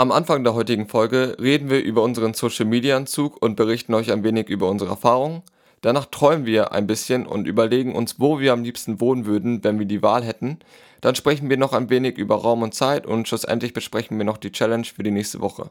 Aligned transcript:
Am 0.00 0.12
Anfang 0.12 0.44
der 0.44 0.54
heutigen 0.54 0.86
Folge 0.86 1.36
reden 1.40 1.70
wir 1.70 1.82
über 1.82 2.04
unseren 2.04 2.32
Social-Media-Entzug 2.32 3.42
und 3.42 3.56
berichten 3.56 3.94
euch 3.94 4.12
ein 4.12 4.22
wenig 4.22 4.48
über 4.48 4.68
unsere 4.70 4.90
Erfahrungen. 4.90 5.42
Danach 5.80 6.04
träumen 6.06 6.46
wir 6.46 6.70
ein 6.70 6.86
bisschen 6.86 7.26
und 7.26 7.48
überlegen 7.48 7.96
uns, 7.96 8.20
wo 8.20 8.38
wir 8.38 8.52
am 8.52 8.62
liebsten 8.62 9.00
wohnen 9.00 9.26
würden, 9.26 9.64
wenn 9.64 9.80
wir 9.80 9.86
die 9.86 10.00
Wahl 10.00 10.22
hätten. 10.22 10.60
Dann 11.00 11.16
sprechen 11.16 11.50
wir 11.50 11.56
noch 11.56 11.72
ein 11.72 11.90
wenig 11.90 12.16
über 12.16 12.36
Raum 12.36 12.62
und 12.62 12.74
Zeit 12.74 13.08
und 13.08 13.26
schlussendlich 13.26 13.72
besprechen 13.72 14.16
wir 14.18 14.24
noch 14.24 14.36
die 14.36 14.52
Challenge 14.52 14.84
für 14.84 15.02
die 15.02 15.10
nächste 15.10 15.40
Woche. 15.40 15.68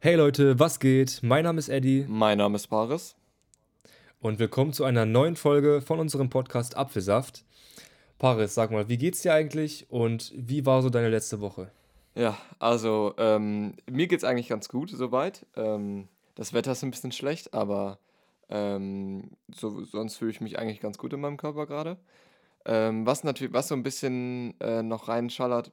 Hey 0.00 0.16
Leute, 0.16 0.58
was 0.58 0.80
geht? 0.80 1.20
Mein 1.22 1.44
Name 1.44 1.60
ist 1.60 1.68
Eddie 1.68 2.04
Mein 2.08 2.38
Name 2.38 2.56
ist 2.56 2.66
Paris. 2.66 3.17
Und 4.20 4.40
willkommen 4.40 4.72
zu 4.72 4.84
einer 4.84 5.06
neuen 5.06 5.36
Folge 5.36 5.80
von 5.80 6.00
unserem 6.00 6.28
Podcast 6.28 6.76
Apfelsaft. 6.76 7.44
Paris, 8.18 8.54
sag 8.54 8.72
mal, 8.72 8.88
wie 8.88 8.98
geht's 8.98 9.22
dir 9.22 9.32
eigentlich 9.32 9.86
und 9.90 10.32
wie 10.34 10.66
war 10.66 10.82
so 10.82 10.90
deine 10.90 11.08
letzte 11.08 11.40
Woche? 11.40 11.70
Ja, 12.16 12.36
also 12.58 13.14
ähm, 13.16 13.74
mir 13.88 14.08
geht's 14.08 14.24
eigentlich 14.24 14.48
ganz 14.48 14.68
gut 14.68 14.90
soweit. 14.90 15.46
Ähm, 15.54 16.08
das 16.34 16.52
Wetter 16.52 16.72
ist 16.72 16.82
ein 16.82 16.90
bisschen 16.90 17.12
schlecht, 17.12 17.54
aber 17.54 17.98
ähm, 18.48 19.30
so, 19.54 19.84
sonst 19.84 20.16
fühle 20.16 20.32
ich 20.32 20.40
mich 20.40 20.58
eigentlich 20.58 20.80
ganz 20.80 20.98
gut 20.98 21.12
in 21.12 21.20
meinem 21.20 21.36
Körper 21.36 21.66
gerade. 21.66 21.96
Ähm, 22.64 23.06
was 23.06 23.22
natürlich, 23.22 23.52
was 23.52 23.68
so 23.68 23.76
ein 23.76 23.84
bisschen 23.84 24.58
äh, 24.60 24.82
noch 24.82 25.06
reinschallert, 25.06 25.70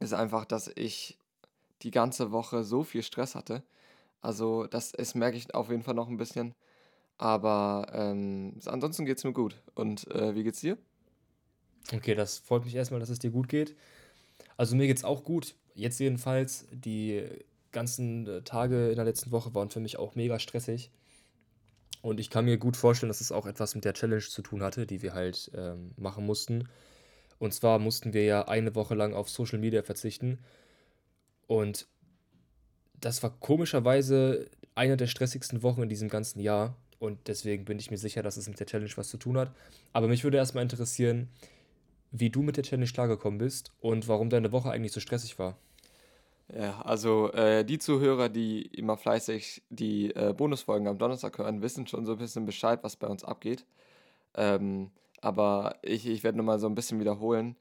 ist 0.00 0.14
einfach, 0.14 0.46
dass 0.46 0.70
ich 0.74 1.18
die 1.82 1.90
ganze 1.90 2.32
Woche 2.32 2.64
so 2.64 2.82
viel 2.82 3.02
Stress 3.02 3.34
hatte. 3.34 3.62
Also 4.22 4.66
das, 4.66 4.92
das 4.92 5.14
merke 5.14 5.36
ich 5.36 5.54
auf 5.54 5.68
jeden 5.68 5.82
Fall 5.82 5.94
noch 5.94 6.08
ein 6.08 6.16
bisschen. 6.16 6.54
Aber 7.22 7.86
ähm, 7.92 8.54
ansonsten 8.64 9.04
geht's 9.04 9.22
mir 9.22 9.32
gut. 9.32 9.54
Und 9.76 10.10
äh, 10.10 10.34
wie 10.34 10.42
geht's 10.42 10.58
dir? 10.58 10.76
Okay, 11.94 12.16
das 12.16 12.38
freut 12.40 12.64
mich 12.64 12.74
erstmal, 12.74 12.98
dass 12.98 13.10
es 13.10 13.20
dir 13.20 13.30
gut 13.30 13.48
geht. 13.48 13.76
Also 14.56 14.74
mir 14.74 14.88
geht's 14.88 15.04
auch 15.04 15.22
gut. 15.22 15.54
Jetzt 15.76 16.00
jedenfalls, 16.00 16.66
die 16.72 17.24
ganzen 17.70 18.26
äh, 18.26 18.42
Tage 18.42 18.88
in 18.88 18.96
der 18.96 19.04
letzten 19.04 19.30
Woche 19.30 19.54
waren 19.54 19.70
für 19.70 19.78
mich 19.78 20.00
auch 20.00 20.16
mega 20.16 20.40
stressig. 20.40 20.90
Und 22.00 22.18
ich 22.18 22.28
kann 22.28 22.44
mir 22.44 22.58
gut 22.58 22.76
vorstellen, 22.76 23.08
dass 23.08 23.20
es 23.20 23.30
auch 23.30 23.46
etwas 23.46 23.76
mit 23.76 23.84
der 23.84 23.94
Challenge 23.94 24.20
zu 24.20 24.42
tun 24.42 24.60
hatte, 24.60 24.84
die 24.84 25.00
wir 25.02 25.14
halt 25.14 25.48
ähm, 25.54 25.92
machen 25.96 26.26
mussten. 26.26 26.68
Und 27.38 27.54
zwar 27.54 27.78
mussten 27.78 28.14
wir 28.14 28.24
ja 28.24 28.48
eine 28.48 28.74
Woche 28.74 28.96
lang 28.96 29.14
auf 29.14 29.30
Social 29.30 29.60
Media 29.60 29.84
verzichten. 29.84 30.40
Und 31.46 31.86
das 33.00 33.22
war 33.22 33.30
komischerweise 33.38 34.50
eine 34.74 34.96
der 34.96 35.06
stressigsten 35.06 35.62
Wochen 35.62 35.84
in 35.84 35.88
diesem 35.88 36.08
ganzen 36.08 36.40
Jahr. 36.40 36.76
Und 37.02 37.26
deswegen 37.26 37.64
bin 37.64 37.80
ich 37.80 37.90
mir 37.90 37.98
sicher, 37.98 38.22
dass 38.22 38.36
es 38.36 38.48
mit 38.48 38.60
der 38.60 38.66
Challenge 38.68 38.92
was 38.94 39.08
zu 39.08 39.16
tun 39.16 39.36
hat. 39.36 39.50
Aber 39.92 40.06
mich 40.06 40.22
würde 40.22 40.36
erstmal 40.36 40.62
interessieren, 40.62 41.28
wie 42.12 42.30
du 42.30 42.42
mit 42.42 42.56
der 42.56 42.62
Challenge 42.62 42.88
klargekommen 42.88 43.38
bist 43.40 43.72
und 43.80 44.06
warum 44.06 44.30
deine 44.30 44.52
Woche 44.52 44.70
eigentlich 44.70 44.92
so 44.92 45.00
stressig 45.00 45.36
war. 45.36 45.58
Ja, 46.56 46.80
also 46.82 47.32
äh, 47.32 47.64
die 47.64 47.80
Zuhörer, 47.80 48.28
die 48.28 48.62
immer 48.66 48.96
fleißig 48.96 49.64
die 49.68 50.14
äh, 50.14 50.32
Bonusfolgen 50.32 50.86
am 50.86 50.98
Donnerstag 50.98 51.38
hören, 51.38 51.60
wissen 51.60 51.88
schon 51.88 52.06
so 52.06 52.12
ein 52.12 52.18
bisschen 52.18 52.46
Bescheid, 52.46 52.78
was 52.84 52.94
bei 52.94 53.08
uns 53.08 53.24
abgeht. 53.24 53.66
Ähm, 54.36 54.92
aber 55.20 55.78
ich, 55.82 56.06
ich 56.06 56.22
werde 56.22 56.38
nur 56.38 56.46
mal 56.46 56.60
so 56.60 56.68
ein 56.68 56.76
bisschen 56.76 57.00
wiederholen. 57.00 57.56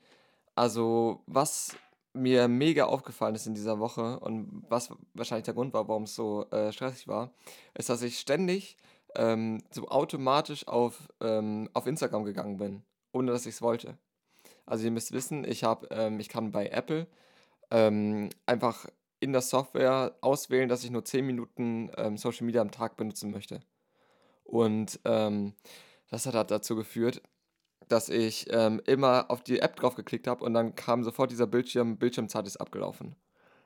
Also, 0.53 1.23
was 1.25 1.75
mir 2.13 2.47
mega 2.47 2.85
aufgefallen 2.85 3.33
ist 3.33 3.47
in 3.47 3.55
dieser 3.55 3.79
Woche 3.79 4.19
und 4.19 4.65
was 4.69 4.89
wahrscheinlich 5.15 5.45
der 5.45 5.55
Grund 5.55 5.73
war, 5.73 5.87
warum 5.87 6.03
es 6.03 6.13
so 6.13 6.47
äh, 6.51 6.71
stressig 6.71 7.07
war, 7.07 7.31
ist, 7.73 7.89
dass 7.89 8.03
ich 8.03 8.19
ständig 8.19 8.77
ähm, 9.15 9.63
so 9.71 9.87
automatisch 9.87 10.67
auf, 10.67 11.09
ähm, 11.21 11.69
auf 11.73 11.87
Instagram 11.87 12.23
gegangen 12.23 12.57
bin, 12.57 12.83
ohne 13.11 13.31
dass 13.31 13.45
ich 13.45 13.55
es 13.55 13.61
wollte. 13.61 13.97
Also 14.65 14.85
ihr 14.85 14.91
müsst 14.91 15.11
wissen, 15.11 15.43
ich 15.43 15.63
habe, 15.63 15.87
ähm, 15.91 16.19
ich 16.19 16.29
kann 16.29 16.51
bei 16.51 16.67
Apple 16.67 17.07
ähm, 17.71 18.29
einfach 18.45 18.87
in 19.19 19.33
der 19.33 19.41
Software 19.41 20.15
auswählen, 20.21 20.69
dass 20.69 20.83
ich 20.83 20.91
nur 20.91 21.05
10 21.05 21.25
Minuten 21.25 21.91
ähm, 21.97 22.17
Social 22.17 22.45
Media 22.45 22.61
am 22.61 22.71
Tag 22.71 22.97
benutzen 22.97 23.31
möchte. 23.31 23.61
Und 24.43 24.99
ähm, 25.05 25.53
das 26.09 26.25
hat 26.25 26.35
halt 26.35 26.51
dazu 26.51 26.75
geführt, 26.75 27.21
dass 27.87 28.09
ich 28.09 28.47
ähm, 28.49 28.81
immer 28.85 29.29
auf 29.29 29.43
die 29.43 29.59
App 29.59 29.75
drauf 29.75 29.95
geklickt 29.95 30.27
habe 30.27 30.43
und 30.43 30.53
dann 30.53 30.75
kam 30.75 31.03
sofort 31.03 31.31
dieser 31.31 31.47
Bildschirm, 31.47 31.97
Bildschirmzeit 31.97 32.47
ist 32.47 32.57
abgelaufen. 32.57 33.15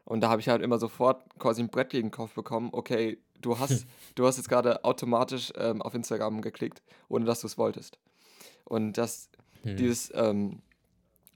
Und 0.03 0.21
da 0.21 0.29
habe 0.29 0.41
ich 0.41 0.49
halt 0.49 0.61
immer 0.61 0.77
sofort 0.77 1.23
quasi 1.39 1.61
ein 1.61 1.69
Brett 1.69 1.89
gegen 1.89 2.07
den 2.07 2.11
Kopf 2.11 2.33
bekommen, 2.33 2.69
okay, 2.71 3.17
du 3.45 3.59
hast, 3.59 3.85
du 4.15 4.25
hast 4.25 4.37
jetzt 4.37 4.49
gerade 4.49 4.83
automatisch 4.83 5.53
ähm, 5.57 5.81
auf 5.81 5.93
Instagram 5.93 6.41
geklickt, 6.41 6.81
ohne 7.09 7.25
dass 7.25 7.41
du 7.41 7.47
es 7.47 7.57
wolltest. 7.57 7.97
Und 8.65 8.93
dass 8.93 9.29
Hm. 9.65 9.77
dieses, 9.77 10.11
ähm, 10.15 10.61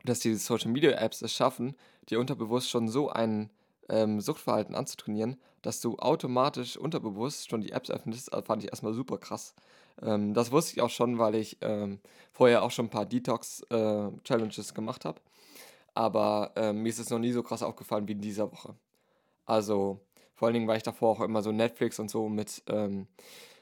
dass 0.05 0.19
diese 0.19 0.37
Social 0.37 0.71
Media 0.71 0.91
Apps 0.91 1.21
es 1.21 1.33
schaffen, 1.33 1.75
dir 2.09 2.19
unterbewusst 2.19 2.69
schon 2.69 2.87
so 2.87 3.09
ein 3.09 3.49
ähm, 3.89 4.21
Suchtverhalten 4.21 4.75
anzutrainieren, 4.75 5.37
dass 5.63 5.81
du 5.81 5.97
automatisch 5.97 6.77
unterbewusst 6.77 7.49
schon 7.49 7.61
die 7.61 7.71
Apps 7.71 7.89
öffnest, 7.89 8.31
äh, 8.31 8.41
fand 8.43 8.63
ich 8.63 8.69
erstmal 8.69 8.93
super 8.93 9.17
krass. 9.17 9.55
Ähm, 10.01 10.33
das 10.33 10.51
wusste 10.51 10.73
ich 10.73 10.81
auch 10.81 10.91
schon, 10.91 11.17
weil 11.17 11.35
ich 11.35 11.57
ähm, 11.61 11.99
vorher 12.31 12.63
auch 12.63 12.71
schon 12.71 12.85
ein 12.85 12.91
paar 12.91 13.07
Detox-Challenges 13.07 14.73
gemacht 14.73 15.05
habe. 15.05 15.19
Aber 15.95 16.51
ähm, 16.55 16.83
mir 16.83 16.89
ist 16.89 16.99
es 16.99 17.09
noch 17.09 17.19
nie 17.19 17.31
so 17.31 17.41
krass 17.41 17.63
aufgefallen 17.63 18.07
wie 18.07 18.13
in 18.13 18.21
dieser 18.21 18.51
Woche. 18.51 18.75
Also 19.45 19.99
vor 20.39 20.47
allen 20.47 20.53
Dingen, 20.53 20.69
weil 20.69 20.77
ich 20.77 20.83
davor 20.83 21.09
auch 21.09 21.19
immer 21.19 21.41
so 21.41 21.51
Netflix 21.51 21.99
und 21.99 22.09
so 22.09 22.29
mit 22.29 22.63
ähm, 22.67 23.07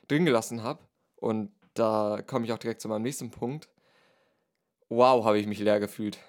drin 0.07 0.25
gelassen 0.25 0.61
habe. 0.61 0.79
Und 1.15 1.51
da 1.73 2.21
komme 2.25 2.45
ich 2.45 2.53
auch 2.53 2.59
direkt 2.59 2.81
zu 2.81 2.87
meinem 2.87 3.01
nächsten 3.01 3.31
Punkt. 3.31 3.67
Wow, 4.87 5.25
habe 5.25 5.39
ich 5.39 5.47
mich 5.47 5.57
leer 5.57 5.79
gefühlt. 5.79 6.19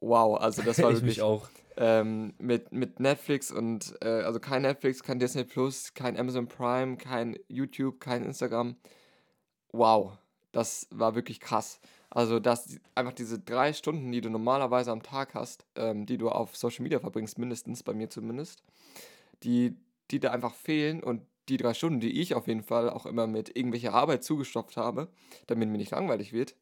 Wow, 0.00 0.40
also 0.40 0.62
das 0.62 0.82
war 0.82 0.92
wirklich 0.94 1.22
auch. 1.22 1.48
ähm, 1.76 2.34
mit, 2.38 2.72
mit 2.72 2.98
Netflix 2.98 3.52
und 3.52 3.94
äh, 4.02 4.22
also 4.22 4.40
kein 4.40 4.62
Netflix, 4.62 5.04
kein 5.04 5.20
Disney 5.20 5.44
Plus, 5.44 5.94
kein 5.94 6.18
Amazon 6.18 6.48
Prime, 6.48 6.96
kein 6.96 7.38
YouTube, 7.46 8.00
kein 8.00 8.24
Instagram. 8.24 8.74
Wow, 9.70 10.18
das 10.50 10.88
war 10.90 11.14
wirklich 11.14 11.38
krass. 11.38 11.80
Also, 12.10 12.40
dass 12.40 12.80
einfach 12.96 13.12
diese 13.12 13.38
drei 13.38 13.72
Stunden, 13.72 14.10
die 14.10 14.20
du 14.20 14.28
normalerweise 14.28 14.90
am 14.90 15.04
Tag 15.04 15.34
hast, 15.34 15.66
ähm, 15.76 16.04
die 16.04 16.18
du 16.18 16.30
auf 16.30 16.56
Social 16.56 16.82
Media 16.82 16.98
verbringst, 16.98 17.38
mindestens, 17.38 17.84
bei 17.84 17.94
mir 17.94 18.10
zumindest, 18.10 18.64
die, 19.42 19.76
die 20.10 20.20
da 20.20 20.30
einfach 20.30 20.54
fehlen 20.54 21.02
und 21.02 21.22
die 21.48 21.56
drei 21.56 21.74
Stunden, 21.74 22.00
die 22.00 22.20
ich 22.20 22.34
auf 22.34 22.46
jeden 22.46 22.62
Fall 22.62 22.88
auch 22.88 23.06
immer 23.06 23.26
mit 23.26 23.54
irgendwelcher 23.56 23.92
Arbeit 23.92 24.24
zugestopft 24.24 24.76
habe, 24.76 25.08
damit 25.46 25.68
mir 25.68 25.78
nicht 25.78 25.90
langweilig 25.90 26.32
wird, 26.32 26.56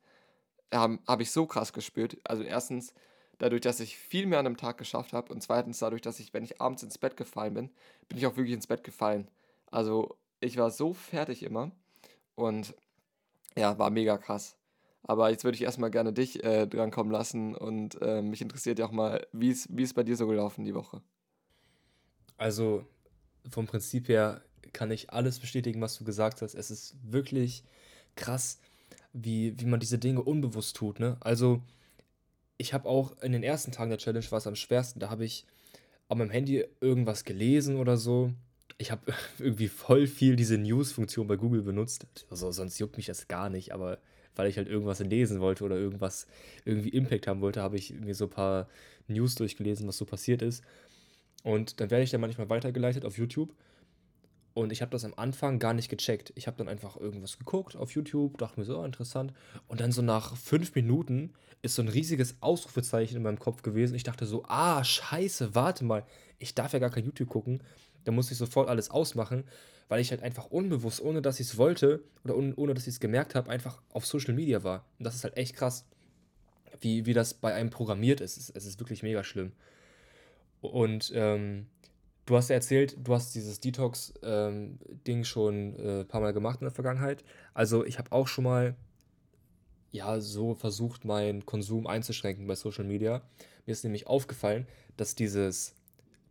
ähm, 0.72 1.00
habe 1.06 1.22
ich 1.22 1.30
so 1.30 1.46
krass 1.46 1.72
gespürt. 1.72 2.16
Also 2.24 2.42
erstens 2.42 2.94
dadurch, 3.38 3.60
dass 3.60 3.80
ich 3.80 3.96
viel 3.96 4.26
mehr 4.26 4.38
an 4.38 4.46
einem 4.46 4.56
Tag 4.56 4.78
geschafft 4.78 5.12
habe 5.12 5.32
und 5.32 5.42
zweitens 5.42 5.78
dadurch, 5.78 6.02
dass 6.02 6.20
ich, 6.20 6.34
wenn 6.34 6.44
ich 6.44 6.60
abends 6.60 6.82
ins 6.82 6.98
Bett 6.98 7.16
gefallen 7.16 7.54
bin, 7.54 7.70
bin 8.08 8.18
ich 8.18 8.26
auch 8.26 8.36
wirklich 8.36 8.54
ins 8.54 8.66
Bett 8.66 8.84
gefallen. 8.84 9.30
Also 9.70 10.16
ich 10.40 10.56
war 10.56 10.70
so 10.70 10.94
fertig 10.94 11.42
immer 11.42 11.70
und 12.34 12.74
ja, 13.56 13.78
war 13.78 13.90
mega 13.90 14.18
krass. 14.18 14.56
Aber 15.04 15.30
jetzt 15.30 15.44
würde 15.44 15.56
ich 15.56 15.62
erstmal 15.62 15.90
gerne 15.90 16.12
dich 16.12 16.42
äh, 16.44 16.66
drankommen 16.66 17.12
lassen 17.12 17.54
und 17.56 18.00
äh, 18.02 18.22
mich 18.22 18.40
interessiert 18.40 18.78
ja 18.78 18.86
auch 18.86 18.92
mal, 18.92 19.26
wie 19.32 19.50
ist 19.50 19.94
bei 19.94 20.04
dir 20.04 20.16
so 20.16 20.26
gelaufen 20.26 20.64
die 20.64 20.74
Woche? 20.74 21.02
Also 22.36 22.86
vom 23.48 23.66
Prinzip 23.66 24.08
her 24.08 24.42
kann 24.72 24.90
ich 24.90 25.10
alles 25.10 25.38
bestätigen, 25.38 25.80
was 25.80 25.98
du 25.98 26.04
gesagt 26.04 26.42
hast. 26.42 26.54
Es 26.54 26.70
ist 26.70 26.96
wirklich 27.02 27.64
krass, 28.16 28.58
wie, 29.12 29.58
wie 29.58 29.66
man 29.66 29.80
diese 29.80 29.98
Dinge 29.98 30.22
unbewusst 30.22 30.76
tut, 30.76 31.00
ne? 31.00 31.16
Also 31.20 31.62
ich 32.56 32.72
habe 32.72 32.88
auch 32.88 33.20
in 33.22 33.32
den 33.32 33.42
ersten 33.42 33.72
Tagen 33.72 33.90
der 33.90 33.98
Challenge 33.98 34.30
war 34.30 34.38
es 34.38 34.46
am 34.46 34.54
schwersten. 34.54 35.00
Da 35.00 35.10
habe 35.10 35.24
ich 35.24 35.44
auf 36.08 36.16
meinem 36.16 36.30
Handy 36.30 36.64
irgendwas 36.80 37.24
gelesen 37.24 37.76
oder 37.76 37.96
so. 37.96 38.32
Ich 38.78 38.90
habe 38.90 39.12
irgendwie 39.38 39.68
voll 39.68 40.06
viel 40.06 40.36
diese 40.36 40.58
News-Funktion 40.58 41.26
bei 41.26 41.36
Google 41.36 41.62
benutzt. 41.62 42.06
Also 42.30 42.52
sonst 42.52 42.78
juckt 42.78 42.96
mich 42.96 43.06
das 43.06 43.28
gar 43.28 43.50
nicht, 43.50 43.72
aber 43.72 43.98
weil 44.34 44.48
ich 44.48 44.56
halt 44.56 44.68
irgendwas 44.68 45.00
lesen 45.00 45.40
wollte 45.40 45.64
oder 45.64 45.76
irgendwas 45.76 46.26
irgendwie 46.64 46.88
Impact 46.90 47.26
haben 47.26 47.40
wollte, 47.40 47.60
habe 47.60 47.76
ich 47.76 47.92
mir 47.92 48.14
so 48.14 48.24
ein 48.24 48.30
paar 48.30 48.68
News 49.08 49.34
durchgelesen, 49.34 49.86
was 49.88 49.98
so 49.98 50.04
passiert 50.06 50.40
ist. 50.40 50.62
Und 51.42 51.80
dann 51.80 51.90
werde 51.90 52.04
ich 52.04 52.10
dann 52.10 52.20
manchmal 52.20 52.48
weitergeleitet 52.48 53.04
auf 53.04 53.18
YouTube. 53.18 53.54
Und 54.54 54.70
ich 54.70 54.82
habe 54.82 54.90
das 54.90 55.04
am 55.04 55.14
Anfang 55.16 55.58
gar 55.58 55.72
nicht 55.72 55.88
gecheckt. 55.88 56.32
Ich 56.36 56.46
habe 56.46 56.58
dann 56.58 56.68
einfach 56.68 56.96
irgendwas 56.96 57.38
geguckt 57.38 57.74
auf 57.74 57.92
YouTube, 57.92 58.36
dachte 58.38 58.60
mir 58.60 58.66
so, 58.66 58.78
oh, 58.78 58.84
interessant. 58.84 59.32
Und 59.66 59.80
dann 59.80 59.92
so 59.92 60.02
nach 60.02 60.36
fünf 60.36 60.74
Minuten 60.74 61.32
ist 61.62 61.76
so 61.76 61.82
ein 61.82 61.88
riesiges 61.88 62.36
Ausrufezeichen 62.40 63.16
in 63.16 63.22
meinem 63.22 63.38
Kopf 63.38 63.62
gewesen. 63.62 63.94
Ich 63.94 64.02
dachte 64.02 64.26
so, 64.26 64.44
ah, 64.46 64.84
scheiße, 64.84 65.54
warte 65.54 65.84
mal, 65.84 66.04
ich 66.38 66.54
darf 66.54 66.72
ja 66.72 66.80
gar 66.80 66.90
kein 66.90 67.04
YouTube 67.04 67.30
gucken. 67.30 67.62
Da 68.04 68.12
muss 68.12 68.30
ich 68.30 68.36
sofort 68.36 68.68
alles 68.68 68.90
ausmachen, 68.90 69.44
weil 69.88 70.00
ich 70.00 70.10
halt 70.10 70.22
einfach 70.22 70.46
unbewusst, 70.46 71.00
ohne 71.00 71.22
dass 71.22 71.40
ich 71.40 71.46
es 71.46 71.56
wollte 71.56 72.02
oder 72.24 72.36
ohne, 72.36 72.54
ohne 72.56 72.74
dass 72.74 72.86
ich 72.86 72.94
es 72.94 73.00
gemerkt 73.00 73.34
habe, 73.34 73.48
einfach 73.48 73.80
auf 73.90 74.06
Social 74.06 74.34
Media 74.34 74.64
war. 74.64 74.84
Und 74.98 75.04
das 75.04 75.14
ist 75.14 75.24
halt 75.24 75.36
echt 75.36 75.54
krass, 75.54 75.86
wie, 76.80 77.06
wie 77.06 77.14
das 77.14 77.32
bei 77.34 77.54
einem 77.54 77.70
programmiert 77.70 78.20
ist. 78.20 78.36
Es, 78.36 78.50
es 78.50 78.66
ist 78.66 78.80
wirklich 78.80 79.02
mega 79.02 79.24
schlimm. 79.24 79.52
Und 80.62 81.12
ähm, 81.14 81.66
du 82.24 82.36
hast 82.36 82.48
ja 82.48 82.54
erzählt, 82.54 82.96
du 83.02 83.12
hast 83.12 83.34
dieses 83.34 83.60
Detox-Ding 83.60 85.24
schon 85.24 85.76
äh, 85.78 86.00
ein 86.00 86.08
paar 86.08 86.20
Mal 86.20 86.32
gemacht 86.32 86.60
in 86.60 86.64
der 86.64 86.72
Vergangenheit. 86.72 87.24
Also 87.52 87.84
ich 87.84 87.98
habe 87.98 88.12
auch 88.12 88.28
schon 88.28 88.44
mal 88.44 88.76
ja, 89.90 90.20
so 90.20 90.54
versucht, 90.54 91.04
meinen 91.04 91.44
Konsum 91.44 91.86
einzuschränken 91.86 92.46
bei 92.46 92.54
Social 92.54 92.84
Media. 92.84 93.22
Mir 93.66 93.72
ist 93.72 93.84
nämlich 93.84 94.06
aufgefallen, 94.06 94.66
dass 94.96 95.14
dieses, 95.14 95.74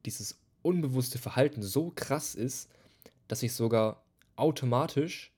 dieses 0.05 0.39
unbewusste 0.63 1.19
Verhalten 1.19 1.61
so 1.61 1.91
krass 1.95 2.33
ist, 2.33 2.69
dass 3.27 3.43
ich 3.43 3.53
sogar 3.53 4.03
automatisch 4.35 5.31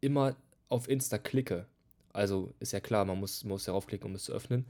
immer 0.00 0.36
auf 0.68 0.88
Insta 0.88 1.18
klicke. 1.18 1.66
Also 2.12 2.52
ist 2.58 2.72
ja 2.72 2.80
klar, 2.80 3.04
man 3.04 3.20
muss, 3.20 3.44
muss 3.44 3.64
darauf 3.64 3.86
klicken, 3.86 4.08
um 4.08 4.14
es 4.16 4.24
zu 4.24 4.32
öffnen. 4.32 4.66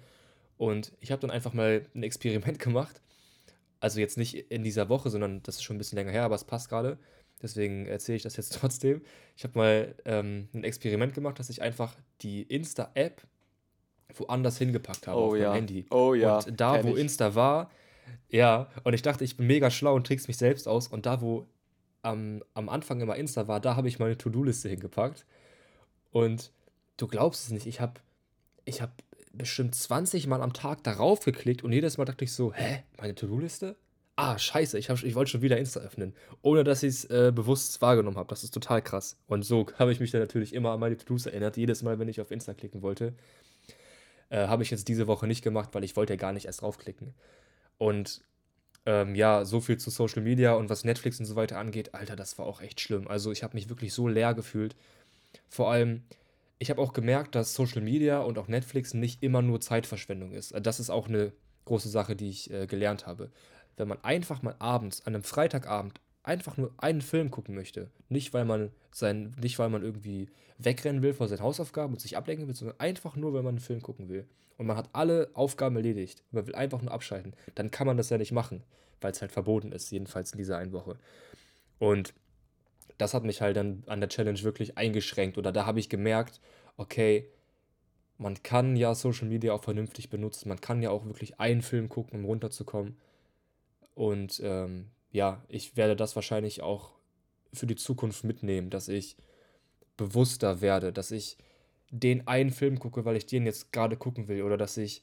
Und 0.59 0.93
ich 1.01 1.13
habe 1.13 1.21
dann 1.21 1.31
einfach 1.31 1.55
mal 1.55 1.87
ein 1.95 2.03
Experiment 2.03 2.59
gemacht. 2.59 3.01
Also 3.87 4.00
jetzt 4.00 4.19
nicht 4.19 4.35
in 4.50 4.65
dieser 4.65 4.88
Woche, 4.88 5.11
sondern 5.11 5.44
das 5.44 5.55
ist 5.55 5.62
schon 5.62 5.77
ein 5.77 5.79
bisschen 5.79 5.94
länger 5.94 6.11
her, 6.11 6.25
aber 6.25 6.35
es 6.35 6.43
passt 6.43 6.69
gerade. 6.69 6.99
Deswegen 7.41 7.87
erzähle 7.87 8.17
ich 8.17 8.25
das 8.25 8.37
jetzt 8.37 8.53
trotzdem. 8.61 9.00
Ich 9.37 9.44
habe 9.44 9.56
mal 9.56 9.94
ähm, 10.05 10.49
ein 10.53 10.65
Experiment 10.65 11.15
gemacht, 11.15 11.38
dass 11.38 11.50
ich 11.50 11.62
einfach 11.62 11.94
die 12.21 12.43
Insta-App 12.43 13.23
woanders 14.17 14.59
hingepackt 14.59 15.06
habe 15.06 15.21
Oh 15.21 15.27
auf 15.27 15.33
meinem 15.35 15.43
ja, 15.43 15.55
Handy. 15.55 15.87
oh 15.93 16.15
ja, 16.15 16.38
Und 16.38 16.61
da, 16.61 16.79
kenne 16.79 16.91
wo 16.91 16.97
ich. 16.97 17.00
Insta 17.00 17.37
war, 17.37 17.71
ja, 18.29 18.69
und 18.83 18.93
ich 18.93 19.03
dachte, 19.03 19.23
ich 19.23 19.37
bin 19.37 19.47
mega 19.47 19.71
schlau 19.71 19.94
und 19.94 20.05
trick's 20.05 20.27
mich 20.27 20.37
selbst 20.37 20.67
aus. 20.67 20.88
Und 20.88 21.06
da, 21.06 21.21
wo 21.21 21.47
am, 22.03 22.43
am 22.55 22.69
Anfang 22.69 23.00
immer 23.00 23.15
Insta 23.15 23.47
war, 23.47 23.61
da 23.61 23.77
habe 23.77 23.87
ich 23.87 24.00
meine 24.00 24.19
To-Do-Liste 24.19 24.69
hingepackt. 24.69 25.25
Und 26.11 26.50
du 26.97 27.06
glaubst 27.06 27.44
es 27.44 27.53
nicht, 27.53 27.67
ich 27.69 27.81
habe 27.81 28.00
ich 28.65 28.83
hab 28.83 29.00
bestimmt 29.38 29.75
20 29.75 30.27
Mal 30.27 30.43
am 30.43 30.53
Tag 30.53 30.83
darauf 30.85 31.21
geklickt 31.21 31.65
und 31.65 31.73
jedes 31.73 31.99
Mal 31.99 32.05
dachte 32.05 32.25
ich 32.25 32.33
so, 32.33 32.53
hä, 32.53 32.83
meine 32.99 33.15
To-Do-Liste? 33.15 33.77
Ah, 34.19 34.38
scheiße, 34.38 34.79
ich, 34.79 34.88
ich 34.88 35.15
wollte 35.15 35.31
schon 35.31 35.43
wieder 35.43 35.59
Insta 35.59 35.81
öffnen, 35.81 36.15
ohne 36.41 36.65
dass 36.65 36.83
ich 36.83 36.94
es 36.94 37.05
äh, 37.05 37.33
bewusst 37.35 37.83
wahrgenommen 37.83 38.17
habe. 38.17 38.31
Das 38.31 38.44
ist 38.44 38.55
total 38.55 38.81
krass. 38.81 39.19
Und 39.27 39.43
so 39.43 39.67
habe 39.79 39.93
ich 39.93 40.00
mich 40.00 40.11
dann 40.11 40.23
natürlich 40.23 40.55
immer 40.55 40.71
an 40.71 40.81
meine 40.81 40.97
To-Dos 40.97 41.27
erinnert. 41.27 41.59
Jedes 41.59 41.83
Mal, 41.83 41.99
wenn 41.99 42.09
ich 42.09 42.21
auf 42.23 42.31
Insta 42.31 42.55
klicken 42.55 42.81
wollte, 42.81 43.12
äh, 44.31 44.47
habe 44.47 44.62
ich 44.62 44.71
jetzt 44.71 44.88
diese 44.88 45.06
Woche 45.06 45.27
nicht 45.27 45.43
gemacht, 45.43 45.71
weil 45.73 45.85
ich 45.85 45.97
wollte 45.97 46.15
ja 46.15 46.17
gar 46.17 46.33
nicht 46.33 46.47
erst 46.47 46.62
draufklicken. 46.62 47.12
Und 47.77 48.23
ähm, 48.87 49.15
ja, 49.15 49.44
so 49.44 49.61
viel 49.61 49.77
zu 49.77 49.91
Social 49.91 50.23
Media 50.23 50.55
und 50.55 50.71
was 50.71 50.85
Netflix 50.85 51.21
und 51.21 51.27
so 51.27 51.37
weiter 51.37 51.59
angeht, 51.59 51.94
Alter, 51.94 52.17
das 52.17 52.38
war 52.38 52.47
auch 52.47 52.62
echt 52.62 52.81
schlimm. 52.81 53.09
Also 53.09 53.33
ich 53.33 53.43
habe 53.43 53.55
mich 53.55 53.69
wirklich 53.69 53.93
so 53.93 54.09
leer 54.09 54.33
gefühlt. 54.33 54.77
Vor 55.49 55.71
allem, 55.71 56.05
ich 56.58 56.70
habe 56.70 56.81
auch 56.81 56.93
gemerkt, 56.93 57.35
dass 57.35 57.55
Social 57.55 57.82
Media 57.82 58.20
und 58.20 58.38
auch 58.38 58.49
Netflix 58.49 58.94
nicht 58.94 59.23
immer 59.23 59.43
nur 59.43 59.61
Zeitverschwendung 59.61 60.32
ist. 60.32 60.53
Äh, 60.53 60.61
Das 60.61 60.81
ist 60.81 60.91
auch 60.91 61.08
eine 61.08 61.32
große 61.64 61.88
Sache, 61.88 62.17
die 62.17 62.31
ich 62.31 62.50
äh, 62.50 62.67
gelernt 62.67 63.06
habe. 63.06 63.31
Wenn 63.76 63.88
man 63.88 64.03
einfach 64.03 64.43
mal 64.43 64.56
abends, 64.58 65.05
an 65.06 65.14
einem 65.14 65.25
Freitagabend, 65.25 66.00
einfach 66.23 66.56
nur 66.56 66.73
einen 66.79 67.03
Film 67.03 67.31
gucken 67.31 67.55
möchte, 67.55 67.91
nicht 68.08 68.35
weil 68.35 68.44
man 68.44 68.70
sein, 68.91 69.37
nicht 69.41 69.58
weil 69.58 69.69
man 69.69 69.82
irgendwie 69.82 70.29
wegrennen 70.58 71.03
will 71.03 71.14
von 71.14 71.29
seinen 71.29 71.43
Hausaufgaben 71.43 71.93
und 71.93 72.00
sich 72.00 72.17
ablenken 72.17 72.49
will, 72.49 72.55
sondern 72.55 72.81
einfach 72.81 73.17
nur, 73.17 73.32
weil 73.32 73.43
man 73.43 73.56
einen 73.56 73.61
Film 73.61 73.82
gucken 73.82 74.09
will. 74.09 74.26
Und 74.56 74.67
man 74.67 74.76
hat 74.76 74.88
alle 74.93 75.29
Aufgaben 75.35 75.76
erledigt. 75.76 76.25
Man 76.31 76.47
will 76.47 76.55
einfach 76.55 76.81
nur 76.81 76.91
abschalten. 76.91 77.35
Dann 77.55 77.70
kann 77.70 77.87
man 77.87 77.99
das 77.99 78.09
ja 78.09 78.17
nicht 78.17 78.32
machen, 78.32 78.62
weil 79.00 79.12
es 79.12 79.20
halt 79.20 79.32
verboten 79.32 79.70
ist, 79.70 79.91
jedenfalls 79.91 80.32
in 80.32 80.38
dieser 80.38 80.56
einen 80.56 80.73
Woche. 80.73 80.97
Und 81.79 82.14
das 82.99 83.15
hat 83.15 83.25
mich 83.25 83.41
halt 83.41 83.57
dann 83.57 83.83
an 83.87 84.01
der 84.01 84.09
Challenge 84.09 84.43
wirklich 84.43 84.79
eingeschränkt. 84.79 85.39
Oder 85.39 85.53
da 85.53 85.67
habe 85.67 85.81
ich 85.81 85.89
gemerkt, 85.89 86.41
okay, 86.77 87.29
man 88.19 88.43
kann 88.43 88.77
ja 88.77 88.95
Social 88.95 89.29
Media 89.29 89.53
auch 89.53 89.63
vernünftig 89.63 90.09
benutzen. 90.09 90.49
Man 90.49 90.61
kann 90.61 90.83
ja 90.83 90.91
auch 90.91 91.05
wirklich 91.05 91.39
einen 91.39 91.63
Film 91.63 91.89
gucken, 91.89 92.21
um 92.21 92.25
runterzukommen. 92.25 92.97
Und 93.95 94.41
ähm, 94.43 94.91
ja, 95.11 95.43
ich 95.49 95.77
werde 95.77 95.97
das 95.97 96.17
wahrscheinlich 96.17 96.63
auch 96.63 96.93
für 97.53 97.67
die 97.67 97.77
Zukunft 97.77 98.25
mitnehmen, 98.25 98.71
dass 98.71 98.89
ich 98.89 99.17
bewusster 99.97 100.61
werde, 100.61 100.93
dass 100.93 101.11
ich 101.11 101.39
den 101.91 102.27
einen 102.27 102.51
Film 102.51 102.79
gucke, 102.79 103.05
weil 103.05 103.17
ich 103.17 103.27
den 103.27 103.47
jetzt 103.47 103.73
gerade 103.73 103.97
gucken 103.97 104.29
will. 104.29 104.43
Oder 104.43 104.57
dass 104.57 104.77
ich 104.77 105.03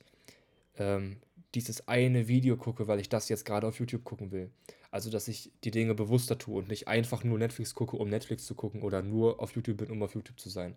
ähm, 0.78 1.18
dieses 1.56 1.88
eine 1.88 2.28
Video 2.28 2.58
gucke, 2.58 2.88
weil 2.88 3.00
ich 3.00 3.10
das 3.10 3.30
jetzt 3.30 3.46
gerade 3.46 3.68
auf 3.68 3.80
YouTube 3.80 4.04
gucken 4.04 4.32
will. 4.32 4.52
Also, 4.92 5.10
dass 5.10 5.28
ich 5.28 5.52
die 5.64 5.72
Dinge 5.72 5.96
bewusster 5.96 6.38
tue 6.38 6.60
und 6.60 6.68
nicht 6.68 6.88
einfach 6.88 7.24
nur 7.24 7.38
Netflix 7.38 7.74
gucke, 7.74 7.98
um 7.98 8.10
Netflix 8.10 8.46
zu 8.46 8.56
gucken 8.56 8.82
oder 8.82 9.02
nur 9.02 9.42
auf 9.42 9.56
YouTube 9.56 9.78
bin, 9.78 9.92
um 9.92 10.04
auf 10.04 10.14
YouTube 10.14 10.40
zu 10.40 10.50
sein. 10.50 10.76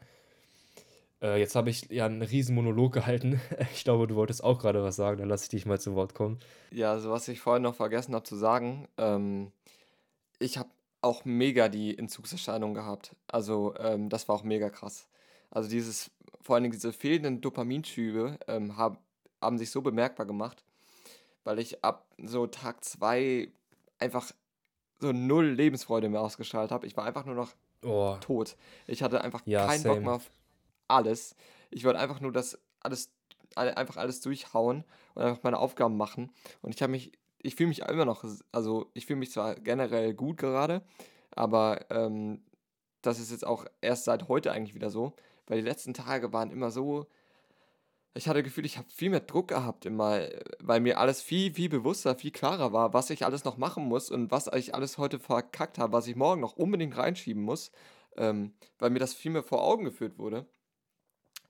Äh, 1.23 1.39
jetzt 1.41 1.55
habe 1.55 1.71
ich 1.71 1.91
ja 1.91 2.07
einen 2.07 2.23
riesen 2.23 2.55
Monolog 2.55 2.93
gehalten. 2.95 3.41
Ich 3.73 3.85
glaube, 3.85 4.07
du 4.07 4.17
wolltest 4.17 4.43
auch 4.45 4.59
gerade 4.59 4.83
was 4.83 4.97
sagen, 4.97 5.19
dann 5.19 5.29
lasse 5.29 5.45
ich 5.45 5.51
dich 5.51 5.67
mal 5.67 5.81
zu 5.81 5.95
Wort 5.95 6.15
kommen. 6.15 6.39
Ja, 6.71 6.93
also 6.93 7.11
was 7.11 7.29
ich 7.29 7.41
vorhin 7.41 7.63
noch 7.63 7.75
vergessen 7.75 8.15
habe 8.15 8.25
zu 8.25 8.37
sagen, 8.37 8.89
ähm, 8.99 9.53
ich 10.39 10.59
habe 10.59 10.71
auch 11.03 11.25
mega 11.25 11.69
die 11.69 11.97
Entzugserscheinung 11.97 12.75
gehabt. 12.75 13.15
Also 13.29 13.75
ähm, 13.79 14.09
das 14.09 14.29
war 14.29 14.37
auch 14.37 14.45
mega 14.45 14.71
krass. 14.71 15.09
Also 15.51 15.69
dieses, 15.71 16.11
vor 16.41 16.57
allem 16.57 16.71
diese 16.71 16.93
fehlenden 16.93 17.41
Dopaminschübe 17.41 18.39
ähm, 18.49 18.77
hab, 18.77 18.99
haben 19.41 19.59
sich 19.59 19.71
so 19.71 19.83
bemerkbar 19.83 20.27
gemacht, 20.27 20.65
weil 21.45 21.59
ich 21.59 21.85
ab 21.85 22.07
so 22.19 22.47
Tag 22.47 22.85
zwei 22.85 23.51
einfach 23.99 24.31
so 25.01 25.13
null 25.13 25.47
Lebensfreude 25.47 26.09
mehr 26.09 26.21
ausgestrahlt 26.23 26.71
habe. 26.71 26.87
Ich 26.87 26.97
war 26.97 27.05
einfach 27.05 27.25
nur 27.25 27.35
noch 27.35 27.55
Oh, 27.85 28.17
tot. 28.21 28.57
Ich 28.87 29.03
hatte 29.03 29.21
einfach 29.21 29.43
ja, 29.45 29.67
keinen 29.67 29.83
Bock 29.85 29.97
mehr 29.99 30.05
same. 30.05 30.17
auf 30.17 30.31
alles. 30.89 31.37
Ich 31.71 31.85
wollte 31.85 31.99
einfach 31.99 32.21
nur 32.21 32.33
das 32.33 32.59
alles, 32.81 33.11
alle- 33.55 33.77
einfach 33.77 33.97
alles 33.97 34.21
durchhauen 34.23 34.83
und 35.15 35.23
einfach 35.23 35.43
meine 35.43 35.59
Aufgaben 35.59 35.97
machen. 35.97 36.33
Und 36.63 36.75
ich 36.75 36.83
habe 36.83 36.91
mich, 36.93 37.13
ich 37.43 37.55
fühle 37.55 37.69
mich 37.69 37.81
immer 37.81 38.05
noch, 38.07 38.25
also 38.51 38.91
ich 38.95 39.07
fühle 39.07 39.19
mich 39.19 39.31
zwar 39.31 39.55
generell 39.57 40.15
gut 40.15 40.39
gerade, 40.39 40.83
aber 41.33 41.85
ähm, 41.91 42.43
das 43.03 43.21
ist 43.21 43.31
jetzt 43.31 43.47
auch 43.47 43.67
erst 43.83 44.05
seit 44.05 44.27
heute 44.29 44.51
eigentlich 44.53 44.75
wieder 44.75 44.91
so, 44.91 45.13
weil 45.47 45.59
die 45.59 45.69
letzten 45.69 45.95
Tage 45.95 46.33
waren 46.33 46.51
immer 46.51 46.71
so, 46.71 47.07
ich 48.17 48.29
hatte 48.29 48.43
das 48.43 48.45
Gefühl, 48.45 48.65
ich 48.65 48.79
habe 48.79 48.89
viel 48.89 49.11
mehr 49.11 49.21
Druck 49.21 49.49
gehabt 49.49 49.85
immer, 49.87 50.21
weil 50.61 50.81
mir 50.81 50.99
alles 50.99 51.21
viel, 51.21 51.55
viel 51.55 51.69
bewusster, 51.69 52.15
viel 52.17 52.31
klarer 52.31 52.73
war, 52.73 52.95
was 52.95 53.11
ich 53.11 53.25
alles 53.25 53.45
noch 53.45 53.59
machen 53.59 53.85
muss 53.85 54.11
und 54.11 54.31
was 54.31 54.47
ich 54.49 54.75
alles 54.75 54.99
heute 54.99 55.19
verkackt 55.19 55.79
habe, 55.79 55.93
was 55.93 56.07
ich 56.07 56.17
morgen 56.17 56.41
noch 56.41 56.57
unbedingt 56.57 56.97
reinschieben 56.97 57.43
muss, 57.43 57.73
ähm, 58.17 58.55
weil 58.79 58.91
mir 58.91 58.99
das 58.99 59.15
viel 59.15 59.33
mehr 59.33 59.43
vor 59.43 59.63
Augen 59.63 59.85
geführt 59.85 60.19
wurde, 60.19 60.47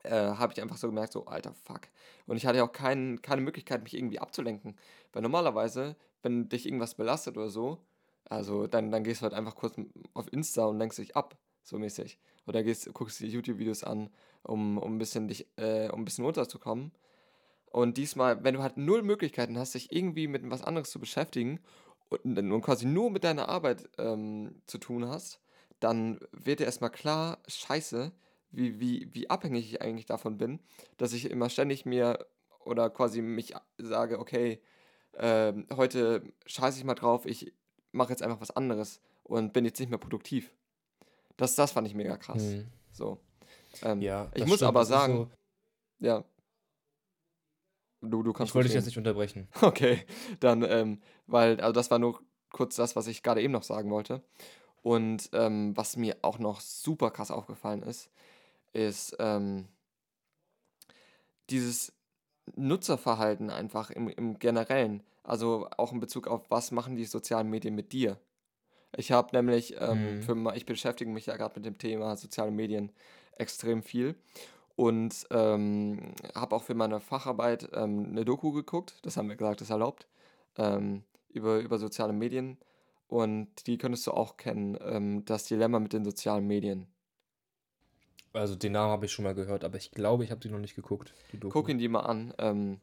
äh, 0.03 0.11
habe 0.11 0.53
ich 0.53 0.61
einfach 0.61 0.77
so 0.77 0.89
gemerkt, 0.89 1.13
so, 1.13 1.27
alter 1.27 1.55
Fuck. 1.55 1.83
Und 2.27 2.37
ich 2.37 2.47
hatte 2.47 2.63
auch 2.65 2.73
kein, 2.73 3.23
keine 3.23 3.43
Möglichkeit, 3.43 3.83
mich 3.83 3.95
irgendwie 3.95 4.19
abzulenken. 4.19 4.77
Weil 5.13 5.23
normalerweise, 5.23 5.97
wenn 6.23 6.49
dich 6.49 6.67
irgendwas 6.67 6.95
belastet 6.95 7.37
oder 7.37 7.51
so, 7.51 7.79
also 8.25 8.67
dann, 8.67 8.91
dann 8.91 9.05
gehst 9.05 9.21
du 9.21 9.25
halt 9.25 9.35
einfach 9.35 9.55
kurz 9.55 9.77
auf 10.15 10.33
Insta 10.33 10.65
und 10.65 10.79
lenkst 10.79 10.99
dich 10.99 11.17
ab, 11.17 11.37
so 11.63 11.79
mäßig. 11.79 12.19
Oder 12.47 12.63
gehst, 12.63 12.93
guckst 12.93 13.21
dir 13.21 13.29
YouTube-Videos 13.29 13.85
an, 13.85 14.11
um, 14.47 14.79
um 14.79 14.95
ein 14.95 14.99
bisschen 14.99 15.29
dich, 15.29 15.47
äh, 15.57 15.89
um 15.91 16.01
ein 16.01 16.05
bisschen 16.05 16.25
runterzukommen. 16.25 16.93
Und 17.71 17.97
diesmal, 17.99 18.43
wenn 18.45 18.55
du 18.55 18.63
halt 18.63 18.77
null 18.77 19.03
Möglichkeiten 19.03 19.59
hast, 19.59 19.75
dich 19.75 19.93
irgendwie 19.93 20.29
mit 20.29 20.49
was 20.51 20.63
anderes 20.63 20.91
zu 20.91 20.99
beschäftigen 20.99 21.61
und, 22.09 22.39
und 22.39 22.63
quasi 22.63 22.87
nur 22.87 23.11
mit 23.11 23.25
deiner 23.25 23.49
Arbeit 23.49 23.89
ähm, 23.99 24.63
zu 24.67 24.79
tun 24.79 25.07
hast, 25.07 25.41
dann 25.81 26.19
wird 26.33 26.61
dir 26.61 26.65
erstmal 26.65 26.91
klar, 26.91 27.39
scheiße, 27.49 28.13
wie, 28.51 28.81
wie, 28.81 29.13
wie 29.13 29.29
abhängig 29.29 29.71
ich 29.71 29.83
eigentlich 29.83 30.07
davon 30.07 30.39
bin, 30.39 30.61
dass 30.97 31.13
ich 31.13 31.31
immer 31.31 31.51
ständig 31.51 31.85
mir 31.85 32.27
oder 32.61 32.89
quasi 32.89 33.21
mich 33.21 33.55
sage, 33.77 34.19
okay, 34.19 34.61
ähm, 35.19 35.67
heute 35.75 36.23
scheiße 36.47 36.79
ich 36.79 36.85
mal 36.85 36.95
drauf, 36.95 37.27
ich 37.27 37.53
mache 37.93 38.11
jetzt 38.11 38.23
einfach 38.23 38.41
was 38.41 38.51
anderes 38.51 39.01
und 39.25 39.53
bin 39.53 39.65
jetzt 39.65 39.81
nicht 39.81 39.91
mehr 39.91 39.99
produktiv. 39.99 40.53
Das, 41.37 41.55
das 41.55 41.73
fand 41.73 41.87
ich 41.87 41.95
mega 41.95 42.17
krass. 42.17 42.43
Hm. 42.43 42.67
So. 42.93 43.19
Ähm, 43.83 44.01
Ja, 44.01 44.29
ich 44.35 44.45
muss 44.47 44.57
stimmt. 44.59 44.69
aber 44.69 44.85
sagen, 44.85 45.31
so. 46.01 46.07
ja, 46.07 46.25
du, 48.01 48.23
du 48.23 48.33
kannst 48.33 48.51
Ich 48.51 48.55
wollte 48.55 48.69
dich 48.69 48.75
jetzt 48.77 48.87
nicht 48.87 48.99
unterbrechen. 48.99 49.49
Okay, 49.63 50.05
dann, 50.41 50.63
ähm, 50.63 51.01
weil, 51.27 51.61
also 51.61 51.73
das 51.73 51.91
war 51.91 51.99
nur 51.99 52.21
kurz 52.53 52.77
das, 52.77 52.97
was 52.97 53.07
ich 53.07 53.23
gerade 53.23 53.43
eben 53.43 53.53
noch 53.53 53.63
sagen 53.63 53.91
wollte. 53.91 54.23
Und 54.83 55.31
ähm, 55.33 55.77
was 55.77 55.97
mir 55.97 56.17
auch 56.23 56.39
noch 56.39 56.61
super 56.61 57.11
krass 57.11 57.31
aufgefallen 57.31 57.83
ist, 57.83 58.09
ist 58.73 59.17
ähm, 59.19 59.67
dieses 61.51 61.93
Nutzerverhalten 62.55 63.51
einfach 63.51 63.91
im, 63.91 64.09
im 64.09 64.39
Generellen. 64.39 65.03
Also 65.25 65.69
auch 65.77 65.93
in 65.93 65.99
Bezug 65.99 66.29
auf, 66.29 66.49
was 66.51 66.71
machen 66.71 66.95
die 66.95 67.05
sozialen 67.05 67.51
Medien 67.51 67.75
mit 67.75 67.93
dir? 67.93 68.19
Ich 68.97 69.11
habe 69.11 69.35
nämlich, 69.37 69.75
ähm, 69.81 70.23
Hm. 70.23 70.23
für, 70.23 70.55
ich 70.57 70.67
beschäftige 70.67 71.11
mich 71.11 71.27
ja 71.27 71.37
gerade 71.37 71.55
mit 71.57 71.67
dem 71.67 71.79
Thema 71.79 72.17
soziale 72.17 72.53
Medien 72.53 72.93
extrem 73.37 73.83
viel 73.83 74.17
und 74.77 75.27
ähm, 75.31 76.15
habe 76.35 76.55
auch 76.57 76.63
für 76.65 76.75
meine 76.75 77.01
Facharbeit 77.01 77.71
ähm, 77.75 78.09
eine 78.11 78.25
Doku 78.25 78.53
geguckt, 78.53 78.99
das 79.03 79.17
haben 79.17 79.29
wir 79.29 79.37
gesagt, 79.37 79.61
ist 79.63 79.71
erlaubt, 79.71 80.07
ähm, 80.57 81.05
über, 81.31 81.59
über 81.61 81.79
soziale 81.79 82.13
Medien 82.13 82.59
und 83.09 83.67
die 83.67 83.79
könntest 83.79 84.07
du 84.07 84.13
auch 84.13 84.37
kennen, 84.37 84.79
ähm, 84.83 85.25
das 85.25 85.45
Dilemma 85.45 85.79
mit 85.79 85.93
den 85.93 86.05
sozialen 86.05 86.47
Medien. 86.47 86.89
Also 88.33 88.55
den 88.55 88.73
Namen 88.73 88.91
habe 88.93 89.07
ich 89.07 89.13
schon 89.13 89.25
mal 89.25 89.35
gehört, 89.35 89.65
aber 89.65 89.79
ich 89.79 89.91
glaube, 89.91 90.23
ich 90.25 90.31
habe 90.31 90.41
die 90.41 90.51
noch 90.51 90.59
nicht 90.59 90.77
geguckt, 90.77 91.15
die 91.33 91.39
Guck 91.41 91.69
ihn 91.69 91.79
dir 91.79 91.89
mal 91.89 92.01
an. 92.01 92.35
Ähm, 92.39 92.81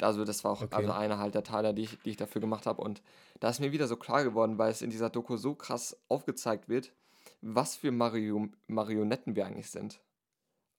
also 0.00 0.24
das 0.24 0.44
war 0.44 0.52
auch 0.52 0.62
also 0.70 0.90
Okay. 0.90 0.98
einer 0.98 1.18
halt 1.18 1.34
der 1.34 1.42
Teile, 1.42 1.74
die 1.74 1.82
ich, 1.82 1.98
die 2.02 2.10
ich 2.10 2.16
dafür 2.16 2.40
gemacht 2.40 2.66
habe. 2.66 2.82
Und 2.82 3.02
da 3.40 3.48
ist 3.48 3.60
mir 3.60 3.72
wieder 3.72 3.86
so 3.86 3.96
klar 3.96 4.24
geworden, 4.24 4.58
weil 4.58 4.70
es 4.70 4.82
in 4.82 4.90
dieser 4.90 5.10
Doku 5.10 5.36
so 5.36 5.54
krass 5.54 5.96
aufgezeigt 6.08 6.68
wird, 6.68 6.92
was 7.40 7.76
für 7.76 7.90
Mario 7.90 8.48
Marionetten 8.66 9.36
wir 9.36 9.46
eigentlich 9.46 9.70
sind. 9.70 10.00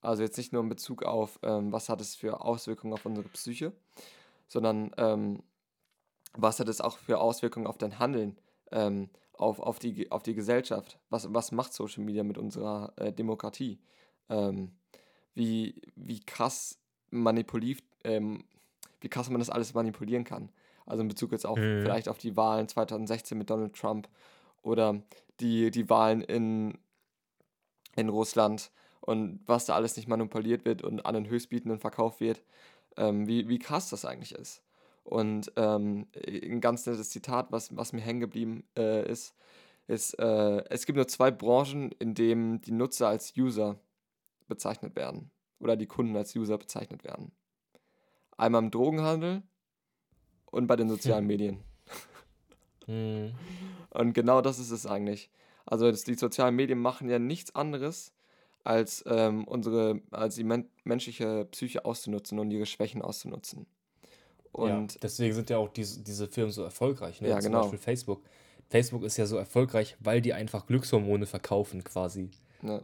Also 0.02 0.24
jetzt 0.24 0.38
nicht 0.38 0.52
nur 0.52 0.64
in 0.64 0.70
Bezug 0.70 1.04
auf, 1.04 1.40
ähm, 1.44 1.72
was 1.72 1.90
hat 1.90 2.02
es 2.02 2.16
für 2.16 2.42
Auswirkungen 2.42 2.94
auf 2.94 3.06
unsere 3.06 3.28
Psyche, 3.30 3.72
sondern 4.48 4.92
ähm, 4.98 5.44
was 6.34 6.60
hat 6.60 6.70
es 6.70 6.82
auch 6.82 6.98
für 6.98 7.20
Auswirkungen 7.20 7.68
auf 7.68 7.78
dein 7.78 8.00
Handeln, 8.00 8.38
ähm, 8.72 9.10
auf, 9.34 9.60
auf, 9.60 9.80
die, 9.80 10.12
auf 10.12 10.24
die 10.24 10.34
Gesellschaft? 10.34 11.00
Was, 11.10 11.32
was 11.34 11.52
macht 11.52 11.74
Social 11.74 12.04
Media 12.04 12.24
mit 12.24 12.38
unserer 12.38 12.94
äh, 12.96 13.14
Demokratie? 13.14 13.80
Ähm, 14.30 14.72
wie, 15.34 15.82
wie 15.96 16.20
krass 16.20 16.80
manipuliert, 17.12 17.84
ähm, 18.04 18.44
wie 19.02 19.10
krass 19.10 19.30
man 19.30 19.40
das 19.40 19.50
alles 19.50 19.74
manipulieren 19.74 20.24
kann. 20.24 20.50
Also 20.86 21.02
in 21.02 21.08
Bezug 21.08 21.32
jetzt 21.32 21.46
auch 21.46 21.58
Mhm. 21.58 21.82
vielleicht 21.84 22.10
auf 22.10 22.18
die 22.18 22.36
Wahlen 22.36 22.68
2016 22.68 23.38
mit 23.38 23.50
Donald 23.50 23.76
Trump 23.76 24.10
oder 24.62 25.02
die, 25.42 25.72
die 25.72 25.90
Wahlen 25.90 26.22
in, 26.22 26.78
in 27.96 28.10
Russland 28.10 28.72
und 29.02 29.42
was 29.46 29.66
da 29.66 29.76
alles 29.76 29.98
nicht 29.98 30.08
manipuliert 30.08 30.66
wird 30.66 30.82
und 30.84 31.06
an 31.06 31.16
den 31.16 31.28
Höchstbietenden 31.28 31.80
verkauft 31.80 32.20
wird, 32.20 32.44
ähm, 32.98 33.28
wie, 33.28 33.50
wie 33.50 33.60
krass 33.60 33.90
das 33.90 34.06
eigentlich 34.06 34.34
ist. 34.34 34.64
Und 35.04 35.52
ähm, 35.56 36.08
ein 36.16 36.62
ganz 36.62 36.86
nettes 36.86 37.10
Zitat, 37.10 37.52
was, 37.52 37.76
was 37.76 37.92
mir 37.92 38.02
hängen 38.02 38.20
geblieben 38.20 38.64
äh, 38.78 39.10
ist, 39.10 39.36
ist, 39.88 40.14
äh, 40.20 40.64
es 40.70 40.86
gibt 40.86 40.96
nur 40.96 41.08
zwei 41.08 41.32
Branchen, 41.32 41.92
in 41.94 42.14
denen 42.14 42.62
die 42.62 42.72
Nutzer 42.72 43.08
als 43.08 43.34
User 43.36 43.80
bezeichnet 44.48 44.96
werden 44.96 45.32
oder 45.60 45.76
die 45.76 45.88
Kunden 45.88 46.16
als 46.16 46.36
User 46.36 46.58
bezeichnet 46.58 47.04
werden. 47.04 47.32
Einmal 48.38 48.64
im 48.64 48.72
Drogenhandel 48.72 49.44
und 50.46 50.68
bei 50.68 50.76
den 50.76 50.90
sozialen 50.96 51.26
Medien. 51.26 51.64
Mhm. 52.92 53.32
Und 53.90 54.14
genau 54.14 54.42
das 54.42 54.60
ist 54.60 54.72
es 54.72 54.86
eigentlich. 54.86 55.30
Also 55.66 55.90
das, 55.90 56.04
die 56.04 56.16
sozialen 56.16 56.56
Medien 56.56 56.80
machen 56.80 57.10
ja 57.10 57.20
nichts 57.20 57.56
anderes, 57.56 58.14
als 58.64 59.04
ähm, 59.08 59.46
unsere, 59.46 60.02
als 60.12 60.36
die 60.36 60.44
men 60.44 60.70
menschliche 60.84 61.46
Psyche 61.46 61.86
auszunutzen 61.86 62.40
und 62.40 62.52
ihre 62.52 62.66
Schwächen 62.66 63.02
auszunutzen. 63.02 63.66
Ja, 64.56 64.64
Und 64.64 65.02
deswegen 65.02 65.34
sind 65.34 65.50
ja 65.50 65.58
auch 65.58 65.70
diese, 65.70 66.02
diese 66.02 66.28
Firmen 66.28 66.52
so 66.52 66.64
erfolgreich, 66.64 67.22
ne? 67.22 67.30
ja, 67.30 67.40
Zum 67.40 67.52
genau. 67.52 67.62
Beispiel 67.62 67.80
Facebook. 67.80 68.24
Facebook 68.70 69.04
ist 69.04 69.18
ja 69.18 69.26
so 69.26 69.38
erfolgreich, 69.38 69.98
weil 70.00 70.22
die 70.22 70.34
einfach 70.34 70.66
Glückshormone 70.66 71.26
verkaufen, 71.26 71.84
quasi. 71.84 72.30
Ne? 72.62 72.84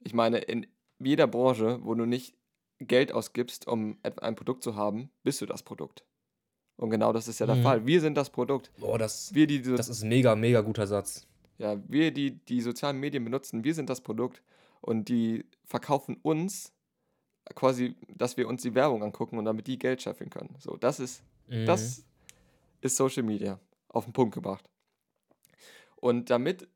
Ich 0.00 0.14
meine, 0.14 0.38
in 0.38 0.66
jeder 0.98 1.26
Branche, 1.26 1.80
wo 1.82 1.94
du 1.94 2.04
nicht 2.04 2.36
Geld 2.78 3.12
ausgibst, 3.12 3.66
um 3.66 3.98
ein 4.02 4.36
Produkt 4.36 4.62
zu 4.62 4.76
haben, 4.76 5.10
bist 5.22 5.40
du 5.40 5.46
das 5.46 5.62
Produkt. 5.62 6.04
Und 6.76 6.90
genau 6.90 7.12
das 7.12 7.28
ist 7.28 7.38
ja 7.40 7.46
der 7.46 7.56
Mhm. 7.56 7.62
Fall. 7.62 7.86
Wir 7.86 8.00
sind 8.00 8.16
das 8.16 8.30
Produkt. 8.30 8.70
Boah, 8.78 8.98
das, 8.98 9.32
Wir, 9.34 9.46
die, 9.46 9.62
die 9.62 9.74
das 9.74 9.88
ist 9.88 10.02
ein 10.02 10.08
mega, 10.08 10.34
mega 10.34 10.60
guter 10.60 10.86
Satz. 10.86 11.26
Ja, 11.58 11.76
wir, 11.88 12.10
die 12.12 12.32
die 12.32 12.60
sozialen 12.60 12.98
Medien 12.98 13.22
benutzen, 13.24 13.62
wir 13.62 13.74
sind 13.74 13.88
das 13.88 14.00
Produkt 14.00 14.42
und 14.80 15.08
die 15.08 15.44
verkaufen 15.64 16.16
uns 16.22 16.72
quasi, 17.54 17.94
dass 18.08 18.36
wir 18.36 18.48
uns 18.48 18.62
die 18.62 18.74
Werbung 18.74 19.02
angucken 19.04 19.38
und 19.38 19.44
damit 19.44 19.66
die 19.66 19.78
Geld 19.78 20.02
scheffeln 20.02 20.30
können. 20.30 20.56
So, 20.58 20.76
das 20.76 20.98
ist, 20.98 21.22
Mhm. 21.48 21.66
das 21.66 22.04
ist 22.80 22.96
Social 22.96 23.22
Media 23.22 23.60
auf 23.88 24.04
den 24.04 24.12
Punkt 24.12 24.34
gebracht. 24.34 24.64
Und 25.96 26.30
damit 26.30 26.66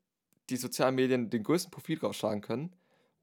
die 0.49 0.57
sozialen 0.57 0.95
Medien 0.95 1.29
den 1.29 1.43
größten 1.43 1.71
Profit 1.71 2.01
rausschlagen 2.03 2.41
können, 2.41 2.73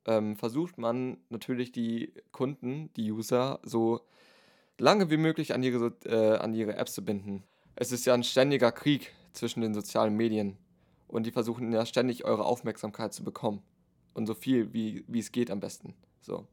ähm, 0.07 0.37
versucht 0.37 0.79
man 0.79 1.19
natürlich 1.31 1.73
die 1.73 2.13
Kunden, 2.33 2.93
die 2.95 3.11
User, 3.11 3.61
so 3.63 4.01
lange 4.79 5.11
wie 5.11 5.17
möglich 5.17 5.55
an 5.55 5.63
ihre, 5.63 5.93
äh, 6.05 6.39
an 6.39 6.55
ihre 6.55 6.77
Apps 6.77 6.95
zu 6.95 7.05
binden. 7.05 7.43
Es 7.75 7.93
ist 7.93 8.07
ja 8.07 8.15
ein 8.15 8.25
ständiger 8.25 8.73
Krieg 8.73 9.13
zwischen 9.33 9.61
den 9.61 9.75
sozialen 9.75 10.15
Medien 10.17 10.57
und 11.09 11.27
die 11.27 11.31
versuchen 11.31 11.73
ja 11.73 11.87
ständig 11.87 12.25
eure 12.25 12.45
Aufmerksamkeit 12.45 13.13
zu 13.13 13.23
bekommen. 13.23 13.63
Und 14.15 14.27
so 14.27 14.35
viel, 14.35 14.73
wie, 14.73 15.05
wie 15.09 15.19
es 15.19 15.31
geht 15.31 15.51
am 15.51 15.61
besten. 15.61 15.95
So. 16.23 16.47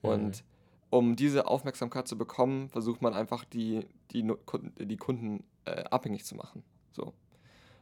Und 0.00 0.44
um 0.90 1.16
diese 1.16 1.48
Aufmerksamkeit 1.48 2.06
zu 2.06 2.16
bekommen, 2.16 2.68
versucht 2.68 3.02
man 3.02 3.14
einfach 3.14 3.44
die, 3.44 3.86
die, 4.12 4.32
die 4.78 4.96
Kunden 4.96 5.44
äh, 5.64 5.82
abhängig 5.90 6.24
zu 6.24 6.36
machen. 6.36 6.62
So. 6.92 7.12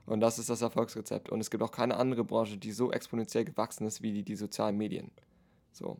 Und 0.07 0.21
das 0.21 0.39
ist 0.39 0.49
das 0.49 0.63
Erfolgsrezept. 0.63 1.29
Und 1.29 1.41
es 1.41 1.51
gibt 1.51 1.63
auch 1.63 1.71
keine 1.71 1.97
andere 1.99 2.25
Branche, 2.25 2.57
die 2.57 2.73
so 2.73 2.91
exponentiell 2.91 3.45
gewachsen 3.45 3.87
ist 3.87 4.03
wie 4.03 4.13
die, 4.13 4.23
die 4.23 4.37
sozialen 4.37 4.77
Medien. 4.77 5.11
So. 5.73 5.99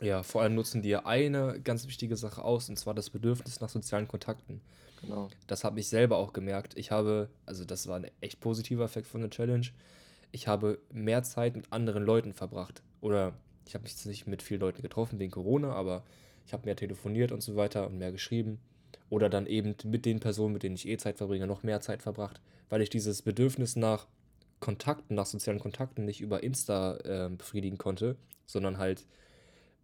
Ja, 0.00 0.22
vor 0.22 0.42
allem 0.42 0.54
nutzen 0.54 0.82
die 0.82 0.90
ja 0.90 1.06
eine 1.06 1.60
ganz 1.62 1.86
wichtige 1.86 2.16
Sache 2.16 2.42
aus, 2.42 2.68
und 2.68 2.78
zwar 2.78 2.94
das 2.94 3.10
Bedürfnis 3.10 3.60
nach 3.60 3.68
sozialen 3.68 4.08
Kontakten. 4.08 4.60
Genau. 5.00 5.28
Das 5.46 5.64
habe 5.64 5.80
ich 5.80 5.88
selber 5.88 6.16
auch 6.18 6.32
gemerkt. 6.32 6.76
Ich 6.76 6.90
habe, 6.90 7.28
also 7.44 7.64
das 7.64 7.86
war 7.86 7.96
ein 7.96 8.10
echt 8.20 8.40
positiver 8.40 8.84
Effekt 8.84 9.06
von 9.06 9.20
der 9.20 9.30
Challenge. 9.30 9.66
Ich 10.32 10.48
habe 10.48 10.78
mehr 10.92 11.22
Zeit 11.22 11.56
mit 11.56 11.72
anderen 11.72 12.04
Leuten 12.04 12.32
verbracht. 12.32 12.82
Oder 13.00 13.34
ich 13.66 13.74
habe 13.74 13.82
mich 13.82 13.92
jetzt 13.92 14.06
nicht 14.06 14.26
mit 14.26 14.42
vielen 14.42 14.60
Leuten 14.60 14.82
getroffen 14.82 15.18
wegen 15.18 15.30
Corona, 15.30 15.72
aber 15.72 16.04
ich 16.46 16.52
habe 16.52 16.64
mehr 16.64 16.76
telefoniert 16.76 17.32
und 17.32 17.42
so 17.42 17.56
weiter 17.56 17.86
und 17.86 17.98
mehr 17.98 18.12
geschrieben. 18.12 18.58
Oder 19.08 19.28
dann 19.28 19.46
eben 19.46 19.74
mit 19.84 20.04
den 20.04 20.20
Personen, 20.20 20.52
mit 20.52 20.62
denen 20.62 20.74
ich 20.74 20.88
eh 20.88 20.96
Zeit 20.96 21.18
verbringe, 21.18 21.46
noch 21.46 21.62
mehr 21.62 21.80
Zeit 21.80 22.02
verbracht, 22.02 22.40
weil 22.68 22.82
ich 22.82 22.90
dieses 22.90 23.22
Bedürfnis 23.22 23.76
nach 23.76 24.06
Kontakten, 24.58 25.14
nach 25.14 25.26
sozialen 25.26 25.60
Kontakten 25.60 26.04
nicht 26.04 26.20
über 26.20 26.42
Insta 26.42 26.98
ähm, 27.04 27.36
befriedigen 27.36 27.78
konnte, 27.78 28.16
sondern 28.46 28.78
halt, 28.78 29.06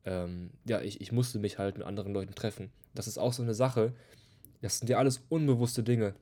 ähm, 0.05 0.51
ja, 0.65 0.81
ich, 0.81 1.01
ich 1.01 1.13
musste 1.13 1.39
mich 1.39 1.59
halt 1.59 1.79
mit 1.79 1.87
anderen 1.87 2.13
Leuten 2.13 2.35
treffen. 2.35 2.71
Das 2.95 3.07
ist 3.07 3.19
auch 3.19 3.33
so 3.33 3.43
eine 3.43 3.55
Sache, 3.55 3.93
das 4.61 4.79
sind 4.79 4.89
ja 4.89 4.99
alles 4.99 5.23
unbewusste 5.29 5.83
Dinge, 5.83 6.15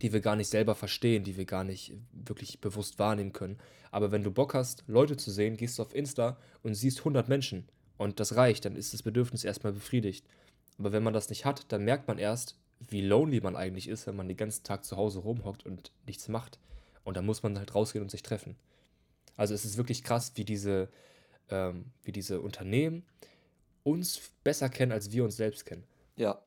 die 0.00 0.12
wir 0.12 0.20
gar 0.20 0.36
nicht 0.36 0.48
selber 0.48 0.74
verstehen, 0.74 1.24
die 1.24 1.36
wir 1.36 1.44
gar 1.44 1.64
nicht 1.64 1.94
wirklich 2.12 2.60
bewusst 2.60 2.98
wahrnehmen 2.98 3.32
können. 3.32 3.58
Aber 3.90 4.10
wenn 4.10 4.24
du 4.24 4.30
Bock 4.30 4.54
hast, 4.54 4.84
Leute 4.86 5.16
zu 5.16 5.30
sehen, 5.30 5.56
gehst 5.56 5.78
du 5.78 5.82
auf 5.82 5.94
Insta 5.94 6.36
und 6.62 6.74
siehst 6.74 7.00
100 7.00 7.28
Menschen 7.28 7.68
und 7.98 8.20
das 8.20 8.36
reicht, 8.36 8.64
dann 8.64 8.76
ist 8.76 8.92
das 8.92 9.02
Bedürfnis 9.02 9.44
erstmal 9.44 9.72
befriedigt. 9.72 10.26
Aber 10.78 10.92
wenn 10.92 11.02
man 11.02 11.14
das 11.14 11.28
nicht 11.28 11.44
hat, 11.44 11.70
dann 11.70 11.84
merkt 11.84 12.08
man 12.08 12.18
erst, 12.18 12.56
wie 12.80 13.02
lonely 13.02 13.40
man 13.40 13.56
eigentlich 13.56 13.88
ist, 13.88 14.06
wenn 14.06 14.16
man 14.16 14.28
den 14.28 14.36
ganzen 14.36 14.64
Tag 14.64 14.84
zu 14.84 14.96
Hause 14.96 15.20
rumhockt 15.20 15.64
und 15.64 15.92
nichts 16.06 16.28
macht. 16.28 16.58
Und 17.04 17.16
dann 17.16 17.26
muss 17.26 17.42
man 17.42 17.58
halt 17.58 17.74
rausgehen 17.74 18.02
und 18.02 18.10
sich 18.10 18.22
treffen. 18.22 18.56
Also 19.36 19.54
es 19.54 19.64
ist 19.64 19.76
wirklich 19.76 20.02
krass, 20.02 20.32
wie 20.34 20.44
diese, 20.44 20.88
ähm, 21.50 21.86
wie 22.02 22.12
diese 22.12 22.40
Unternehmen 22.40 23.04
uns 23.84 24.20
besser 24.44 24.68
kennen, 24.68 24.92
als 24.92 25.12
wir 25.12 25.24
uns 25.24 25.36
selbst 25.36 25.66
kennen. 25.66 25.84
Ja, 26.16 26.40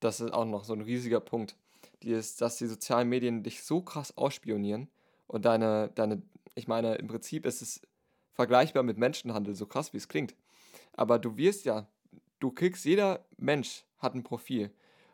das 0.00 0.20
ist 0.20 0.32
auch 0.32 0.44
noch 0.44 0.64
so 0.64 0.72
ein 0.72 0.80
riesiger 0.80 1.20
Punkt. 1.20 1.56
Die 2.02 2.10
ist, 2.10 2.40
dass 2.40 2.56
die 2.56 2.66
sozialen 2.66 3.08
Medien 3.08 3.42
dich 3.42 3.62
so 3.62 3.80
krass 3.80 4.16
ausspionieren 4.16 4.88
und 5.26 5.44
deine, 5.44 5.90
deine, 5.94 6.22
ich 6.54 6.68
meine, 6.68 6.96
im 6.96 7.06
Prinzip 7.06 7.46
ist 7.46 7.62
es 7.62 7.80
vergleichbar 8.32 8.82
mit 8.82 8.98
Menschenhandel, 8.98 9.54
so 9.54 9.66
krass 9.66 9.92
wie 9.92 9.98
es 9.98 10.08
klingt. 10.08 10.34
Aber 10.92 11.18
du 11.18 11.36
wirst 11.36 11.64
ja, 11.64 11.86
du 12.40 12.50
kriegst, 12.50 12.84
jeder 12.84 13.24
Mensch 13.36 13.84
hat 13.98 14.14
ein 14.14 14.22
Profil, 14.22 14.70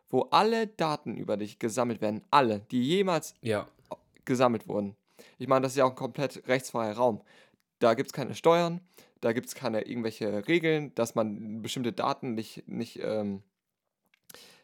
wo 0.08 0.22
alle 0.30 0.66
Daten 0.66 1.16
über 1.16 1.36
dich 1.36 1.58
gesammelt 1.58 2.00
werden, 2.00 2.22
alle, 2.30 2.60
die 2.70 2.82
jemals 2.82 3.34
Ja, 3.42 3.68
gesammelt 4.24 4.66
wurden. 4.66 4.96
Ich 5.38 5.46
meine, 5.46 5.62
das 5.62 5.72
ist 5.72 5.78
ja 5.78 5.84
auch 5.84 5.90
ein 5.90 5.96
komplett 5.96 6.46
rechtsfreier 6.48 6.96
Raum. 6.96 7.22
Da 7.78 7.94
gibt 7.94 8.08
es 8.08 8.12
keine 8.12 8.34
Steuern, 8.34 8.80
da 9.20 9.32
gibt 9.32 9.46
es 9.46 9.54
keine 9.54 9.82
irgendwelche 9.82 10.46
Regeln, 10.48 10.94
dass 10.94 11.14
man 11.14 11.62
bestimmte 11.62 11.92
Daten 11.92 12.34
nicht, 12.34 12.66
nicht, 12.68 13.00
ähm, 13.02 13.42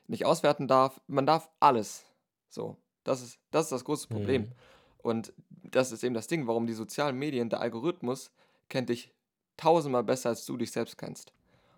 nicht 0.06 0.24
auswerten 0.24 0.68
darf. 0.68 1.00
Man 1.06 1.26
darf 1.26 1.50
alles. 1.60 2.06
So, 2.48 2.76
das 3.04 3.22
ist 3.22 3.38
das, 3.50 3.66
ist 3.66 3.72
das 3.72 3.84
große 3.84 4.08
Problem. 4.08 4.42
Mhm. 4.42 4.52
Und 4.98 5.32
das 5.48 5.92
ist 5.92 6.02
eben 6.02 6.14
das 6.14 6.26
Ding, 6.26 6.46
warum 6.46 6.66
die 6.66 6.72
sozialen 6.72 7.16
Medien, 7.16 7.50
der 7.50 7.60
Algorithmus 7.60 8.30
kennt 8.68 8.88
dich 8.88 9.12
tausendmal 9.56 10.04
besser, 10.04 10.30
als 10.30 10.44
du 10.44 10.56
dich 10.56 10.72
selbst 10.72 10.98
kennst. 10.98 11.32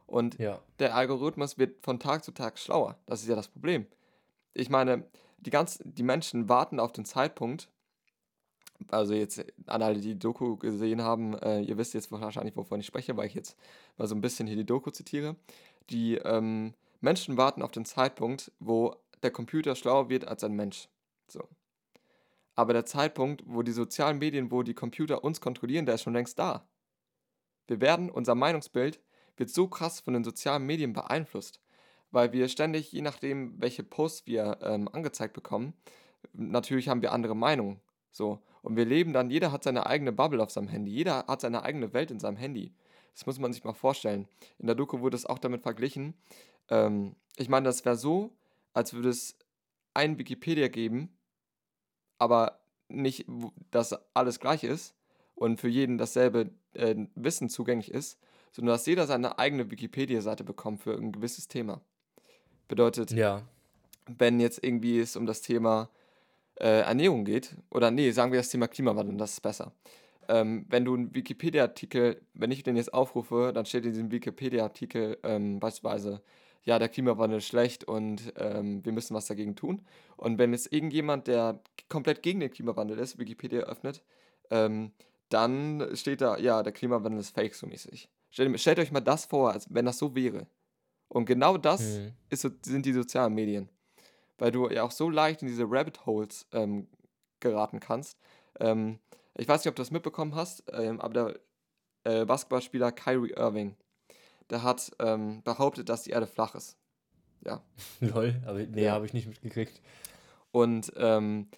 Und 0.07 0.39
ja. 0.39 0.61
der 0.79 0.95
Algorithmus 0.95 1.59
wird 1.59 1.85
von 1.85 2.01
Tag 2.01 2.25
zu 2.25 2.33
Tag 2.33 2.59
schlauer. 2.59 2.97
Das 3.07 3.23
ist 3.23 3.29
ja 3.29 3.37
das 3.37 3.49
Problem. 3.49 3.87
Ich 4.55 4.71
meine, 4.71 5.05
die, 5.39 5.51
ganz, 5.51 5.79
die 5.85 6.03
Menschen 6.03 6.49
warten 6.49 6.81
auf 6.81 6.93
den 6.93 7.05
Zeitpunkt, 7.05 7.69
also 8.89 9.15
jetzt 9.15 9.45
an 9.67 9.83
alle, 9.83 9.95
die 9.95 10.15
die 10.15 10.19
Doku 10.19 10.57
gesehen 10.57 11.03
haben, 11.03 11.35
äh, 11.39 11.61
ihr 11.61 11.77
wisst 11.79 11.95
jetzt 11.95 12.11
wahrscheinlich, 12.13 12.57
wovon 12.57 12.81
ich 12.81 12.87
spreche, 12.87 13.17
weil 13.17 13.27
ich 13.27 13.35
jetzt 13.35 13.57
mal 13.97 14.07
so 14.07 14.15
ein 14.15 14.21
bisschen 14.21 14.47
hier 14.47 14.57
die 14.57 14.67
Doku 14.67 14.91
zitiere. 14.91 15.37
Die 15.91 16.17
ähm, 16.17 16.75
Menschen 17.01 17.37
warten 17.37 17.63
auf 17.63 17.71
den 17.71 17.85
Zeitpunkt, 17.85 18.53
wo 18.59 18.95
der 19.23 19.31
Computer 19.31 19.75
schlauer 19.75 20.09
wird 20.09 20.27
als 20.27 20.45
ein 20.45 20.55
Mensch. 20.55 20.89
So. 21.27 21.49
Aber 22.55 22.73
der 22.73 22.87
Zeitpunkt, 22.87 23.43
wo 23.47 23.63
die 23.63 23.73
sozialen 23.73 24.19
Medien, 24.19 24.51
wo 24.51 24.63
die 24.63 24.75
Computer 24.75 25.23
uns 25.25 25.41
kontrollieren, 25.41 25.87
der 25.87 25.97
ist 25.97 26.03
schon 26.03 26.13
längst 26.13 26.39
da. 26.39 26.69
Wir 27.67 27.81
werden, 27.81 28.11
unser 28.11 28.35
Meinungsbild 28.35 29.01
wird 29.37 29.51
so 29.51 29.69
krass 29.69 30.01
von 30.01 30.15
den 30.15 30.25
sozialen 30.25 30.65
Medien 30.65 30.93
beeinflusst, 30.93 31.61
weil 32.11 32.33
wir 32.33 32.49
ständig, 32.49 32.91
je 32.93 33.03
nachdem, 33.03 33.61
welche 33.61 33.85
Posts 33.85 34.27
wir 34.27 34.59
ähm, 34.63 34.89
angezeigt 34.89 35.35
bekommen, 35.35 35.75
natürlich 36.33 36.89
haben 36.89 37.03
wir 37.03 37.13
andere 37.13 37.37
Meinungen. 37.37 37.81
So. 38.19 38.43
Und 38.63 38.77
wir 38.77 38.85
leben 38.85 39.13
dann, 39.13 39.31
jeder 39.31 39.53
hat 39.53 39.63
seine 39.63 39.87
eigene 39.87 40.13
Bubble 40.13 40.43
auf 40.43 40.51
seinem 40.51 40.67
Handy, 40.67 40.91
jeder 40.91 41.25
hat 41.29 41.41
seine 41.41 41.63
eigene 41.63 41.93
Welt 41.95 42.11
in 42.11 42.19
seinem 42.19 42.37
Handy. 42.37 42.75
Das 43.15 43.27
muss 43.27 43.39
man 43.39 43.53
sich 43.53 43.63
mal 43.63 43.73
vorstellen. 43.73 44.27
In 44.59 44.67
der 44.67 44.75
Doku 44.75 45.01
wurde 45.01 45.17
es 45.17 45.25
auch 45.25 45.39
damit 45.39 45.63
verglichen. 45.63 46.15
Ähm, 46.69 47.15
ich 47.37 47.49
meine, 47.49 47.65
das 47.65 47.85
wäre 47.85 47.97
so, 47.97 48.33
als 48.75 48.93
würde 48.93 49.09
es 49.09 49.37
ein 49.95 50.19
Wikipedia 50.19 50.67
geben, 50.67 51.17
aber 52.19 52.59
nicht, 52.89 53.25
dass 53.71 53.95
alles 54.15 54.41
gleich 54.41 54.65
ist 54.65 54.95
und 55.37 55.61
für 55.61 55.69
jeden 55.69 55.97
dasselbe 55.97 56.51
äh, 56.75 56.97
Wissen 57.15 57.49
zugänglich 57.49 57.93
ist, 57.93 58.19
sondern 58.51 58.75
dass 58.75 58.87
jeder 58.87 59.07
seine 59.07 59.39
eigene 59.39 59.71
Wikipedia-Seite 59.71 60.43
bekommt 60.43 60.83
für 60.83 60.95
ein 60.97 61.13
gewisses 61.13 61.47
Thema. 61.47 61.81
Bedeutet, 62.67 63.13
Ja. 63.13 63.43
wenn 64.07 64.41
jetzt 64.41 64.65
irgendwie 64.65 64.99
es 64.99 65.15
um 65.15 65.25
das 65.27 65.41
Thema 65.41 65.89
äh, 66.61 66.81
Ernährung 66.81 67.25
geht, 67.25 67.57
oder 67.71 67.91
nee, 67.91 68.11
sagen 68.11 68.33
wir 68.33 68.39
das 68.39 68.49
Thema 68.51 68.69
Klimawandel, 68.69 69.17
das 69.17 69.33
ist 69.33 69.41
besser. 69.41 69.73
Ähm, 70.29 70.67
wenn 70.69 70.85
du 70.85 70.95
einen 70.95 71.15
Wikipedia-Artikel, 71.15 72.21
wenn 72.35 72.51
ich 72.51 72.63
den 72.63 72.77
jetzt 72.77 72.93
aufrufe, 72.93 73.53
dann 73.55 73.65
steht 73.65 73.87
in 73.87 73.93
diesem 73.93 74.11
Wikipedia-Artikel 74.11 75.19
ähm, 75.23 75.59
beispielsweise, 75.61 76.21
ja, 76.65 76.79
der 76.79 76.89
Klimawandel 76.91 77.39
ist 77.39 77.47
schlecht 77.47 77.85
und 77.85 78.33
ähm, 78.37 78.85
wir 78.85 78.93
müssen 78.93 79.15
was 79.15 79.27
dagegen 79.27 79.57
tun. 79.57 79.87
Und 80.17 80.39
wenn 80.39 80.53
jetzt 80.53 80.71
irgendjemand, 80.71 81.27
der 81.27 81.61
komplett 81.89 82.23
gegen 82.23 82.41
den 82.41 82.51
Klimawandel 82.51 82.99
ist, 82.99 83.19
Wikipedia 83.19 83.61
öffnet, 83.61 84.03
ähm, 84.51 84.93
dann 85.31 85.89
steht 85.95 86.21
da, 86.21 86.37
ja, 86.37 86.63
der 86.63 86.73
Klimawandel 86.73 87.21
ist 87.21 87.35
fake 87.35 87.55
so 87.55 87.67
mäßig. 87.67 88.11
Stellt, 88.31 88.61
stellt 88.61 88.79
euch 88.79 88.93
mal 88.93 89.01
das 89.01 89.25
vor, 89.25 89.53
als 89.53 89.73
wenn 89.73 89.87
das 89.87 89.99
so 89.99 90.15
wäre. 90.15 90.47
Und 91.09 91.25
genau 91.25 91.57
das 91.57 91.81
Mhm. 91.81 92.13
ist, 92.29 92.47
sind 92.67 92.85
die 92.85 92.93
sozialen 92.93 93.35
Medien. 93.35 93.71
Weil 94.39 94.53
du 94.53 94.69
ja 94.71 94.83
auch 94.85 94.91
so 94.93 95.11
leicht 95.11 95.43
in 95.43 95.49
diese 95.49 95.65
Rabbit 95.69 96.07
Holes 96.07 96.47
ähm, 96.53 96.89
geraten 97.41 97.81
kannst. 97.81 98.19
Ähm, 98.61 98.99
ich 99.35 99.47
weiß 99.49 99.61
nicht, 99.65 99.69
ob 99.71 99.77
du 99.77 99.83
das 99.83 99.91
mitbekommen 99.91 100.35
hast, 100.35 100.65
ähm, 100.73 101.01
aber 101.01 101.39
der 102.05 102.21
äh, 102.23 102.25
Basketballspieler 102.25 102.93
Kyrie 102.93 103.33
Irving, 103.37 103.77
der 104.51 104.63
hat 104.63 104.91
ähm, 104.99 105.43
behauptet, 105.43 105.89
dass 105.89 106.03
die 106.05 106.11
Erde 106.11 106.27
flach 106.27 106.55
ist. 106.55 106.77
Ja. 107.45 107.63
Lol, 108.01 108.41
aber 108.47 108.59
nee, 108.61 108.85
Ja. 108.85 108.93
habe 108.93 109.07
ich 109.07 109.13
nicht 109.13 109.27
mitgekriegt. 109.29 109.81
Und 110.51 110.93
ähm, 110.97 111.49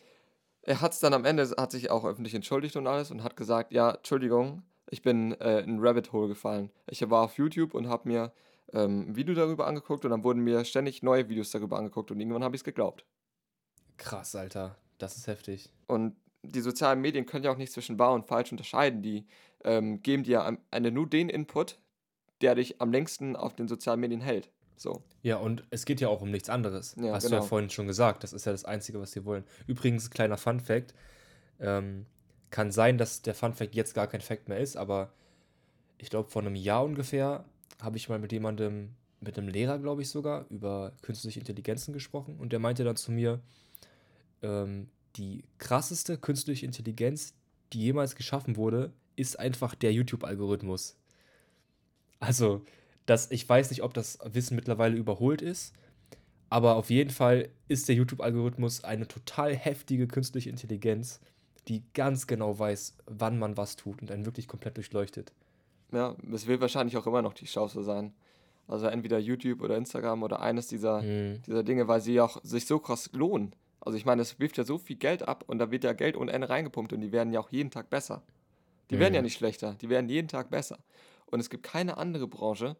er 0.63 0.81
hat 0.81 0.93
es 0.93 1.01
dann 1.01 1.15
am 1.15 1.25
Ende, 1.25 1.49
hat 1.57 1.71
sich 1.71 1.91
auch 1.91 2.05
öffentlich 2.05 2.35
entschuldigt 2.35 2.77
und 2.77 2.87
alles 2.87 3.11
und 3.11 3.23
hat 3.23 3.37
gesagt, 3.37 3.73
ja, 3.73 3.93
Entschuldigung, 3.93 4.63
ich 4.91 5.03
bin 5.03 5.33
äh, 5.41 5.61
in 5.61 5.77
ein 5.77 5.79
Rabbit 5.81 6.13
Hole 6.13 6.29
gefallen. 6.29 6.71
Ich 6.89 7.09
war 7.09 7.23
auf 7.23 7.39
YouTube 7.39 7.75
und 7.75 7.89
habe 7.89 8.09
mir 8.09 8.33
ähm, 8.73 9.15
Video 9.17 9.35
darüber 9.35 9.67
angeguckt 9.67 10.05
und 10.05 10.11
dann 10.11 10.25
wurden 10.25 10.43
mir 10.43 10.65
ständig 10.65 11.03
neue 11.03 11.29
Videos 11.29 11.50
darüber 11.50 11.79
angeguckt 11.79 12.11
und 12.11 12.21
irgendwann 12.21 12.45
habe 12.45 12.57
ich 12.57 12.61
es 12.61 12.65
geglaubt. 12.65 13.05
Krass, 13.97 14.35
Alter. 14.35 14.77
Das 14.99 15.17
ist 15.17 15.27
heftig. 15.27 15.71
Und 15.87 16.17
die 16.43 16.61
sozialen 16.61 17.00
Medien 17.00 17.27
können 17.27 17.45
ja 17.45 17.53
auch 17.53 17.57
nicht 17.57 17.73
zwischen 17.73 17.99
wahr 17.99 18.12
und 18.12 18.27
falsch 18.27 18.50
unterscheiden. 18.50 19.03
Die 19.03 19.27
ähm, 19.65 20.03
geben 20.03 20.23
dir 20.23 20.45
am 20.45 20.59
Ende 20.71 20.91
nur 20.91 21.09
den 21.09 21.29
Input, 21.29 21.79
der 22.41 22.55
dich 22.55 22.81
am 22.81 22.93
längsten 22.93 23.37
auf 23.37 23.55
den 23.55 23.69
sozialen 23.69 24.00
Medien 24.00 24.21
hält. 24.21 24.50
So. 24.77 25.03
Ja, 25.23 25.37
und 25.37 25.65
es 25.71 25.85
geht 25.85 26.00
ja 26.00 26.09
auch 26.09 26.23
um 26.23 26.31
nichts 26.31 26.49
anderes. 26.49 26.97
Ja, 26.99 27.12
Hast 27.12 27.27
du 27.27 27.33
ja 27.33 27.39
genau. 27.39 27.49
vorhin 27.49 27.69
schon 27.69 27.87
gesagt. 27.87 28.23
Das 28.25 28.33
ist 28.33 28.47
ja 28.47 28.53
das 28.53 28.65
Einzige, 28.65 28.99
was 29.00 29.12
sie 29.12 29.27
wollen. 29.27 29.45
Übrigens, 29.67 30.11
kleiner 30.11 30.39
Fun-Fact. 30.39 30.95
Ähm, 31.61 32.07
kann 32.50 32.71
sein, 32.71 32.97
dass 32.97 33.21
der 33.21 33.35
Fun-Fact 33.35 33.75
jetzt 33.75 33.95
gar 33.95 34.07
kein 34.07 34.23
Fact 34.23 34.49
mehr 34.49 34.59
ist, 34.59 34.77
aber 34.77 35.12
ich 35.99 36.09
glaube, 36.09 36.31
vor 36.31 36.41
einem 36.41 36.57
Jahr 36.57 36.85
ungefähr 36.85 37.45
habe 37.81 37.97
ich 37.97 38.09
mal 38.09 38.19
mit 38.19 38.33
jemandem, 38.33 38.91
mit 39.21 39.39
einem 39.39 39.49
Lehrer, 39.49 39.79
glaube 39.79 40.03
ich 40.03 40.09
sogar, 40.09 40.47
über 40.50 40.93
künstliche 41.03 41.41
Intelligenzen 41.41 41.93
gesprochen. 41.93 42.39
Und 42.39 42.53
der 42.53 42.59
meinte 42.59 42.85
dann 42.85 42.97
zu 42.97 43.12
mir, 43.12 43.41
ähm, 44.43 44.89
die 45.17 45.45
krasseste 45.59 46.19
künstliche 46.19 46.67
Intelligenz, 46.67 47.35
die 47.73 47.81
jemals 47.81 48.15
geschaffen 48.15 48.57
wurde, 48.57 48.93
ist 49.17 49.39
einfach 49.39 49.75
der 49.75 49.93
YouTube-Algorithmus. 49.93 50.97
Also, 52.21 52.65
das, 53.07 53.31
ich 53.31 53.49
weiß 53.49 53.71
nicht, 53.71 53.83
ob 53.83 53.95
das 53.95 54.19
Wissen 54.25 54.55
mittlerweile 54.55 54.97
überholt 54.97 55.43
ist, 55.43 55.75
aber 56.49 56.77
auf 56.77 56.91
jeden 56.91 57.11
Fall 57.11 57.49
ist 57.69 57.89
der 57.89 57.95
YouTube-Algorithmus 57.95 58.85
eine 58.85 59.07
total 59.07 59.55
heftige 59.55 60.07
künstliche 60.07 60.50
Intelligenz, 60.50 61.21
die 61.69 61.85
ganz 61.95 62.27
genau 62.27 62.59
weiß, 62.59 62.97
wann 63.07 63.39
man 63.39 63.57
was 63.57 63.77
tut 63.77 64.03
und 64.03 64.11
einen 64.11 64.27
wirklich 64.27 64.49
komplett 64.49 64.77
durchleuchtet. 64.77 65.33
Ja, 65.92 66.16
es 66.32 66.47
wird 66.47 66.61
wahrscheinlich 66.61 66.97
auch 66.97 67.06
immer 67.06 67.23
noch 67.23 67.35
die 67.35 67.47
Chance 67.47 67.82
sein. 67.82 68.14
Also 68.68 68.87
entweder 68.87 69.18
YouTube 69.18 69.62
oder 69.62 69.76
Instagram 69.76 70.23
oder 70.23 70.40
eines 70.40 70.68
dieser, 70.68 71.02
Hm. 71.02 71.42
dieser 71.47 71.62
Dinge, 71.64 71.88
weil 71.88 72.00
sie 72.00 72.20
auch 72.20 72.40
sich 72.44 72.66
so 72.66 72.79
krass 72.79 73.11
lohnen. 73.12 73.55
Also 73.81 73.96
ich 73.96 74.05
meine, 74.05 74.22
es 74.22 74.38
wirft 74.38 74.59
ja 74.59 74.64
so 74.64 74.79
viel 74.79 74.96
Geld 74.96 75.26
ab 75.26 75.44
und 75.46 75.59
da 75.59 75.70
wird 75.70 75.85
ja 75.85 75.92
Geld 75.92 76.16
ohne 76.16 76.31
Ende 76.33 76.48
reingepumpt 76.48 76.92
und 76.92 77.00
die 77.00 77.12
werden 77.12 77.33
ja 77.33 77.40
auch 77.40 77.50
jeden 77.50 77.70
Tag 77.70 77.90
besser. 77.90 78.22
Die 78.90 78.98
werden 78.98 79.14
ja 79.14 79.20
Mhm. 79.20 79.24
nicht 79.24 79.37
schlechter, 79.38 79.74
die 79.81 79.88
werden 79.88 80.09
jeden 80.09 80.29
Tag 80.29 80.50
besser. 80.50 80.79
Und 81.26 81.40
es 81.40 81.48
gibt 81.50 81.62
keine 81.64 81.96
andere 81.96 82.26
Branche, 82.29 82.76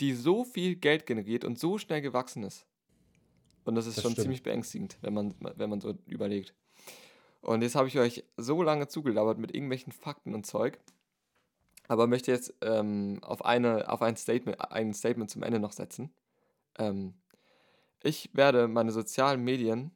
die 0.00 0.12
so 0.14 0.44
viel 0.44 0.76
Geld 0.76 1.06
generiert 1.06 1.44
und 1.44 1.58
so 1.58 1.78
schnell 1.78 2.00
gewachsen 2.00 2.42
ist. 2.44 2.66
Und 3.64 3.74
das 3.74 3.86
ist 3.86 3.96
Das 3.96 4.02
schon 4.02 4.12
stimmt. 4.12 4.22
ziemlich 4.24 4.42
beängstigend, 4.42 4.96
wenn 5.00 5.14
man, 5.14 5.34
wenn 5.56 5.68
man 5.70 5.80
so 5.80 5.94
überlegt. 6.06 6.54
Und 7.40 7.62
jetzt 7.62 7.74
habe 7.74 7.88
ich 7.88 7.98
euch 7.98 8.24
so 8.36 8.62
lange 8.62 8.86
zugelabert 8.88 9.38
mit 9.38 9.54
irgendwelchen 9.54 9.92
Fakten 9.92 10.34
und 10.34 10.46
Zeug, 10.46 10.78
aber 11.88 12.06
möchte 12.06 12.32
jetzt 12.32 12.54
ähm, 12.62 13.18
auf, 13.22 13.44
eine, 13.44 13.90
auf 13.90 14.02
ein, 14.02 14.16
Statement, 14.16 14.60
ein 14.70 14.92
Statement 14.94 15.30
zum 15.30 15.42
Ende 15.42 15.60
noch 15.60 15.72
setzen. 15.72 16.12
Ähm, 16.78 17.14
ich 18.02 18.30
werde 18.34 18.68
meine 18.68 18.92
sozialen 18.92 19.42
Medien, 19.42 19.92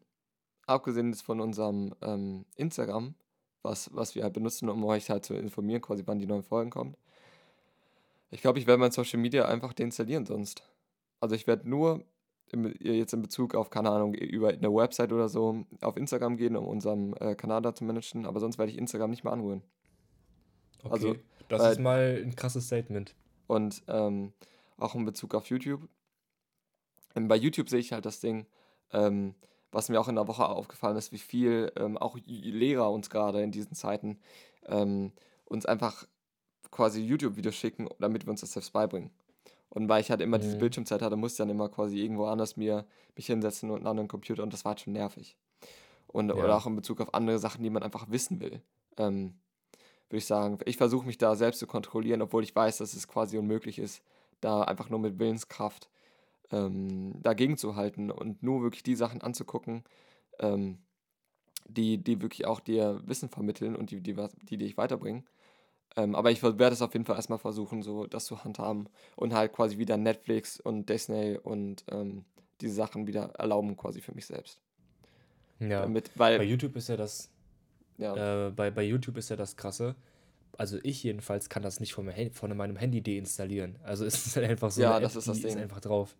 abgesehen 0.66 1.14
von 1.14 1.40
unserem 1.40 1.94
ähm, 2.00 2.46
Instagram, 2.56 3.14
was, 3.62 3.94
was 3.94 4.14
wir 4.14 4.22
halt 4.22 4.34
benutzen, 4.34 4.68
um 4.68 4.84
euch 4.84 5.10
halt 5.10 5.24
zu 5.24 5.34
informieren, 5.34 5.82
quasi 5.82 6.04
wann 6.06 6.18
die 6.18 6.26
neuen 6.26 6.42
Folgen 6.42 6.70
kommen. 6.70 6.96
Ich 8.30 8.40
glaube, 8.40 8.58
ich 8.58 8.66
werde 8.66 8.80
mein 8.80 8.92
Social 8.92 9.18
Media 9.18 9.46
einfach 9.46 9.72
deinstallieren 9.72 10.24
sonst. 10.24 10.62
Also 11.18 11.34
ich 11.34 11.46
werde 11.46 11.68
nur 11.68 12.04
im, 12.52 12.72
jetzt 12.80 13.12
in 13.12 13.22
Bezug 13.22 13.54
auf, 13.54 13.70
keine 13.70 13.90
Ahnung, 13.90 14.14
über 14.14 14.48
eine 14.48 14.72
Website 14.72 15.12
oder 15.12 15.28
so 15.28 15.64
auf 15.80 15.96
Instagram 15.96 16.36
gehen, 16.36 16.56
um 16.56 16.66
unseren 16.66 17.14
äh, 17.14 17.34
Kanal 17.34 17.62
da 17.62 17.74
zu 17.74 17.84
managen, 17.84 18.26
aber 18.26 18.40
sonst 18.40 18.58
werde 18.58 18.72
ich 18.72 18.78
Instagram 18.78 19.10
nicht 19.10 19.24
mehr 19.24 19.32
anrühren. 19.32 19.62
Okay, 20.82 20.92
Also, 20.92 21.16
das 21.50 21.60
weil- 21.62 21.72
ist 21.72 21.80
mal 21.80 22.22
ein 22.24 22.34
krasses 22.36 22.66
Statement. 22.66 23.14
Und 23.46 23.82
ähm, 23.88 24.32
auch 24.78 24.94
in 24.94 25.04
Bezug 25.04 25.34
auf 25.34 25.46
YouTube. 25.46 25.88
Ähm, 27.16 27.28
bei 27.28 27.36
YouTube 27.36 27.68
sehe 27.68 27.80
ich 27.80 27.92
halt 27.92 28.06
das 28.06 28.20
Ding, 28.20 28.46
ähm, 28.92 29.34
was 29.72 29.88
mir 29.88 30.00
auch 30.00 30.08
in 30.08 30.14
der 30.16 30.28
Woche 30.28 30.48
aufgefallen 30.48 30.96
ist, 30.96 31.12
wie 31.12 31.18
viel 31.18 31.70
ähm, 31.76 31.96
auch 31.98 32.16
Lehrer 32.24 32.90
uns 32.90 33.10
gerade 33.10 33.42
in 33.42 33.50
diesen 33.52 33.74
Zeiten 33.74 34.18
ähm, 34.66 35.12
uns 35.44 35.66
einfach 35.66 36.06
quasi 36.70 37.02
YouTube-Videos 37.02 37.54
schicken, 37.56 37.88
damit 37.98 38.24
wir 38.26 38.30
uns 38.30 38.40
das 38.40 38.52
selbst 38.52 38.72
beibringen. 38.72 39.10
Und 39.68 39.88
weil 39.88 40.00
ich 40.00 40.10
halt 40.10 40.20
immer 40.20 40.38
diese 40.38 40.54
Mhm. 40.56 40.60
Bildschirmzeit 40.60 41.02
hatte, 41.02 41.16
musste 41.16 41.34
ich 41.42 41.46
dann 41.48 41.50
immer 41.54 41.68
quasi 41.68 41.98
irgendwo 42.00 42.26
anders 42.26 42.56
mir 42.56 42.84
mich 43.16 43.26
hinsetzen 43.26 43.70
und 43.70 43.78
einen 43.78 43.86
anderen 43.86 44.08
Computer 44.08 44.42
und 44.42 44.52
das 44.52 44.64
war 44.64 44.70
halt 44.70 44.80
schon 44.80 44.92
nervig. 44.92 45.36
Und, 46.08 46.28
Ja. 46.28 46.34
Oder 46.34 46.56
auch 46.56 46.66
in 46.66 46.74
Bezug 46.76 47.00
auf 47.00 47.14
andere 47.14 47.38
Sachen, 47.38 47.62
die 47.62 47.70
man 47.70 47.82
einfach 47.82 48.10
wissen 48.10 48.40
will. 48.40 48.62
Ähm, 48.96 49.34
würde 50.10 50.18
ich 50.18 50.26
sagen, 50.26 50.58
ich 50.64 50.76
versuche 50.76 51.06
mich 51.06 51.18
da 51.18 51.36
selbst 51.36 51.58
zu 51.58 51.66
kontrollieren, 51.66 52.22
obwohl 52.22 52.42
ich 52.42 52.54
weiß, 52.54 52.78
dass 52.78 52.94
es 52.94 53.08
quasi 53.08 53.38
unmöglich 53.38 53.78
ist, 53.78 54.02
da 54.40 54.62
einfach 54.62 54.90
nur 54.90 54.98
mit 54.98 55.18
Willenskraft 55.18 55.88
ähm, 56.50 57.14
dagegen 57.22 57.56
zu 57.56 57.76
halten 57.76 58.10
und 58.10 58.42
nur 58.42 58.62
wirklich 58.62 58.82
die 58.82 58.96
Sachen 58.96 59.22
anzugucken, 59.22 59.84
ähm, 60.40 60.78
die, 61.68 61.98
die 61.98 62.20
wirklich 62.20 62.46
auch 62.46 62.60
dir 62.60 63.00
Wissen 63.04 63.28
vermitteln 63.28 63.76
und 63.76 63.90
die, 63.90 64.00
die, 64.00 64.16
die 64.42 64.56
dich 64.56 64.76
weiterbringen. 64.76 65.24
Ähm, 65.96 66.14
aber 66.14 66.30
ich 66.30 66.42
werde 66.42 66.66
es 66.66 66.82
auf 66.82 66.92
jeden 66.92 67.04
Fall 67.04 67.16
erstmal 67.16 67.38
versuchen, 67.38 67.82
so 67.82 68.06
das 68.06 68.24
zu 68.24 68.44
handhaben 68.44 68.88
und 69.16 69.34
halt 69.34 69.52
quasi 69.52 69.78
wieder 69.78 69.96
Netflix 69.96 70.60
und 70.60 70.88
Disney 70.88 71.38
und 71.38 71.84
ähm, 71.90 72.24
diese 72.60 72.74
Sachen 72.74 73.06
wieder 73.06 73.30
erlauben 73.38 73.76
quasi 73.76 74.00
für 74.00 74.14
mich 74.14 74.26
selbst. 74.26 74.60
Ja. 75.58 75.82
Damit, 75.82 76.12
Bei 76.14 76.38
weil, 76.38 76.48
YouTube 76.48 76.76
ist 76.76 76.88
ja 76.88 76.96
das, 76.96 77.30
ja, 78.00 78.46
äh, 78.48 78.50
bei, 78.50 78.70
bei 78.70 78.82
YouTube 78.82 79.16
ist 79.18 79.30
ja 79.30 79.36
das 79.36 79.56
Krasse. 79.56 79.94
Also 80.58 80.78
ich 80.82 81.02
jedenfalls 81.04 81.48
kann 81.48 81.62
das 81.62 81.80
nicht 81.80 81.94
von, 81.94 82.04
meinem 82.06 82.14
Handy- 82.16 82.34
von 82.34 82.56
meinem 82.56 82.76
Handy 82.76 83.02
deinstallieren. 83.02 83.78
Also 83.82 84.04
es 84.06 84.26
ist 84.26 84.36
halt 84.36 84.48
einfach 84.50 84.70
so 84.70 84.82
Ja, 84.82 85.00
das 85.00 85.16
ist 85.16 85.28
das 85.28 85.40
die 85.40 85.44
ist 85.46 85.54
Ding. 85.54 85.62
einfach 85.62 85.80
drauf. 85.80 86.16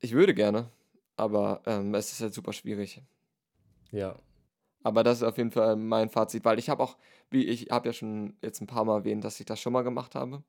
ich 0.00 0.12
würde 0.12 0.34
gerne, 0.34 0.70
aber 1.16 1.62
ähm, 1.66 1.94
es 1.94 2.12
ist 2.12 2.20
halt 2.20 2.34
super 2.34 2.52
schwierig. 2.52 3.02
Ja. 3.92 4.18
Aber 4.82 5.04
das 5.04 5.18
ist 5.18 5.22
auf 5.24 5.38
jeden 5.38 5.52
Fall 5.52 5.76
mein 5.76 6.10
Fazit, 6.10 6.44
weil 6.44 6.58
ich 6.58 6.68
habe 6.68 6.82
auch, 6.82 6.96
wie 7.30 7.44
ich 7.46 7.70
habe 7.70 7.88
ja 7.88 7.92
schon 7.92 8.36
jetzt 8.42 8.60
ein 8.60 8.66
paar 8.66 8.84
Mal 8.84 8.98
erwähnt, 9.00 9.24
dass 9.24 9.38
ich 9.40 9.46
das 9.46 9.60
schon 9.60 9.72
mal 9.72 9.82
gemacht 9.82 10.14
habe. 10.14 10.42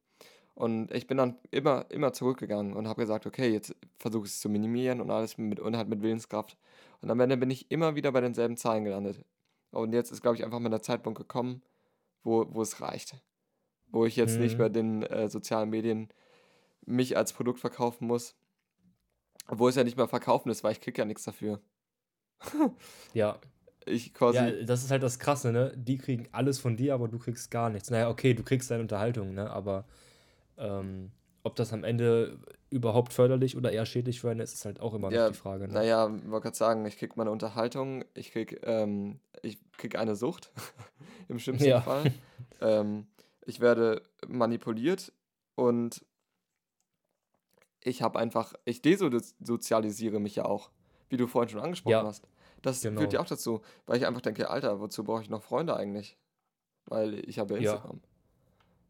Und 0.55 0.91
ich 0.93 1.07
bin 1.07 1.17
dann 1.17 1.37
immer, 1.49 1.85
immer 1.89 2.13
zurückgegangen 2.13 2.73
und 2.73 2.87
habe 2.87 3.01
gesagt, 3.01 3.25
okay, 3.25 3.51
jetzt 3.51 3.75
versuche 3.97 4.25
ich 4.25 4.31
es 4.33 4.39
zu 4.39 4.49
minimieren 4.49 5.01
und 5.01 5.09
alles 5.09 5.37
mit, 5.37 5.59
und 5.59 5.75
halt 5.75 5.89
mit 5.89 6.01
Willenskraft. 6.01 6.57
Und 7.01 7.09
am 7.09 7.19
Ende 7.19 7.37
bin 7.37 7.49
ich 7.49 7.71
immer 7.71 7.95
wieder 7.95 8.11
bei 8.11 8.21
denselben 8.21 8.55
Zahlen 8.55 8.83
gelandet. 8.83 9.23
Und 9.71 9.93
jetzt 9.93 10.11
ist, 10.11 10.21
glaube 10.21 10.37
ich, 10.37 10.43
einfach 10.45 10.59
mal 10.59 10.69
der 10.69 10.83
Zeitpunkt 10.83 11.17
gekommen, 11.17 11.63
wo, 12.23 12.45
wo 12.53 12.61
es 12.61 12.81
reicht. 12.81 13.15
Wo 13.87 14.05
ich 14.05 14.15
jetzt 14.15 14.39
nicht 14.39 14.53
Mhm. 14.53 14.57
mehr 14.59 14.69
den 14.69 15.03
äh, 15.03 15.27
sozialen 15.27 15.69
Medien 15.71 16.09
mich 16.85 17.17
als 17.17 17.33
Produkt 17.33 17.59
verkaufen 17.59 18.05
muss. 18.07 18.35
Obwohl 19.47 19.69
es 19.71 19.75
ja 19.75 19.83
nicht 19.83 19.97
mehr 19.97 20.07
verkaufen 20.07 20.49
ist, 20.49 20.63
weil 20.63 20.73
ich 20.73 20.81
kriege 20.81 20.99
ja 21.01 21.05
nichts 21.05 21.23
dafür. 21.23 21.59
Ja. 23.13 23.39
Ich 23.85 24.13
quasi. 24.13 24.37
Ja, 24.37 24.63
das 24.63 24.83
ist 24.83 24.91
halt 24.91 25.03
das 25.03 25.19
Krasse, 25.19 25.51
ne? 25.51 25.73
Die 25.75 25.97
kriegen 25.97 26.29
alles 26.31 26.57
von 26.57 26.77
dir, 26.77 26.93
aber 26.93 27.09
du 27.09 27.19
kriegst 27.19 27.51
gar 27.51 27.69
nichts. 27.69 27.89
Naja, 27.89 28.09
okay, 28.09 28.33
du 28.33 28.41
kriegst 28.43 28.71
deine 28.71 28.81
Unterhaltung, 28.81 29.33
ne? 29.33 29.49
Aber 29.49 29.85
ähm, 30.57 31.11
ob 31.43 31.55
das 31.55 31.73
am 31.73 31.83
Ende 31.83 32.39
überhaupt 32.69 33.13
förderlich 33.13 33.57
oder 33.57 33.71
eher 33.71 33.85
schädlich 33.85 34.21
für 34.21 34.31
einen 34.31 34.39
ist, 34.39 34.53
ist 34.53 34.65
halt 34.65 34.79
auch 34.79 34.93
immer 34.93 35.11
Ja, 35.11 35.25
noch 35.25 35.31
die 35.33 35.37
Frage. 35.37 35.67
Ne? 35.67 35.73
Naja, 35.73 36.07
ich 36.15 36.29
wollte 36.29 36.43
gerade 36.43 36.57
sagen, 36.57 36.85
ich 36.85 36.97
krieg 36.97 37.17
meine 37.17 37.31
Unterhaltung, 37.31 38.05
ich 38.13 38.31
krieg, 38.31 38.59
ähm, 38.63 39.19
ich 39.41 39.57
krieg 39.77 39.97
eine 39.97 40.15
Sucht, 40.15 40.51
im 41.27 41.39
schlimmsten 41.39 41.67
Ja. 41.69 41.81
Fall. 41.81 42.11
ähm, 42.61 43.07
ich 43.45 43.59
werde 43.59 44.01
manipuliert 44.27 45.11
und 45.55 46.05
ich 47.81 48.01
habe 48.01 48.17
einfach, 48.19 48.53
ich 48.65 48.81
desozialisiere 48.81 50.19
mich 50.19 50.35
ja 50.35 50.45
auch, 50.45 50.71
wie 51.09 51.17
du 51.17 51.27
vorhin 51.27 51.49
schon 51.49 51.59
angesprochen 51.59 51.91
Ja, 51.91 52.03
hast. 52.05 52.27
Das 52.61 52.79
führt 52.79 52.95
genau. 52.95 53.09
ja 53.11 53.19
auch 53.19 53.25
dazu, 53.25 53.61
weil 53.85 53.97
ich 53.97 54.07
einfach 54.07 54.21
denke, 54.21 54.49
Alter, 54.49 54.79
wozu 54.79 55.03
brauche 55.03 55.21
ich 55.21 55.29
noch 55.29 55.43
Freunde 55.43 55.75
eigentlich? 55.75 56.17
Weil 56.85 57.15
ich 57.27 57.39
habe 57.39 57.55
ja 57.55 57.59
Ja. 57.59 57.83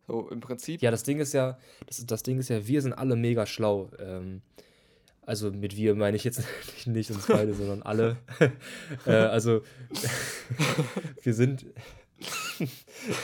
So, 0.07 0.29
im 0.29 0.41
Prinzip, 0.41 0.81
Ja, 0.81 0.91
das 0.91 1.03
Ding 1.03 1.19
ist 1.19 1.33
ja, 1.33 1.57
das, 1.87 2.05
das 2.05 2.23
Ding 2.23 2.39
ist 2.39 2.49
ja, 2.49 2.67
wir 2.67 2.81
sind 2.81 2.93
alle 2.93 3.15
mega 3.15 3.45
schlau. 3.45 3.89
Ähm, 3.99 4.41
also 5.25 5.51
mit 5.51 5.77
wir 5.77 5.95
meine 5.95 6.17
ich 6.17 6.23
jetzt 6.25 6.43
nicht 6.85 7.09
uns 7.11 7.27
beide, 7.27 7.53
sondern 7.53 7.81
alle. 7.83 8.17
äh, 9.05 9.11
also 9.11 9.61
wir 11.21 11.33
sind, 11.33 11.65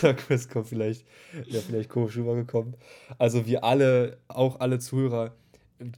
da 0.02 0.14
Chris 0.14 0.48
kommt 0.48 0.68
vielleicht, 0.68 1.06
ja, 1.48 1.60
vielleicht 1.60 1.90
komisch 1.90 2.16
rübergekommen. 2.16 2.76
Also 3.18 3.46
wir 3.46 3.64
alle, 3.64 4.18
auch 4.30 4.62
alle 4.62 4.80
Zuhörer, 4.80 5.36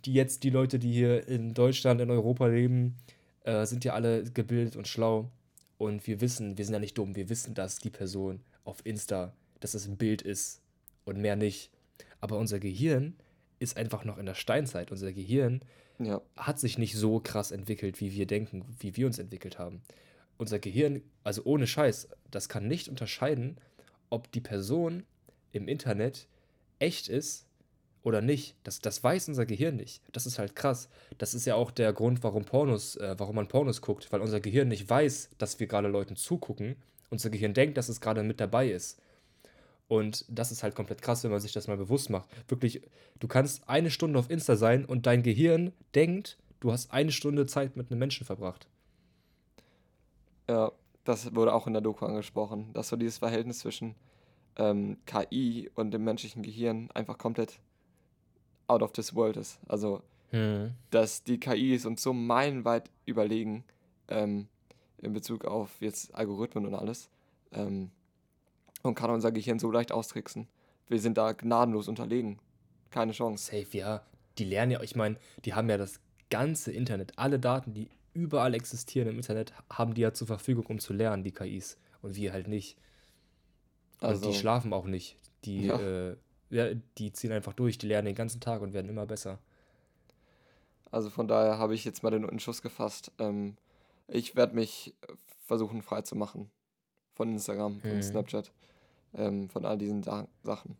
die 0.05 0.13
jetzt 0.13 0.43
die 0.43 0.49
Leute, 0.49 0.79
die 0.79 0.91
hier 0.91 1.27
in 1.27 1.53
Deutschland, 1.53 2.01
in 2.01 2.09
Europa 2.09 2.47
leben, 2.47 2.95
äh, 3.43 3.65
sind 3.65 3.85
ja 3.85 3.93
alle 3.93 4.23
gebildet 4.23 4.75
und 4.75 4.87
schlau. 4.87 5.29
Und 5.77 6.05
wir 6.05 6.21
wissen, 6.21 6.57
wir 6.57 6.65
sind 6.65 6.73
ja 6.73 6.79
nicht 6.79 6.97
dumm, 6.97 7.15
wir 7.15 7.29
wissen, 7.29 7.53
dass 7.53 7.77
die 7.77 7.89
Person 7.89 8.41
auf 8.63 8.83
Insta, 8.83 9.33
dass 9.59 9.73
es 9.73 9.87
ein 9.87 9.97
Bild 9.97 10.21
ist 10.21 10.60
und 11.05 11.19
mehr 11.19 11.35
nicht. 11.35 11.71
Aber 12.19 12.37
unser 12.37 12.59
Gehirn 12.59 13.15
ist 13.59 13.77
einfach 13.77 14.05
noch 14.05 14.17
in 14.17 14.25
der 14.25 14.35
Steinzeit. 14.35 14.91
Unser 14.91 15.13
Gehirn 15.13 15.61
ja, 15.99 16.21
hat 16.35 16.59
sich 16.59 16.77
nicht 16.77 16.95
so 16.95 17.19
krass 17.19 17.51
entwickelt, 17.51 17.99
wie 18.01 18.13
wir 18.13 18.25
denken, 18.25 18.65
wie 18.79 18.95
wir 18.97 19.05
uns 19.05 19.19
entwickelt 19.19 19.59
haben. 19.59 19.81
Unser 20.37 20.59
Gehirn, 20.59 21.01
also 21.23 21.43
ohne 21.43 21.67
Scheiß, 21.67 22.09
das 22.31 22.49
kann 22.49 22.67
nicht 22.67 22.89
unterscheiden, 22.89 23.57
ob 24.09 24.31
die 24.31 24.41
Person 24.41 25.03
im 25.51 25.67
Internet 25.67 26.27
echt 26.79 27.07
ist 27.07 27.45
oder 28.03 28.21
nicht. 28.21 28.55
Das, 28.63 28.79
das 28.79 29.03
weiß 29.03 29.27
unser 29.29 29.45
Gehirn 29.45 29.75
nicht. 29.75 30.01
Das 30.11 30.25
ist 30.25 30.39
halt 30.39 30.55
krass. 30.55 30.89
Das 31.17 31.33
ist 31.33 31.45
ja 31.45 31.55
auch 31.55 31.71
der 31.71 31.93
Grund, 31.93 32.23
warum 32.23 32.45
Pornos, 32.45 32.95
äh, 32.95 33.15
warum 33.17 33.35
man 33.35 33.47
Pornos 33.47 33.81
guckt, 33.81 34.11
weil 34.11 34.21
unser 34.21 34.39
Gehirn 34.39 34.69
nicht 34.69 34.89
weiß, 34.89 35.29
dass 35.37 35.59
wir 35.59 35.67
gerade 35.67 35.87
Leuten 35.87 36.15
zugucken. 36.15 36.75
Unser 37.09 37.29
Gehirn 37.29 37.53
denkt, 37.53 37.77
dass 37.77 37.89
es 37.89 38.01
gerade 38.01 38.23
mit 38.23 38.39
dabei 38.39 38.71
ist. 38.71 38.99
Und 39.91 40.23
das 40.29 40.53
ist 40.53 40.63
halt 40.63 40.73
komplett 40.73 41.01
krass, 41.01 41.21
wenn 41.25 41.31
man 41.31 41.41
sich 41.41 41.51
das 41.51 41.67
mal 41.67 41.75
bewusst 41.75 42.09
macht. 42.09 42.29
Wirklich, 42.49 42.81
du 43.19 43.27
kannst 43.27 43.67
eine 43.67 43.91
Stunde 43.91 44.17
auf 44.17 44.29
Insta 44.29 44.55
sein 44.55 44.85
und 44.85 45.05
dein 45.05 45.21
Gehirn 45.21 45.73
denkt, 45.95 46.37
du 46.61 46.71
hast 46.71 46.93
eine 46.93 47.11
Stunde 47.11 47.45
Zeit 47.45 47.75
mit 47.75 47.91
einem 47.91 47.99
Menschen 47.99 48.25
verbracht. 48.25 48.69
ja, 50.49 50.71
das 51.03 51.35
wurde 51.35 51.53
auch 51.53 51.67
in 51.67 51.73
der 51.73 51.81
Doku 51.81 52.05
angesprochen, 52.05 52.71
dass 52.71 52.87
so 52.87 52.95
dieses 52.95 53.17
Verhältnis 53.17 53.59
zwischen 53.59 53.95
ähm, 54.55 54.95
KI 55.05 55.69
und 55.75 55.91
dem 55.91 56.05
menschlichen 56.05 56.41
Gehirn 56.41 56.89
einfach 56.93 57.17
komplett 57.17 57.59
out 58.67 58.81
of 58.83 58.93
this 58.93 59.13
world 59.13 59.35
ist. 59.35 59.59
Also, 59.67 60.01
Hm. 60.29 60.71
dass 60.91 61.23
die 61.25 61.37
KIs 61.37 61.85
uns 61.85 62.01
so 62.01 62.13
meilenweit 62.13 62.89
überlegen 63.05 63.65
ähm, 64.07 64.47
in 64.99 65.11
Bezug 65.11 65.43
auf 65.43 65.81
jetzt 65.81 66.15
Algorithmen 66.15 66.65
und 66.65 66.75
alles 66.75 67.09
ähm, 67.51 67.91
und 68.83 68.95
kann 68.95 69.09
unser 69.09 69.31
Gehirn 69.31 69.59
so 69.59 69.71
leicht 69.71 69.91
austricksen. 69.91 70.47
Wir 70.87 70.99
sind 70.99 71.17
da 71.17 71.31
gnadenlos 71.33 71.87
unterlegen. 71.87 72.39
Keine 72.89 73.11
Chance. 73.13 73.45
Safe, 73.51 73.77
ja. 73.77 74.03
Die 74.37 74.43
lernen 74.45 74.71
ja, 74.73 74.81
ich 74.81 74.95
meine, 74.95 75.17
die 75.45 75.53
haben 75.53 75.69
ja 75.69 75.77
das 75.77 75.99
ganze 76.29 76.71
Internet, 76.71 77.13
alle 77.17 77.39
Daten, 77.39 77.73
die 77.73 77.89
überall 78.13 78.53
existieren 78.53 79.07
im 79.09 79.17
Internet, 79.17 79.53
haben 79.69 79.93
die 79.93 80.01
ja 80.01 80.13
zur 80.13 80.27
Verfügung, 80.27 80.65
um 80.65 80.79
zu 80.79 80.93
lernen, 80.93 81.23
die 81.23 81.31
KIs. 81.31 81.77
Und 82.01 82.15
wir 82.15 82.33
halt 82.33 82.47
nicht. 82.47 82.77
Und 84.01 84.07
Also, 84.09 84.29
die 84.31 84.35
schlafen 84.37 84.73
auch 84.73 84.85
nicht. 84.85 85.17
Die, 85.45 85.67
Ja. 85.67 85.79
äh, 85.79 86.17
ja, 86.49 86.73
die 86.97 87.13
ziehen 87.13 87.31
einfach 87.31 87.53
durch, 87.53 87.77
die 87.77 87.87
lernen 87.87 88.07
den 88.07 88.15
ganzen 88.15 88.41
Tag 88.41 88.61
und 88.61 88.73
werden 88.73 88.89
immer 88.89 89.05
besser. 89.05 89.39
also 90.91 91.09
von 91.09 91.27
daher 91.27 91.57
habe 91.57 91.73
ich 91.73 91.85
jetzt 91.85 92.03
mal 92.03 92.09
den 92.09 92.27
Entschluss 92.27 92.61
gefasst. 92.61 93.11
Ähm, 93.17 93.55
ich 94.09 94.35
werde 94.35 94.55
mich 94.55 94.93
versuchen 95.45 95.81
frei 95.81 96.01
zu 96.01 96.15
machen 96.17 96.51
von 97.13 97.29
Instagram, 97.31 97.81
Hm. 97.83 98.01
Snapchat, 98.01 98.51
ähm, 99.15 99.49
von 99.49 99.65
all 99.65 99.77
diesen 99.77 100.03
Sa 100.03 100.27
Sachen. 100.43 100.77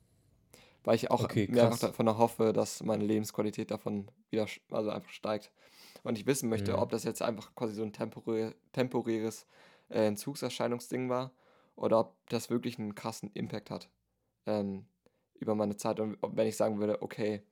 Weil 0.84 0.96
ich 0.96 1.12
auch 1.12 1.24
Okay, 1.24 1.48
krass. 1.48 1.80
davon 1.82 2.18
hoffe, 2.18 2.54
dass 2.54 2.82
meine 2.84 3.04
Lebensqualität 3.06 3.70
davon 3.72 4.10
wieder, 4.30 4.48
also 4.72 4.90
einfach 4.90 5.12
steigt. 5.12 5.52
Und 6.04 6.18
ich 6.18 6.26
wissen 6.26 6.50
möchte, 6.50 6.72
Hm. 6.74 6.82
ob 6.82 6.90
das 6.90 7.04
jetzt 7.04 7.22
einfach 7.22 7.54
quasi 7.56 7.76
so 7.76 7.84
ein 7.84 7.94
temporä 7.94 8.56
temporäres 8.74 9.46
äh, 9.90 10.08
Entzugserscheinungsding 10.08 11.10
war 11.10 11.32
oder 11.76 12.00
ob 12.00 12.16
das 12.30 12.50
wirklich 12.50 12.80
einen 12.80 12.96
krassen 12.96 13.30
Impact 13.34 13.70
hat 13.70 13.90
ähm, 14.48 14.86
über 15.36 15.54
meine 15.54 15.78
Zeit. 15.78 16.00
Und 16.00 16.18
ob, 16.22 16.36
wenn 16.36 16.48
ich 16.48 16.58
sagen 16.58 16.80
würde, 16.80 17.02
okay, 17.04 17.44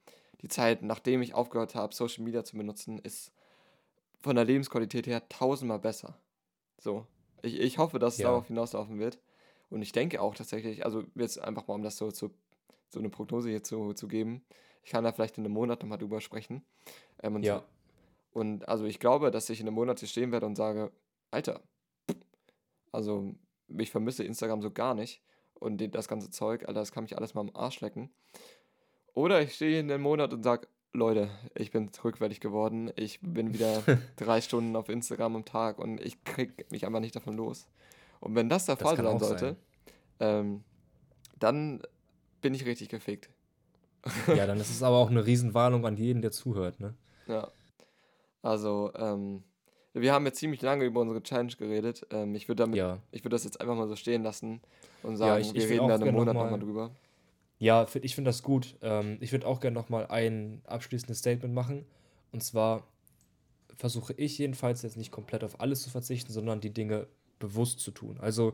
die 0.42 0.48
Zeit, 0.48 0.82
nachdem 0.82 1.22
ich 1.22 1.36
aufgehört 1.36 1.76
habe, 1.76 1.94
Social 1.94 2.24
Media 2.24 2.44
zu 2.44 2.58
benutzen, 2.58 2.98
ist 3.00 3.32
von 4.22 4.36
der 4.36 4.46
Lebensqualität 4.46 5.06
her 5.08 5.28
tausendmal 5.30 5.80
besser. 5.80 6.18
So. 6.80 7.06
Ich, 7.42 7.60
ich 7.60 7.78
hoffe, 7.78 8.00
dass 8.00 8.16
es 8.16 8.20
Ja. 8.22 8.28
darauf 8.30 8.48
hinauslaufen 8.48 9.00
wird. 9.00 9.20
Und 9.70 9.82
ich 9.82 9.92
denke 9.92 10.22
auch 10.22 10.36
tatsächlich, 10.36 10.86
also 10.86 11.04
jetzt 11.16 11.40
einfach 11.42 11.68
mal, 11.68 11.76
um 11.76 11.84
das 11.84 11.98
so, 11.98 12.12
zu, 12.12 12.32
so 12.90 13.00
eine 13.00 13.10
Prognose 13.10 13.50
hier 13.50 13.64
zu, 13.64 13.94
zu 13.94 14.08
geben, 14.08 14.42
ich 14.84 14.92
kann 14.92 15.04
da 15.04 15.12
vielleicht 15.12 15.38
in 15.38 15.46
einem 15.46 15.54
Monat 15.54 15.82
nochmal 15.82 15.98
drüber 15.98 16.22
sprechen. 16.22 16.64
Ähm, 17.22 17.36
und, 17.36 17.44
Ja. 17.44 17.64
und 18.32 18.68
also 18.68 18.86
ich 18.86 19.00
glaube, 19.00 19.30
dass 19.32 19.50
ich 19.50 19.60
in 19.60 19.68
einem 19.68 19.76
Monat 19.76 20.00
hier 20.00 20.08
stehen 20.08 20.32
werde 20.32 20.46
und 20.46 20.56
sage, 20.56 20.92
Alter, 21.32 21.62
also 22.92 23.36
ich 23.78 23.92
vermisse 23.92 24.24
Instagram 24.24 24.62
so 24.62 24.72
gar 24.72 24.96
nicht. 24.96 25.22
Und 25.54 25.94
das 25.94 26.08
ganze 26.08 26.32
Zeug, 26.32 26.62
Alter, 26.62 26.80
das 26.80 26.92
kann 26.92 27.04
mich 27.04 27.18
alles 27.18 27.34
mal 27.34 27.42
am 27.42 27.52
Arsch 27.54 27.82
lecken. 27.82 28.10
Oder 29.14 29.42
ich 29.42 29.56
stehe 29.56 29.80
in 29.80 29.92
einem 29.92 30.04
Monat 30.04 30.34
und 30.34 30.44
sage, 30.44 30.68
Leute, 30.94 31.30
ich 31.54 31.72
bin 31.72 31.92
rückwärtig 32.04 32.40
geworden. 32.40 32.92
Ich 32.96 33.20
bin 33.22 33.54
wieder 33.54 33.84
drei 34.16 34.42
Stunden 34.42 34.76
auf 34.76 34.90
Instagram 34.90 35.36
am 35.36 35.46
Tag 35.46 35.78
und 35.78 36.00
ich 36.02 36.24
krieg 36.24 36.72
mich 36.72 36.86
einfach 36.86 37.02
nicht 37.02 37.16
davon 37.16 37.36
los. 37.36 37.68
Und 38.20 38.36
wenn 38.36 38.50
das 38.50 38.66
der 38.66 38.76
Das 38.76 38.88
Fall 38.88 38.98
sein 38.98 39.20
sollte, 39.20 39.56
ähm, 40.20 40.64
dann 41.40 41.82
bin 42.42 42.54
ich 42.54 42.66
richtig 42.66 42.90
gefickt. 42.90 43.30
Ja, 44.28 44.48
dann 44.48 44.60
ist 44.60 44.70
es 44.70 44.82
aber 44.84 44.96
auch 44.98 45.10
eine 45.10 45.26
Riesenwarnung 45.26 45.86
an 45.86 45.98
jeden, 45.98 46.22
der 46.22 46.32
zuhört, 46.32 46.80
ne? 46.80 46.94
Ja. 47.28 47.50
Also, 48.42 48.92
ähm, 48.96 49.44
wir 49.94 50.14
haben 50.14 50.26
jetzt 50.26 50.40
ziemlich 50.40 50.62
lange 50.62 50.86
über 50.86 51.02
unsere 51.02 51.22
Challenge 51.22 51.54
geredet. 51.58 52.06
Ähm, 52.12 52.34
ich 52.36 52.48
würde 52.48 52.64
damit, 52.64 52.78
Ja. 52.78 53.00
ich 53.12 53.22
würde 53.26 53.36
das 53.36 53.44
jetzt 53.44 53.60
einfach 53.60 53.76
mal 53.76 53.88
so 53.90 53.96
stehen 53.98 54.24
lassen 54.24 54.62
und 55.04 55.12
Ja, 55.14 55.18
sagen, 55.18 55.42
ich- 55.42 55.48
ich 55.50 55.54
wir 55.56 55.62
würd 55.64 55.72
reden 55.72 55.88
da 55.90 55.98
noch 55.98 56.12
Monat 56.14 56.36
mal- 56.36 56.44
nochmal 56.44 56.60
drüber. 56.60 56.92
Ja, 57.58 57.86
ich 58.02 58.16
finde 58.16 58.30
das 58.30 58.42
gut. 58.42 58.78
Ähm, 58.82 59.18
ich 59.20 59.34
würde 59.34 59.46
auch 59.46 59.60
gerne 59.60 59.74
nochmal 59.76 60.08
ein 60.08 60.62
abschließendes 60.66 61.20
Statement 61.20 61.54
machen. 61.54 61.86
Und 62.32 62.42
zwar 62.42 62.88
versuche 63.76 64.14
ich 64.14 64.38
jedenfalls 64.38 64.82
jetzt 64.84 64.96
nicht 64.96 65.12
komplett 65.12 65.44
auf 65.44 65.60
alles 65.60 65.82
zu 65.82 65.90
verzichten, 65.90 66.32
sondern 66.32 66.62
die 66.62 66.74
Dinge 66.74 67.08
bewusst 67.40 67.80
zu 67.80 67.92
tun. 67.92 68.18
Also 68.20 68.54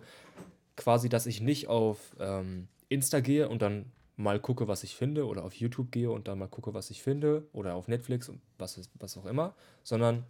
quasi, 0.76 1.10
dass 1.10 1.26
ich 1.26 1.42
nicht 1.42 1.68
auf 1.68 2.16
ähm, 2.20 2.68
Insta 2.90 3.20
gehe 3.20 3.50
und 3.50 3.62
dann 3.62 3.92
mal 4.18 4.40
gucke, 4.40 4.68
was 4.68 4.84
ich 4.84 4.96
finde, 4.96 5.26
oder 5.26 5.44
auf 5.44 5.56
YouTube 5.56 5.92
gehe 5.92 6.10
und 6.10 6.28
dann 6.28 6.40
mal 6.40 6.48
gucke, 6.48 6.74
was 6.74 6.90
ich 6.90 7.02
finde, 7.02 7.48
oder 7.52 7.76
auf 7.76 7.88
Netflix 7.88 8.30
und 8.30 8.40
was, 8.58 8.80
was 8.96 9.18
auch 9.18 9.26
immer, 9.26 9.56
sondern 9.84 10.24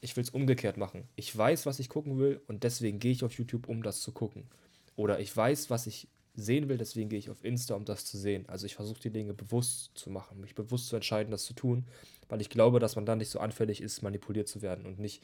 ich 0.00 0.16
will 0.16 0.24
es 0.24 0.30
umgekehrt 0.30 0.76
machen. 0.76 1.04
Ich 1.14 1.36
weiß, 1.36 1.66
was 1.66 1.78
ich 1.78 1.88
gucken 1.88 2.18
will 2.18 2.40
und 2.48 2.64
deswegen 2.64 2.98
gehe 2.98 3.12
ich 3.12 3.24
auf 3.24 3.32
YouTube, 3.34 3.68
um 3.68 3.82
das 3.82 4.00
zu 4.00 4.12
gucken. 4.12 4.44
Oder 4.96 5.20
ich 5.20 5.34
weiß, 5.34 5.70
was 5.70 5.86
ich 5.86 6.08
sehen 6.34 6.68
will, 6.68 6.78
deswegen 6.78 7.10
gehe 7.10 7.18
ich 7.18 7.30
auf 7.30 7.44
Insta, 7.44 7.74
um 7.74 7.84
das 7.84 8.06
zu 8.06 8.16
sehen. 8.16 8.44
Also 8.48 8.66
ich 8.66 8.74
versuche 8.74 9.00
die 9.00 9.10
Dinge 9.10 9.34
bewusst 9.34 9.90
zu 9.94 10.10
machen, 10.10 10.40
mich 10.40 10.54
bewusst 10.54 10.88
zu 10.88 10.96
entscheiden, 10.96 11.30
das 11.30 11.44
zu 11.44 11.52
tun, 11.52 11.84
weil 12.28 12.40
ich 12.40 12.48
glaube, 12.48 12.80
dass 12.80 12.96
man 12.96 13.06
dann 13.06 13.18
nicht 13.18 13.28
so 13.28 13.38
anfällig 13.38 13.80
ist, 13.82 14.02
manipuliert 14.02 14.48
zu 14.48 14.62
werden 14.62 14.86
und 14.86 14.98
nicht 14.98 15.22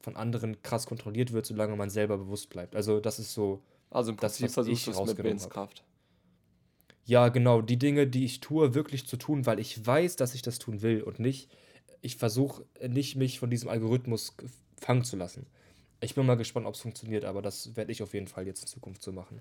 von 0.00 0.16
anderen 0.16 0.62
krass 0.62 0.86
kontrolliert 0.86 1.32
wird, 1.32 1.46
solange 1.46 1.76
man 1.76 1.90
selber 1.90 2.18
bewusst 2.18 2.50
bleibt. 2.50 2.76
Also 2.76 3.00
das 3.00 3.18
ist 3.18 3.34
so, 3.34 3.62
Also 3.90 4.12
im 4.12 4.16
Das, 4.18 4.38
Prinzip 4.38 4.46
was 4.46 4.54
versuchst 4.54 4.88
ich 4.88 4.94
du 4.94 5.00
es 5.02 5.04
mit 5.06 5.18
hab. 5.18 5.24
Willenskraft. 5.24 5.84
ja 7.04 7.28
genau, 7.28 7.62
die 7.62 7.78
Dinge, 7.78 8.06
die 8.06 8.24
ich 8.24 8.40
tue, 8.40 8.74
wirklich 8.74 9.06
zu 9.06 9.16
tun, 9.16 9.46
weil 9.46 9.58
ich 9.58 9.84
weiß, 9.86 10.16
dass 10.16 10.34
ich 10.34 10.42
das 10.42 10.58
tun 10.58 10.82
will 10.82 11.02
und 11.02 11.18
nicht, 11.18 11.50
ich 12.00 12.16
versuche 12.16 12.64
nicht, 12.86 13.16
mich 13.16 13.40
von 13.40 13.50
diesem 13.50 13.68
Algorithmus 13.68 14.34
fangen 14.80 15.04
zu 15.04 15.16
lassen. 15.16 15.46
Ich 16.00 16.14
bin 16.14 16.26
mal 16.26 16.36
gespannt, 16.36 16.66
ob 16.66 16.74
es 16.74 16.80
funktioniert, 16.80 17.24
aber 17.24 17.42
das 17.42 17.74
werde 17.76 17.90
ich 17.90 18.02
auf 18.02 18.14
jeden 18.14 18.28
Fall 18.28 18.46
jetzt 18.46 18.60
in 18.62 18.68
Zukunft 18.68 19.02
so 19.02 19.10
machen. 19.12 19.40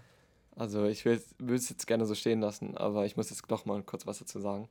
Also 0.55 0.85
ich 0.85 1.05
will 1.05 1.21
es 1.53 1.69
jetzt 1.69 1.85
gerne 1.85 2.05
so 2.07 2.15
stehen 2.15 2.39
lassen, 2.39 2.75
aber 2.75 3.05
ich 3.05 3.15
muss 3.15 3.29
jetzt 3.29 3.43
doch 3.47 3.65
mal 3.65 3.83
kurz 3.83 4.07
was 4.07 4.17
dazu 4.19 4.39
sagen. 4.39 4.67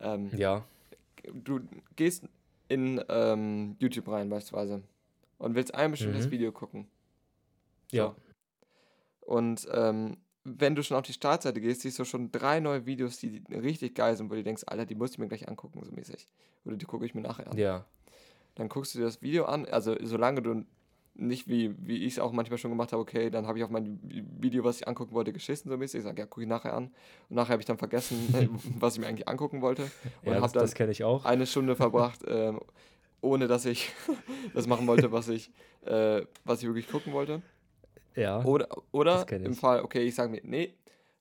Ähm, 0.00 0.30
Ja, 0.36 0.64
Du 1.32 1.60
gehst 1.96 2.24
in 2.68 3.00
ähm, 3.08 3.76
YouTube 3.78 4.08
rein 4.08 4.28
beispielsweise 4.30 4.82
und 5.38 5.54
willst 5.54 5.74
ein 5.74 5.90
bestimmtes 5.90 6.26
Mhm. 6.26 6.30
Video 6.30 6.52
gucken. 6.52 6.88
ja, 7.90 8.14
Und 9.20 9.66
ähm, 9.72 10.16
wenn 10.44 10.74
du 10.74 10.82
schon 10.82 10.96
auf 10.96 11.02
die 11.04 11.12
Startseite 11.12 11.60
gehst, 11.60 11.82
siehst 11.82 11.98
du 11.98 12.04
schon 12.04 12.32
drei 12.32 12.60
neue 12.60 12.86
Videos, 12.86 13.18
die 13.18 13.42
richtig 13.50 13.94
geil 13.94 14.16
sind, 14.16 14.30
wo 14.30 14.34
du 14.34 14.42
denkst, 14.42 14.64
Alter, 14.66 14.86
die 14.86 14.94
muss 14.94 15.10
ich 15.12 15.18
mir 15.18 15.28
gleich 15.28 15.48
angucken, 15.48 15.82
so 15.84 15.92
mäßig. 15.92 16.26
Oder 16.64 16.76
die 16.76 16.86
gucke 16.86 17.04
ich 17.04 17.14
mir 17.14 17.20
nachher 17.20 17.50
an. 17.50 17.58
ja, 17.58 17.84
Dann 18.54 18.68
guckst 18.68 18.94
du 18.94 18.98
dir 18.98 19.04
das 19.04 19.20
Video 19.20 19.44
an, 19.44 19.66
also 19.66 19.94
solange 20.02 20.40
du 20.42 20.64
nicht 21.14 21.48
wie, 21.48 21.74
wie 21.86 22.04
ich 22.04 22.12
es 22.14 22.18
auch 22.20 22.30
manchmal 22.32 22.58
schon 22.58 22.70
gemacht 22.70 22.92
habe, 22.92 23.02
okay, 23.02 23.28
dann 23.28 23.46
habe 23.46 23.58
ich 23.58 23.64
auf 23.64 23.70
mein 23.70 23.98
Video, 24.40 24.62
was 24.64 24.76
ich 24.80 24.86
angucken 24.88 25.12
wollte, 25.14 25.32
geschissen 25.32 25.68
so 25.70 25.76
mäßig. 25.76 25.98
Ich 25.98 26.04
sage, 26.04 26.20
ja, 26.20 26.26
gucke 26.26 26.42
ich 26.42 26.48
nachher 26.48 26.72
an. 26.74 26.84
Und 27.28 27.36
nachher 27.36 27.52
habe 27.52 27.60
ich 27.62 27.66
dann 27.66 27.76
vergessen, 27.78 28.16
was 28.78 28.94
ich 28.94 29.00
mir 29.00 29.08
eigentlich 29.08 29.26
angucken 29.28 29.60
wollte. 29.60 29.82
Und 30.22 30.28
Ja, 30.28 30.34
habe 30.34 30.42
das, 30.42 30.52
dann 30.52 30.62
das 30.62 30.74
kenne 30.74 30.92
ich 30.92 31.02
auch. 31.04 31.24
eine 31.24 31.46
Stunde 31.46 31.74
verbracht, 31.76 32.20
ähm, 32.28 32.60
ohne 33.20 33.48
dass 33.48 33.64
ich 33.64 33.92
das 34.54 34.66
machen 34.66 34.86
wollte, 34.86 35.12
was 35.12 35.28
ich, 35.28 35.50
äh, 35.84 36.22
was 36.44 36.60
ich 36.60 36.66
wirklich 36.66 36.88
gucken 36.88 37.12
wollte. 37.12 37.42
Ja, 38.14 38.44
Oder, 38.44 38.68
oder 38.90 39.26
im. 39.30 39.54
Fall, 39.54 39.82
okay, 39.82 40.02
ich 40.02 40.14
sage 40.14 40.30
mir, 40.30 40.40
nee, 40.42 40.74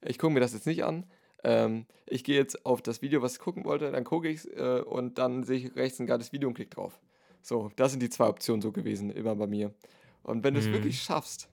ich 0.03 0.17
gucke 0.17 0.33
mir 0.33 0.39
das 0.39 0.53
jetzt 0.53 0.65
nicht 0.65 0.83
an. 0.83 1.05
Ähm, 1.43 1.85
ich 2.07 2.23
gehe 2.23 2.35
jetzt 2.35 2.65
auf 2.65 2.81
das 2.81 3.01
Video, 3.01 3.21
was 3.21 3.33
ich 3.33 3.39
gucken 3.39 3.65
wollte, 3.65 3.91
dann 3.91 4.03
gucke 4.03 4.27
ich 4.27 4.37
es 4.39 4.45
äh, 4.45 4.81
und 4.85 5.17
dann 5.19 5.43
sehe 5.43 5.57
ich 5.57 5.75
rechts 5.75 5.99
ein 5.99 6.07
geiles 6.07 6.31
Video 6.31 6.49
und 6.49 6.55
klicke 6.55 6.71
drauf. 6.75 6.99
So, 7.41 7.71
das 7.75 7.91
sind 7.91 8.01
die 8.01 8.09
zwei 8.09 8.27
Optionen 8.27 8.61
so 8.61 8.71
gewesen, 8.71 9.11
immer 9.11 9.35
bei 9.35 9.47
mir. 9.47 9.73
Und 10.23 10.43
wenn 10.43 10.55
du 10.55 10.59
es 10.59 10.67
Mhm. 10.67 10.73
wirklich 10.73 11.01
schaffst, 11.01 11.49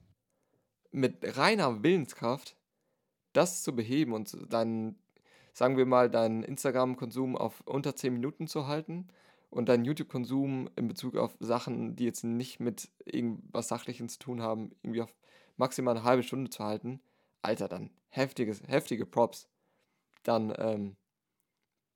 mit 0.90 1.36
reiner 1.36 1.82
Willenskraft 1.82 2.56
das 3.32 3.62
zu 3.62 3.74
beheben 3.74 4.12
und 4.12 4.36
deinen, 4.52 4.96
sagen 5.52 5.76
wir 5.76 5.86
mal, 5.86 6.08
deinen 6.08 6.42
Instagram-Konsum 6.42 7.36
auf 7.36 7.62
unter 7.66 7.94
10 7.96 8.12
Minuten 8.14 8.46
zu 8.46 8.66
halten 8.66 9.08
und 9.54 9.68
deinen 9.68 9.84
YouTube-Konsum 9.84 10.68
in 10.76 10.88
Bezug 10.88 11.16
auf 11.16 11.36
Sachen, 11.40 11.96
die 11.96 12.04
jetzt 12.04 12.24
nicht 12.24 12.60
mit 12.60 12.90
irgendwas 13.04 13.68
Sachlichem 13.68 14.08
zu 14.08 14.18
tun 14.18 14.42
haben, 14.42 14.72
irgendwie 14.82 15.02
auf 15.02 15.14
maximal 15.56 15.96
eine 15.96 16.04
halbe 16.04 16.22
Stunde 16.22 16.50
zu 16.50 16.64
halten, 16.64 17.00
Alter, 17.42 17.68
dann 17.68 17.90
heftiges, 18.08 18.62
heftige 18.66 19.06
Props. 19.06 19.48
Dann 20.24 20.52
ähm, 20.58 20.96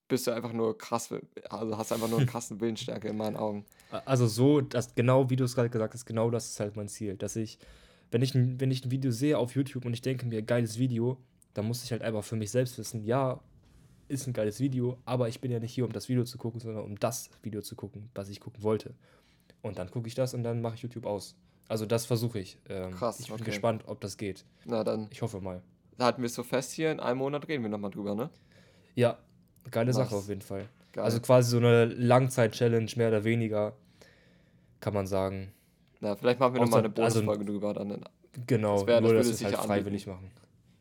bist 0.09 0.27
du 0.27 0.31
einfach 0.31 0.53
nur 0.53 0.77
krass, 0.79 1.13
also 1.51 1.77
hast 1.77 1.93
einfach 1.93 2.09
nur 2.09 2.19
eine 2.19 2.27
krassen 2.27 2.61
Willensstärke 2.61 3.09
in 3.09 3.17
meinen 3.17 3.37
Augen. 3.37 3.65
Also 4.05 4.27
so, 4.27 4.61
dass 4.61 4.95
genau 4.95 5.29
wie 5.31 5.37
du 5.37 5.45
es 5.45 5.55
gerade 5.55 5.71
gesagt 5.71 5.95
hast, 5.95 6.07
genau 6.07 6.31
das 6.31 6.51
ist 6.51 6.61
halt 6.61 6.77
mein 6.77 6.89
Ziel. 6.89 7.17
Dass 7.17 7.37
ich, 7.37 7.59
wenn 8.11 8.23
ich, 8.23 8.35
ein- 8.35 8.61
wenn 8.61 8.71
ich 8.71 8.85
ein 8.85 8.91
Video 8.91 9.11
sehe 9.11 9.37
auf 9.39 9.55
YouTube 9.55 9.85
und 9.85 9.93
ich 9.95 10.03
denke 10.03 10.27
mir, 10.27 10.43
geiles 10.43 10.79
Video, 10.79 11.19
dann 11.55 11.67
muss 11.67 11.83
ich 11.85 11.91
halt 11.93 12.03
einfach 12.03 12.23
für 12.25 12.37
mich 12.37 12.51
selbst 12.51 12.79
wissen, 12.79 13.03
ja, 13.05 13.41
ist 14.09 14.27
ein 14.27 14.33
geiles 14.33 14.61
Video, 14.61 14.99
aber 15.05 15.29
ich 15.29 15.41
bin 15.41 15.51
ja 15.51 15.61
nicht 15.61 15.73
hier, 15.73 15.85
um 15.85 15.93
das 15.93 16.09
Video 16.09 16.25
zu 16.25 16.39
gucken, 16.39 16.61
sondern 16.61 16.85
um 16.85 16.99
das 16.99 17.31
Video 17.43 17.61
zu 17.63 17.77
gucken, 17.77 18.11
was 18.15 18.29
ich 18.29 18.41
gucken 18.41 18.63
wollte. 18.63 18.95
Und 19.63 19.79
dann 19.79 19.91
gucke 19.91 20.09
ich 20.09 20.15
das 20.15 20.35
und 20.35 20.43
dann 20.43 20.61
mache 20.61 20.75
ich 20.77 20.83
YouTube 20.83 21.05
aus. 21.07 21.37
Also 21.69 21.85
das 21.85 22.07
versuche 22.07 22.39
ich. 22.39 22.59
Ähm, 22.69 22.93
Krass, 22.93 23.21
ich 23.21 23.27
bin 23.27 23.35
okay. 23.35 23.45
gespannt, 23.45 23.85
ob 23.87 24.01
das 24.01 24.17
geht. 24.17 24.45
Na, 24.65 24.85
dann 24.85 25.09
Ich 25.11 25.21
hoffe 25.23 25.41
mal. 25.41 25.63
halten 25.99 26.23
wir 26.23 26.27
es 26.27 26.35
so 26.35 26.43
fest 26.43 26.73
hier, 26.73 26.91
in 26.93 27.01
einem 27.01 27.19
Monat 27.19 27.47
reden 27.49 27.63
wir 27.63 27.69
nochmal 27.71 27.91
drüber, 27.91 28.15
ne? 28.15 28.31
Ja, 28.95 29.19
geile 29.71 29.93
Sache 29.93 30.15
Nice. 30.15 30.23
auf 30.23 30.29
jeden 30.29 30.41
Fall. 30.43 30.69
Geil. 30.93 31.05
Also 31.05 31.21
quasi 31.21 31.51
so 31.51 31.59
eine 31.59 31.85
Langzeit-Challenge, 31.87 32.91
mehr 32.97 33.09
oder 33.09 33.25
weniger, 33.25 33.75
kann 34.81 34.95
man 34.95 35.07
sagen. 35.07 35.53
Na, 36.01 36.17
vielleicht 36.17 36.41
machen 36.41 36.55
wir 36.55 36.61
nochmal 36.63 36.85
eine 36.85 36.95
also- 37.05 37.21
Bonusfolge 37.21 37.45
drüber, 37.45 37.75
dann 37.75 38.05
Genau, 38.47 38.77
Das 38.79 38.87
wär- 38.87 38.95
das 38.95 39.01
nur 39.03 39.11
würde 39.11 39.19
dass 39.19 39.29
wir 39.29 39.35
sich 39.35 39.47
halt 39.47 39.57
freiwillig 39.57 40.07
machen. 40.07 40.31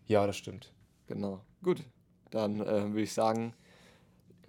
Ja, 0.06 0.28
das 0.28 0.38
stimmt. 0.38 0.72
genau. 1.08 1.42
Gut, 1.64 1.84
dann 2.32 2.62
äh, 2.62 2.66
würde 2.90 3.02
ich 3.02 3.14
sagen, 3.14 3.54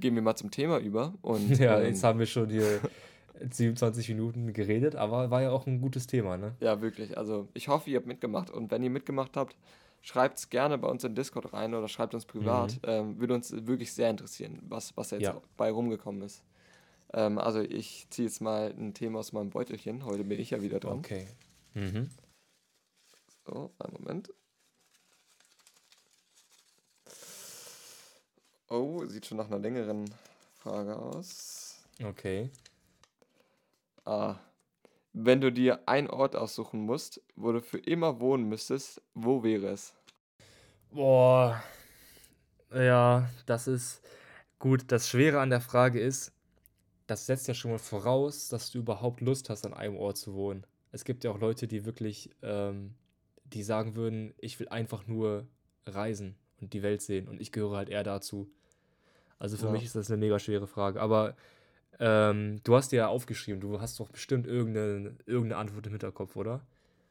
gehen 0.00 0.14
wir 0.14 0.22
mal 0.22 0.36
zum 0.36 0.50
Thema 0.50 0.78
über. 0.78 1.14
Und, 1.22 1.48
Ja, 1.58 1.78
ähm, 1.80 1.86
jetzt 1.86 2.04
haben 2.04 2.18
wir 2.18 2.26
schon 2.26 2.48
hier 2.50 2.80
27 3.50 4.08
Minuten 4.10 4.52
geredet, 4.52 4.96
aber 4.96 5.30
war 5.30 5.42
ja 5.42 5.50
auch 5.50 5.66
ein 5.66 5.80
gutes 5.80 6.06
Thema, 6.06 6.36
ne? 6.36 6.54
Ja, 6.60 6.80
wirklich. 6.80 7.16
Also 7.16 7.48
ich 7.54 7.68
hoffe, 7.68 7.90
ihr 7.90 7.96
habt 7.98 8.06
mitgemacht. 8.06 8.50
Und 8.50 8.70
wenn 8.70 8.82
ihr 8.82 8.90
mitgemacht 8.90 9.36
habt, 9.36 9.56
schreibt 10.02 10.38
es 10.38 10.50
gerne 10.50 10.78
bei 10.78 10.88
uns 10.88 11.04
in 11.04 11.14
Discord 11.14 11.52
rein 11.52 11.74
oder 11.74 11.88
schreibt 11.88 12.14
uns 12.14 12.24
privat. 12.26 12.78
Ähm, 12.84 13.18
würde 13.20 13.34
uns 13.34 13.52
wirklich 13.66 13.92
sehr 13.92 14.10
interessieren, 14.10 14.58
was, 14.68 14.96
was 14.96 15.08
da 15.10 15.16
jetzt 15.16 15.26
Ja. 15.26 15.40
bei 15.56 15.70
rumgekommen 15.70 16.22
ist. 16.22 16.42
Ähm, 17.12 17.38
also 17.38 17.60
ich 17.60 18.06
ziehe 18.10 18.26
jetzt 18.28 18.40
mal 18.40 18.74
ein 18.76 18.94
Thema 18.94 19.20
aus 19.20 19.32
meinem 19.32 19.50
Beutelchen. 19.50 20.04
Heute 20.04 20.24
bin 20.24 20.38
ich 20.40 20.50
ja 20.50 20.60
wieder 20.62 20.78
dran. 20.80 20.98
Okay. 20.98 21.26
Mhm. 21.74 22.10
So, 23.46 23.70
einen 23.78 23.92
Moment. 23.94 24.30
Oh, 28.70 29.04
sieht 29.06 29.24
schon 29.24 29.38
nach 29.38 29.46
einer 29.46 29.58
längeren 29.58 30.04
Frage 30.58 30.94
aus. 30.96 31.82
Okay. 32.04 32.50
Ah. 34.04 34.36
Wenn 35.14 35.40
du 35.40 35.50
dir 35.50 35.88
einen 35.88 36.08
Ort 36.08 36.36
aussuchen 36.36 36.80
musst, 36.80 37.22
wo 37.34 37.52
du 37.52 37.62
für 37.62 37.78
immer 37.78 38.20
wohnen 38.20 38.44
müsstest, 38.48 39.00
wo 39.14 39.42
wäre 39.42 39.68
es? 39.68 39.94
Boah. 40.90 41.62
Ja, 42.72 43.30
das 43.46 43.68
ist 43.68 44.02
gut. 44.58 44.92
Das 44.92 45.08
Schwere 45.08 45.40
an 45.40 45.48
der 45.48 45.62
Frage 45.62 45.98
ist, 45.98 46.32
das 47.06 47.24
setzt 47.24 47.48
ja 47.48 47.54
schon 47.54 47.70
mal 47.70 47.78
voraus, 47.78 48.48
dass 48.48 48.70
du 48.70 48.80
überhaupt 48.80 49.22
Lust 49.22 49.48
hast, 49.48 49.64
an 49.64 49.72
einem 49.72 49.96
Ort 49.96 50.18
zu 50.18 50.34
wohnen. 50.34 50.66
Es 50.92 51.04
gibt 51.04 51.24
ja 51.24 51.30
auch 51.30 51.38
Leute, 51.38 51.66
die 51.66 51.86
wirklich, 51.86 52.30
ähm, 52.42 52.94
die 53.44 53.62
sagen 53.62 53.96
würden, 53.96 54.34
ich 54.36 54.60
will 54.60 54.68
einfach 54.68 55.06
nur 55.06 55.48
reisen 55.86 56.36
und 56.60 56.72
die 56.72 56.82
Welt 56.82 57.02
sehen. 57.02 57.28
Und 57.28 57.40
ich 57.40 57.52
gehöre 57.52 57.76
halt 57.76 57.88
eher 57.88 58.02
dazu. 58.04 58.48
Also 59.38 59.56
für 59.56 59.66
Ja. 59.66 59.72
mich 59.72 59.84
ist 59.84 59.94
das 59.94 60.10
eine 60.10 60.18
mega 60.18 60.38
schwere 60.38 60.66
Frage. 60.66 61.00
Aber 61.00 61.36
ähm, 62.00 62.60
du 62.64 62.76
hast 62.76 62.92
dir 62.92 62.96
ja 62.96 63.08
aufgeschrieben, 63.08 63.60
du 63.60 63.80
hast 63.80 63.98
doch 64.00 64.08
bestimmt 64.08 64.46
irgendeine, 64.46 65.14
irgendeine 65.26 65.56
Antwort 65.56 65.86
im 65.86 65.92
Hinterkopf, 65.92 66.36
oder? 66.36 66.60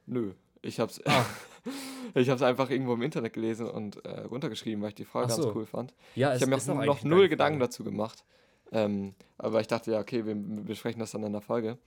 Nö, 0.05 0.33
ich 0.61 0.79
hab's, 0.79 1.01
Ah. 1.05 1.25
ich 2.13 2.29
hab's 2.29 2.41
einfach 2.41 2.69
irgendwo 2.69 2.93
im 2.93 3.01
Internet 3.01 3.33
gelesen 3.33 3.67
und 3.69 4.03
äh, 4.05 4.21
runtergeschrieben, 4.21 4.81
weil 4.81 4.89
ich 4.89 4.95
die 4.95 5.05
Frage 5.05 5.25
Ach 5.25 5.29
ganz 5.29 5.43
so. 5.43 5.55
cool 5.55 5.65
fand. 5.65 5.93
Ja, 6.15 6.33
Ich 6.35 6.41
habe 6.41 6.51
mir 6.51 6.57
auch 6.57 6.85
noch 6.85 7.03
null 7.03 7.27
Gedanken 7.29 7.59
dazu 7.59 7.83
gemacht. 7.83 8.23
Ähm, 8.73 9.13
aber 9.37 9.61
ich 9.61 9.67
dachte, 9.67 9.91
ja, 9.91 9.99
okay, 9.99 10.25
wir 10.25 10.35
besprechen 10.35 10.99
das 10.99 11.11
dann 11.11 11.23
in 11.23 11.31
der 11.31 11.41
Folge. 11.41 11.77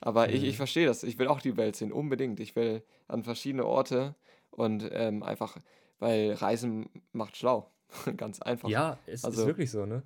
Aber 0.00 0.28
ich, 0.30 0.44
ich 0.44 0.54
Mhm. 0.54 0.56
verstehe 0.58 0.86
das. 0.86 1.02
Ich 1.02 1.18
will 1.18 1.26
auch 1.26 1.40
die 1.40 1.56
Welt 1.56 1.74
sehen, 1.74 1.90
unbedingt. 1.92 2.38
Ich 2.38 2.54
will 2.54 2.82
an 3.08 3.24
verschiedene 3.24 3.64
Orte 3.66 4.14
und 4.52 4.88
ähm, 4.92 5.24
einfach, 5.24 5.56
weil 5.98 6.32
Reisen 6.32 6.88
macht 7.12 7.36
schlau. 7.36 7.70
Ganz 8.16 8.40
einfach. 8.42 8.68
Ja, 8.68 8.98
es 9.06 9.20
ist 9.20 9.24
Also- 9.24 9.46
wirklich 9.46 9.70
so, 9.70 9.86
ne? 9.86 10.02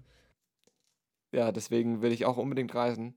Ja, 1.32 1.50
deswegen 1.50 2.02
will 2.02 2.12
ich 2.12 2.26
auch 2.26 2.36
unbedingt 2.36 2.74
reisen. 2.74 3.16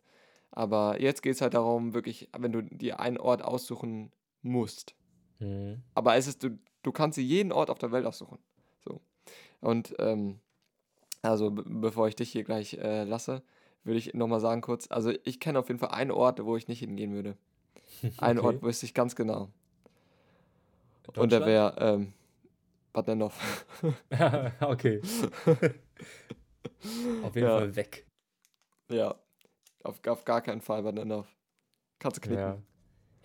Aber 0.52 1.02
jetzt 1.02 1.22
geht 1.22 1.36
es 1.36 1.42
halt 1.42 1.54
darum, 1.54 1.94
wirklich, 1.94 2.30
wenn 2.38 2.54
du 2.54 2.62
dir 2.62 3.02
einen 3.02 3.18
Ort 3.18 3.42
aussuchen 3.44 4.14
musst. 4.42 4.96
Mhm. 5.40 5.82
Aber 5.94 6.16
es 6.16 6.28
ist, 6.28 6.42
du, 6.42 6.58
du 6.82 6.92
kannst 6.94 7.18
dir 7.18 7.24
jeden 7.24 7.52
Ort 7.52 7.70
auf 7.70 7.78
der 7.78 7.92
Welt 7.92 8.06
aussuchen. 8.06 8.40
So. 8.86 9.02
Und 9.60 9.94
ähm, 10.00 10.40
also 11.22 11.52
be 11.52 11.64
bevor 11.68 12.08
ich 12.08 12.16
dich 12.16 12.32
hier 12.32 12.46
gleich 12.46 12.76
äh, 12.76 13.04
lasse, 13.04 13.44
würde 13.84 13.98
ich 14.00 14.14
nochmal 14.14 14.40
sagen 14.40 14.62
kurz, 14.62 14.90
also 14.90 15.12
ich 15.26 15.42
kenne 15.42 15.60
auf 15.60 15.68
jeden 15.68 15.80
Fall 15.80 15.90
einen 15.92 16.12
Ort, 16.12 16.44
wo 16.46 16.56
ich 16.56 16.70
nicht 16.70 16.80
hingehen 16.80 17.14
würde. 17.14 17.36
Einen 18.18 18.40
Okay. 18.40 18.48
Ort 18.48 18.62
wüsste 18.64 18.86
ich 18.86 18.94
ganz 18.94 19.16
genau. 19.16 19.50
Und 21.18 21.32
der 21.32 21.46
wäre 21.46 21.76
ähm, 21.80 22.14
Nennhoff. 23.04 23.66
okay. 24.62 25.02
Auf 27.24 27.36
jeden 27.36 27.48
Ja. 27.48 27.58
Fall 27.60 27.76
weg. 27.76 28.06
ja, 28.90 29.16
auf, 29.84 30.00
auf 30.08 30.26
gar 30.26 30.42
keinen 30.42 30.62
Fall 30.62 30.82
Nennhoff. 30.84 31.28
Kannst 32.00 32.18
du 32.18 32.22
knicken. 32.22 32.40
Ja. 32.44 32.58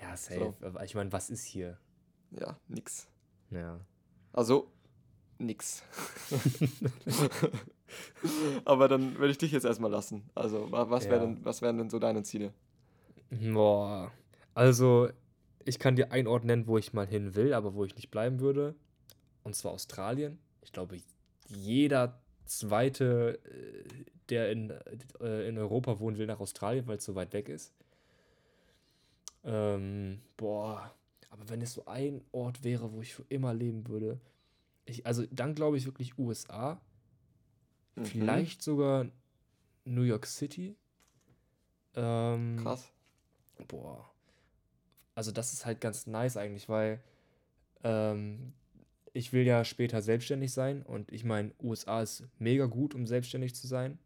Ja, 0.00 0.16
safe. 0.16 0.54
Aber 0.62 0.84
ich 0.84 0.94
meine, 0.94 1.12
was 1.12 1.30
ist 1.30 1.44
hier? 1.44 1.78
ja 2.30 2.56
nix. 2.68 3.08
Ja. 3.50 3.80
Also, 4.32 4.70
nix. 5.38 5.82
Aber 8.64 8.88
dann 8.88 9.18
würde 9.18 9.30
ich 9.32 9.38
dich 9.38 9.52
jetzt 9.52 9.64
erstmal 9.64 9.90
lassen. 9.90 10.30
Also, 10.34 10.70
wa- 10.70 10.88
was, 10.90 11.04
wär 11.06 11.14
Ja. 11.16 11.18
denn, 11.24 11.44
was 11.44 11.60
wären 11.62 11.78
denn 11.78 11.90
so 11.90 11.98
deine 11.98 12.22
Ziele? 12.22 12.52
Boah. 13.52 14.10
Also, 14.54 15.08
ich 15.64 15.78
kann 15.78 15.96
dir 15.96 16.12
einen 16.12 16.28
Ort 16.28 16.44
nennen, 16.44 16.66
wo 16.66 16.78
ich 16.78 16.92
mal 16.92 17.06
hin 17.06 17.34
will, 17.34 17.52
aber 17.54 17.74
wo 17.74 17.84
ich 17.84 17.94
nicht 17.96 18.10
bleiben 18.10 18.40
würde. 18.40 18.74
Und 19.42 19.54
zwar 19.54 19.72
Australien. 19.72 20.38
Ich 20.62 20.72
glaube, 20.72 21.00
jeder 21.48 22.20
zweite, 22.44 23.38
äh, 23.44 24.04
der 24.28 24.50
in, 24.50 24.70
äh, 25.20 25.48
in 25.48 25.58
Europa 25.58 25.98
wohnen 25.98 26.18
will, 26.18 26.26
nach 26.26 26.40
Australien, 26.40 26.86
weil 26.86 26.98
es 26.98 27.04
so 27.04 27.14
weit 27.14 27.32
weg 27.32 27.48
ist. 27.48 27.72
Ähm, 29.44 30.20
boah. 30.36 30.94
Aber 31.30 31.48
wenn 31.48 31.62
es 31.62 31.72
so 31.72 31.84
ein 31.86 32.22
Ort 32.32 32.64
wäre, 32.64 32.92
wo 32.92 33.02
ich 33.02 33.14
für 33.14 33.24
immer 33.28 33.54
leben 33.54 33.86
würde. 33.88 34.20
Ich, 34.84 35.06
also 35.06 35.24
dann 35.30 35.54
glaube 35.54 35.76
ich 35.76 35.86
wirklich 35.86 36.18
USA. 36.18 36.80
Mhm. 37.94 38.04
Vielleicht 38.04 38.62
sogar 38.62 39.06
New 39.84 40.02
York 40.02 40.26
City. 40.26 40.76
Ähm, 41.94 42.58
Krass. 42.62 42.92
Boah. 43.68 44.10
Also 45.14 45.32
das 45.32 45.52
ist 45.52 45.66
halt 45.66 45.80
ganz 45.80 46.06
nice 46.06 46.36
eigentlich, 46.36 46.68
weil 46.68 47.02
ähm, 47.84 48.52
ich 49.12 49.32
will 49.32 49.46
ja 49.46 49.64
später 49.64 50.02
selbstständig 50.02 50.52
sein 50.52 50.82
und 50.82 51.10
ich 51.12 51.24
meine, 51.24 51.52
USA 51.62 52.02
ist 52.02 52.24
mega 52.38 52.66
gut, 52.66 52.94
um 52.94 53.06
selbstständig 53.06 53.54
zu 53.54 53.66
sein, 53.66 53.98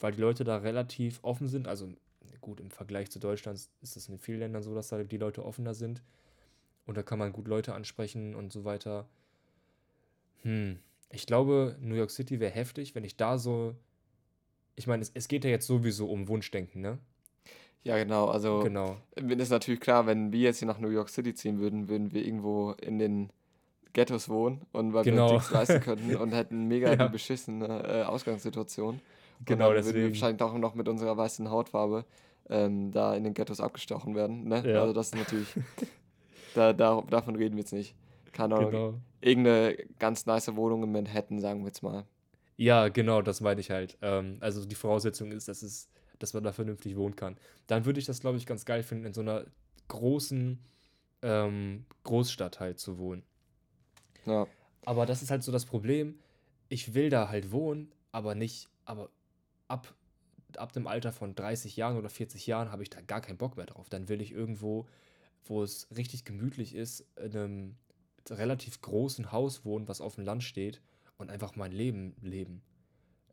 weil 0.00 0.12
die 0.12 0.20
Leute 0.20 0.44
da 0.44 0.58
relativ 0.58 1.20
offen 1.22 1.48
sind. 1.48 1.68
Also 1.68 1.88
gut, 2.40 2.60
im 2.60 2.70
Vergleich 2.70 3.10
zu 3.10 3.18
Deutschland 3.18 3.68
ist 3.80 3.96
es 3.96 4.08
in 4.08 4.18
vielen 4.18 4.40
Ländern 4.40 4.62
so, 4.62 4.74
dass 4.74 4.88
da 4.88 5.02
die 5.02 5.16
Leute 5.16 5.44
offener 5.44 5.74
sind 5.74 6.02
und 6.86 6.96
da 6.96 7.02
kann 7.02 7.18
man 7.18 7.32
gut 7.32 7.48
Leute 7.48 7.74
ansprechen 7.74 8.34
und 8.34 8.52
so 8.52 8.64
weiter. 8.64 9.06
Hm, 10.42 10.78
ich 11.10 11.26
glaube, 11.26 11.76
New 11.80 11.94
York 11.94 12.10
City 12.10 12.40
wäre 12.40 12.52
heftig, 12.52 12.94
wenn 12.94 13.04
ich 13.04 13.16
da 13.16 13.38
so. 13.38 13.74
Ich 14.74 14.86
meine, 14.86 15.02
es, 15.02 15.10
es 15.14 15.28
geht 15.28 15.44
ja 15.44 15.50
jetzt 15.50 15.66
sowieso 15.66 16.10
um 16.10 16.28
Wunschdenken, 16.28 16.80
ne? 16.80 16.98
Ja, 17.84 17.98
genau. 17.98 18.26
Also, 18.28 18.60
Genau. 18.60 18.96
mir 19.20 19.38
ist 19.38 19.50
natürlich 19.50 19.80
klar, 19.80 20.06
wenn 20.06 20.32
wir 20.32 20.40
jetzt 20.40 20.58
hier 20.60 20.68
nach 20.68 20.78
New 20.78 20.88
York 20.88 21.08
City 21.10 21.34
ziehen 21.34 21.58
würden, 21.58 21.88
würden 21.88 22.12
wir 22.12 22.24
irgendwo 22.24 22.72
in 22.72 22.98
den 22.98 23.30
Ghettos 23.92 24.28
wohnen 24.28 24.62
und 24.72 24.92
weil 24.94 25.04
wir 25.04 25.12
Genau. 25.12 25.32
nichts 25.34 25.50
leisten 25.50 25.80
könnten 25.80 26.16
und 26.16 26.32
hätten 26.32 26.66
mega 26.68 26.90
die 26.94 26.98
Ja. 27.00 27.08
beschissene 27.08 27.66
äh, 27.86 28.02
Ausgangssituation. 28.04 28.94
Und 28.96 29.46
Genau, 29.46 29.72
dann 29.72 29.84
würden 29.84 29.86
wir 29.86 29.92
deswegen. 29.92 30.14
wahrscheinlich 30.14 30.42
auch 30.42 30.56
noch 30.58 30.74
mit 30.74 30.88
unserer 30.88 31.16
weißen 31.16 31.50
Hautfarbe 31.50 32.04
ähm, 32.48 32.90
da 32.92 33.14
in 33.14 33.24
den 33.24 33.34
Ghettos 33.34 33.60
abgestochen 33.60 34.14
werden. 34.14 34.48
Ne? 34.48 34.62
Ja. 34.66 34.80
Also 34.82 34.92
das 34.92 35.06
ist 35.08 35.14
natürlich, 35.16 35.48
da, 36.54 36.72
da, 36.72 37.02
davon 37.10 37.36
reden 37.36 37.56
wir 37.56 37.62
jetzt 37.62 37.72
nicht. 37.72 37.94
Keine 38.32 38.56
Ahnung, 38.56 38.70
Genau. 38.70 38.94
irgendeine 39.20 39.76
ganz 39.98 40.24
nice 40.26 40.54
Wohnung 40.56 40.82
in 40.84 40.92
Manhattan, 40.92 41.38
sagen 41.40 41.60
wir 41.60 41.66
jetzt 41.66 41.82
mal. 41.82 42.04
Ja, 42.56 42.88
genau, 42.88 43.20
das 43.22 43.40
meine 43.40 43.60
ich 43.60 43.70
halt. 43.70 43.98
Ähm, 44.00 44.38
also 44.40 44.64
die 44.64 44.74
Voraussetzung 44.74 45.32
ist, 45.32 45.48
dass 45.48 45.62
es, 45.62 45.88
dass 46.18 46.32
man 46.32 46.42
da 46.44 46.52
vernünftig 46.52 46.96
wohnen 46.96 47.16
kann. 47.16 47.36
Dann 47.66 47.84
würde 47.84 47.98
ich 48.00 48.06
das, 48.06 48.20
glaube 48.20 48.38
ich, 48.38 48.46
ganz 48.46 48.64
geil 48.64 48.82
finden, 48.82 49.06
in 49.06 49.12
so 49.12 49.20
einer 49.20 49.44
großen 49.88 50.58
ähm, 51.22 51.84
Großstadt 52.04 52.60
halt 52.60 52.78
zu 52.78 52.98
wohnen. 52.98 53.22
Ja, 54.26 54.46
Aber 54.84 55.06
das 55.06 55.22
ist 55.22 55.30
halt 55.30 55.42
so 55.42 55.52
das 55.52 55.66
Problem. 55.66 56.18
Ich 56.68 56.94
will 56.94 57.10
da 57.10 57.28
halt 57.28 57.52
wohnen, 57.52 57.92
aber 58.12 58.34
nicht, 58.34 58.68
aber 58.84 59.10
ab, 59.68 59.94
ab 60.56 60.72
dem 60.72 60.86
Alter 60.86 61.12
von 61.12 61.34
30 61.34 61.76
Jahren 61.76 61.96
oder 61.96 62.08
40 62.08 62.46
Jahren 62.46 62.70
habe 62.70 62.82
ich 62.82 62.90
da 62.90 63.00
gar 63.00 63.20
keinen 63.20 63.38
Bock 63.38 63.56
mehr 63.56 63.66
drauf. 63.66 63.88
Dann 63.88 64.08
will 64.08 64.20
ich 64.20 64.32
irgendwo, 64.32 64.86
wo 65.44 65.62
es 65.62 65.88
richtig 65.96 66.24
gemütlich 66.24 66.74
ist, 66.74 67.06
in 67.16 67.36
einem 67.36 67.76
relativ 68.30 68.80
großen 68.80 69.32
Haus 69.32 69.64
wohnen, 69.64 69.88
was 69.88 70.00
auf 70.00 70.14
dem 70.14 70.24
Land 70.24 70.44
steht 70.44 70.80
und 71.18 71.30
einfach 71.30 71.56
mein 71.56 71.72
Leben 71.72 72.14
leben. 72.20 72.62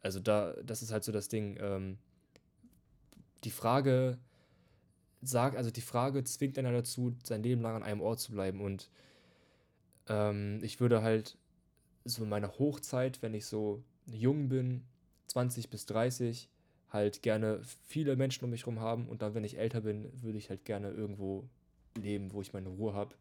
Also 0.02 0.20
da, 0.20 0.54
das 0.64 0.82
ist 0.82 0.92
halt 0.92 1.04
so 1.04 1.12
das 1.12 1.28
Ding. 1.28 1.58
Ähm, 1.60 1.98
die 3.44 3.52
Frage 3.52 4.18
sagt, 5.22 5.58
also 5.58 5.72
die 5.72 5.82
Frage 5.82 6.24
zwingt 6.24 6.58
einer 6.58 6.72
dazu, 6.72 7.16
sein 7.24 7.44
Leben 7.44 7.62
lang 7.62 7.76
an 7.76 7.84
einem 7.84 8.02
Ort 8.02 8.20
zu 8.20 8.32
bleiben. 8.32 8.62
Und 8.62 8.90
ähm, 10.10 10.60
ich 10.64 10.80
würde 10.80 11.02
halt 11.02 11.38
so 12.06 12.24
in 12.24 12.30
meiner 12.30 12.58
Hochzeit, 12.60 13.22
wenn 13.22 13.34
ich 13.34 13.46
so 13.46 13.84
jung 14.08 14.50
bin, 14.50 14.84
20 15.28 15.70
bis 15.70 15.86
30, 15.86 16.50
halt 16.90 17.22
gerne 17.22 17.62
viele 17.86 18.16
Menschen 18.16 18.44
um 18.44 18.50
mich 18.50 18.62
herum 18.62 18.80
haben. 18.80 19.08
Und 19.08 19.22
dann, 19.22 19.36
wenn 19.36 19.44
ich 19.44 19.58
älter 19.58 19.82
bin, 19.82 20.12
würde 20.22 20.38
ich 20.38 20.50
halt 20.50 20.66
gerne 20.66 20.90
irgendwo 20.90 21.48
leben, 21.96 22.34
wo 22.34 22.42
ich 22.42 22.54
meine 22.54 22.70
Ruhe 22.70 22.94
habe. 22.94 23.16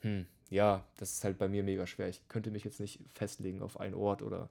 Hm, 0.00 0.26
ja, 0.50 0.84
das 0.96 1.12
ist 1.12 1.24
halt 1.24 1.38
bei 1.38 1.48
mir 1.48 1.62
mega 1.62 1.86
schwer. 1.86 2.08
Ich 2.08 2.26
könnte 2.28 2.50
mich 2.50 2.64
jetzt 2.64 2.80
nicht 2.80 3.00
festlegen 3.14 3.62
auf 3.62 3.78
einen 3.78 3.94
Ort 3.94 4.22
oder 4.22 4.48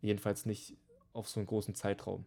jedenfalls 0.00 0.46
nicht 0.46 0.76
auf 1.12 1.28
so 1.28 1.40
einen 1.40 1.46
großen 1.46 1.74
Zeitraum. 1.74 2.24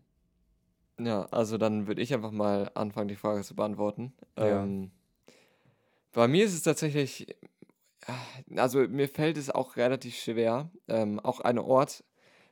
ja, 0.99 1.25
also 1.25 1.57
dann 1.57 1.87
würde 1.87 2.01
ich 2.01 2.13
einfach 2.13 2.31
mal 2.31 2.69
anfangen, 2.75 3.07
die 3.07 3.15
Frage 3.15 3.43
zu 3.43 3.55
beantworten. 3.55 4.13
Ja. 4.37 4.63
Ähm, 4.63 4.91
bei 6.11 6.27
mir 6.27 6.45
ist 6.45 6.53
es 6.53 6.61
tatsächlich, 6.61 7.35
also 8.55 8.79
mir 8.87 9.07
fällt 9.09 9.37
es 9.37 9.49
auch 9.49 9.75
relativ 9.77 10.15
schwer, 10.15 10.69
ähm, 10.87 11.19
auch 11.19 11.39
ein 11.39 11.57
Ort, 11.59 12.03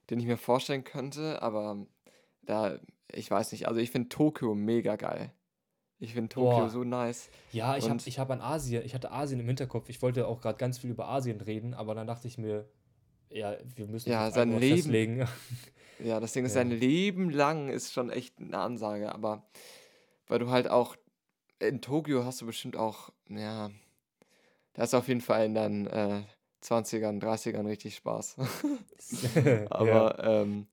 den 0.10 0.20
ich 0.20 0.26
mir 0.26 0.38
vorstellen 0.38 0.84
könnte, 0.84 1.42
aber 1.42 1.86
da, 2.42 2.80
ich 3.12 3.30
weiß 3.30 3.52
nicht, 3.52 3.68
also 3.68 3.80
ich 3.80 3.92
finde 3.92 4.10
Tokio 4.10 4.56
mega 4.56 4.96
geil. 4.96 5.32
Ich 6.00 6.14
finde 6.14 6.30
Tokio 6.30 6.62
Boah. 6.62 6.70
so 6.70 6.84
nice. 6.84 7.30
Ja, 7.52 7.78
ich 7.78 7.88
habe 7.90 8.00
ich 8.04 8.18
hab 8.18 8.32
an 8.32 8.42
Asien, 8.42 8.84
ich 8.84 8.96
hatte 8.96 9.12
Asien 9.12 9.40
im 9.40 9.46
Hinterkopf. 9.46 9.88
Ich 9.90 10.02
wollte 10.02 10.28
auch 10.28 10.42
gerade 10.42 10.58
ganz 10.58 10.80
viel 10.80 10.90
über 10.90 11.08
Asien 11.08 11.40
reden, 11.42 11.74
aber 11.76 11.94
dann 11.94 12.08
dachte 12.08 12.28
ich 12.28 12.40
mir, 12.40 12.68
ja, 13.30 13.56
wir 13.76 13.88
müssen 13.88 14.10
Ja, 14.10 14.32
sein 14.32 14.58
Leben- 14.60 14.78
festlegen. 14.78 15.28
Ja, 16.04 16.20
das 16.20 16.34
Ding 16.34 16.46
ist, 16.46 16.54
Ja. 16.56 16.62
sein 16.62 16.72
Leben 16.72 17.30
lang 17.30 17.70
ist 17.70 17.94
schon 17.94 18.10
echt 18.10 18.40
eine 18.40 18.58
Ansage, 18.58 19.14
aber 19.14 19.48
weil 20.26 20.40
du 20.40 20.50
halt 20.50 20.68
auch 20.68 20.96
in 21.60 21.80
Tokio 21.82 22.26
hast 22.26 22.42
du 22.42 22.48
bestimmt 22.48 22.76
auch, 22.76 23.12
ja, 23.30 23.70
da 24.74 24.84
ist 24.84 24.94
auf 24.94 25.08
jeden 25.08 25.22
Fall 25.22 25.46
in 25.46 25.54
deinen 25.56 25.88
äh, 25.88 26.24
20ern, 26.64 27.20
30ern 27.22 27.66
richtig 27.66 27.96
Spaß. 27.96 28.38
Aber 29.70 30.24
ähm, 30.24 30.68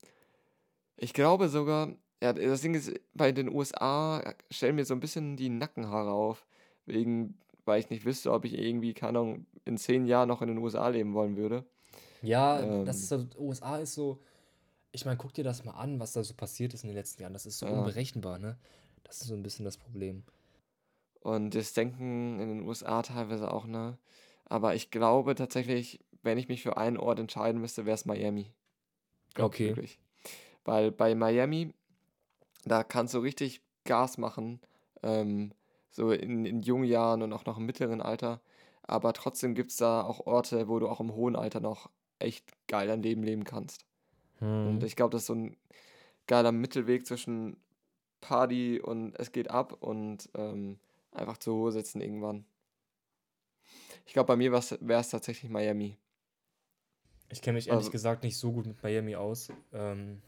ich 0.96 1.12
glaube 1.12 1.48
sogar, 1.48 1.94
ja, 2.22 2.32
das 2.32 2.60
Ding 2.60 2.74
ist, 2.74 2.92
bei 3.14 3.32
den 3.32 3.48
USA 3.54 4.34
stellen 4.50 4.76
mir 4.76 4.84
so 4.84 4.94
ein 4.94 5.00
bisschen 5.00 5.36
die 5.36 5.48
Nackenhaare 5.48 6.10
auf, 6.10 6.46
wegen, 6.86 7.38
weil 7.64 7.80
ich 7.80 7.90
nicht 7.90 8.04
wüsste, 8.04 8.32
ob 8.32 8.44
ich 8.44 8.58
irgendwie, 8.58 8.94
keine 8.94 9.20
Ahnung, 9.20 9.46
in 9.64 9.76
zehn 9.76 10.06
Jahren 10.06 10.28
noch 10.28 10.42
in 10.42 10.48
den 10.48 10.58
USA 10.58 10.88
leben 10.88 11.14
wollen 11.14 11.36
würde. 11.36 11.64
Ja, 12.22 12.60
Ähm. 12.60 12.84
das 12.84 12.96
ist 12.96 13.08
so, 13.08 13.26
USA 13.38 13.78
ist 13.78 13.94
so, 13.94 14.18
ich 14.90 15.04
meine, 15.04 15.16
guck 15.16 15.34
dir 15.34 15.44
das 15.44 15.64
mal 15.64 15.72
an, 15.72 16.00
was 16.00 16.12
da 16.12 16.24
so 16.24 16.34
passiert 16.34 16.74
ist 16.74 16.82
in 16.82 16.88
den 16.88 16.96
letzten 16.96 17.22
Jahren. 17.22 17.34
Das 17.34 17.46
ist 17.46 17.58
so 17.58 17.66
Ja. 17.66 17.72
unberechenbar, 17.72 18.38
ne? 18.38 18.58
Das 19.04 19.20
ist 19.20 19.28
so 19.28 19.34
ein 19.34 19.42
bisschen 19.42 19.64
das 19.64 19.76
Problem. 19.76 20.24
Und 21.28 21.54
das 21.54 21.74
Denken 21.74 22.40
in 22.40 22.48
den 22.48 22.66
USA 22.66 23.02
teilweise 23.02 23.52
auch, 23.52 23.66
ne? 23.66 23.98
Aber 24.46 24.74
ich 24.74 24.90
glaube 24.90 25.34
tatsächlich, 25.34 26.00
wenn 26.22 26.38
ich 26.38 26.48
mich 26.48 26.62
für 26.62 26.78
einen 26.78 26.96
Ort 26.96 27.18
entscheiden 27.18 27.60
müsste, 27.60 27.84
wäre 27.84 27.96
es 27.96 28.06
Miami. 28.06 28.54
Glaub 29.34 29.50
Okay. 29.50 29.68
wirklich. 29.68 29.98
Weil 30.64 30.90
bei 30.90 31.14
Miami, 31.14 31.74
da 32.64 32.82
kannst 32.82 33.12
du 33.12 33.18
richtig 33.18 33.60
Gas 33.84 34.16
machen, 34.16 34.62
ähm, 35.02 35.52
so 35.90 36.12
in, 36.12 36.46
in 36.46 36.62
jungen 36.62 36.84
Jahren 36.84 37.20
und 37.20 37.34
auch 37.34 37.44
noch 37.44 37.58
im 37.58 37.66
mittleren 37.66 38.00
Alter. 38.00 38.40
Aber 38.82 39.12
trotzdem 39.12 39.54
gibt 39.54 39.70
es 39.70 39.76
da 39.76 40.00
auch 40.02 40.26
Orte, 40.26 40.66
wo 40.66 40.78
du 40.78 40.88
auch 40.88 41.00
im 41.00 41.12
hohen 41.12 41.36
Alter 41.36 41.60
noch 41.60 41.90
echt 42.20 42.54
geil 42.68 42.88
dein 42.88 43.02
Leben 43.02 43.22
leben 43.22 43.44
kannst. 43.44 43.84
Und 44.62 44.82
Mhm. 44.82 44.82
ich 44.82 44.96
glaube, 44.96 45.10
das 45.12 45.22
ist 45.22 45.26
so 45.26 45.34
ein 45.34 45.58
geiler 46.26 46.52
Mittelweg 46.52 47.06
zwischen 47.06 47.58
Party 48.22 48.80
und 48.80 49.14
es 49.18 49.30
geht 49.32 49.50
ab 49.50 49.74
und 49.82 50.30
ähm, 50.34 50.78
einfach 51.12 51.38
zur 51.38 51.54
Ruhe 51.54 51.72
sitzen 51.72 52.00
irgendwann. 52.00 52.44
Ich 54.06 54.12
glaube, 54.12 54.28
bei 54.28 54.36
mir 54.36 54.50
wäre 54.52 55.00
es 55.00 55.08
tatsächlich 55.10 55.50
Miami. 55.50 55.96
Ich 57.30 57.42
kenne 57.42 57.56
mich 57.56 57.68
ehrlich 57.68 57.80
Also- 57.80 57.90
gesagt 57.90 58.22
nicht 58.22 58.36
so 58.38 58.52
gut 58.52 58.66
mit 58.66 58.82
Miami 58.82 59.16
aus. 59.16 59.48
Ähm, 59.72 60.22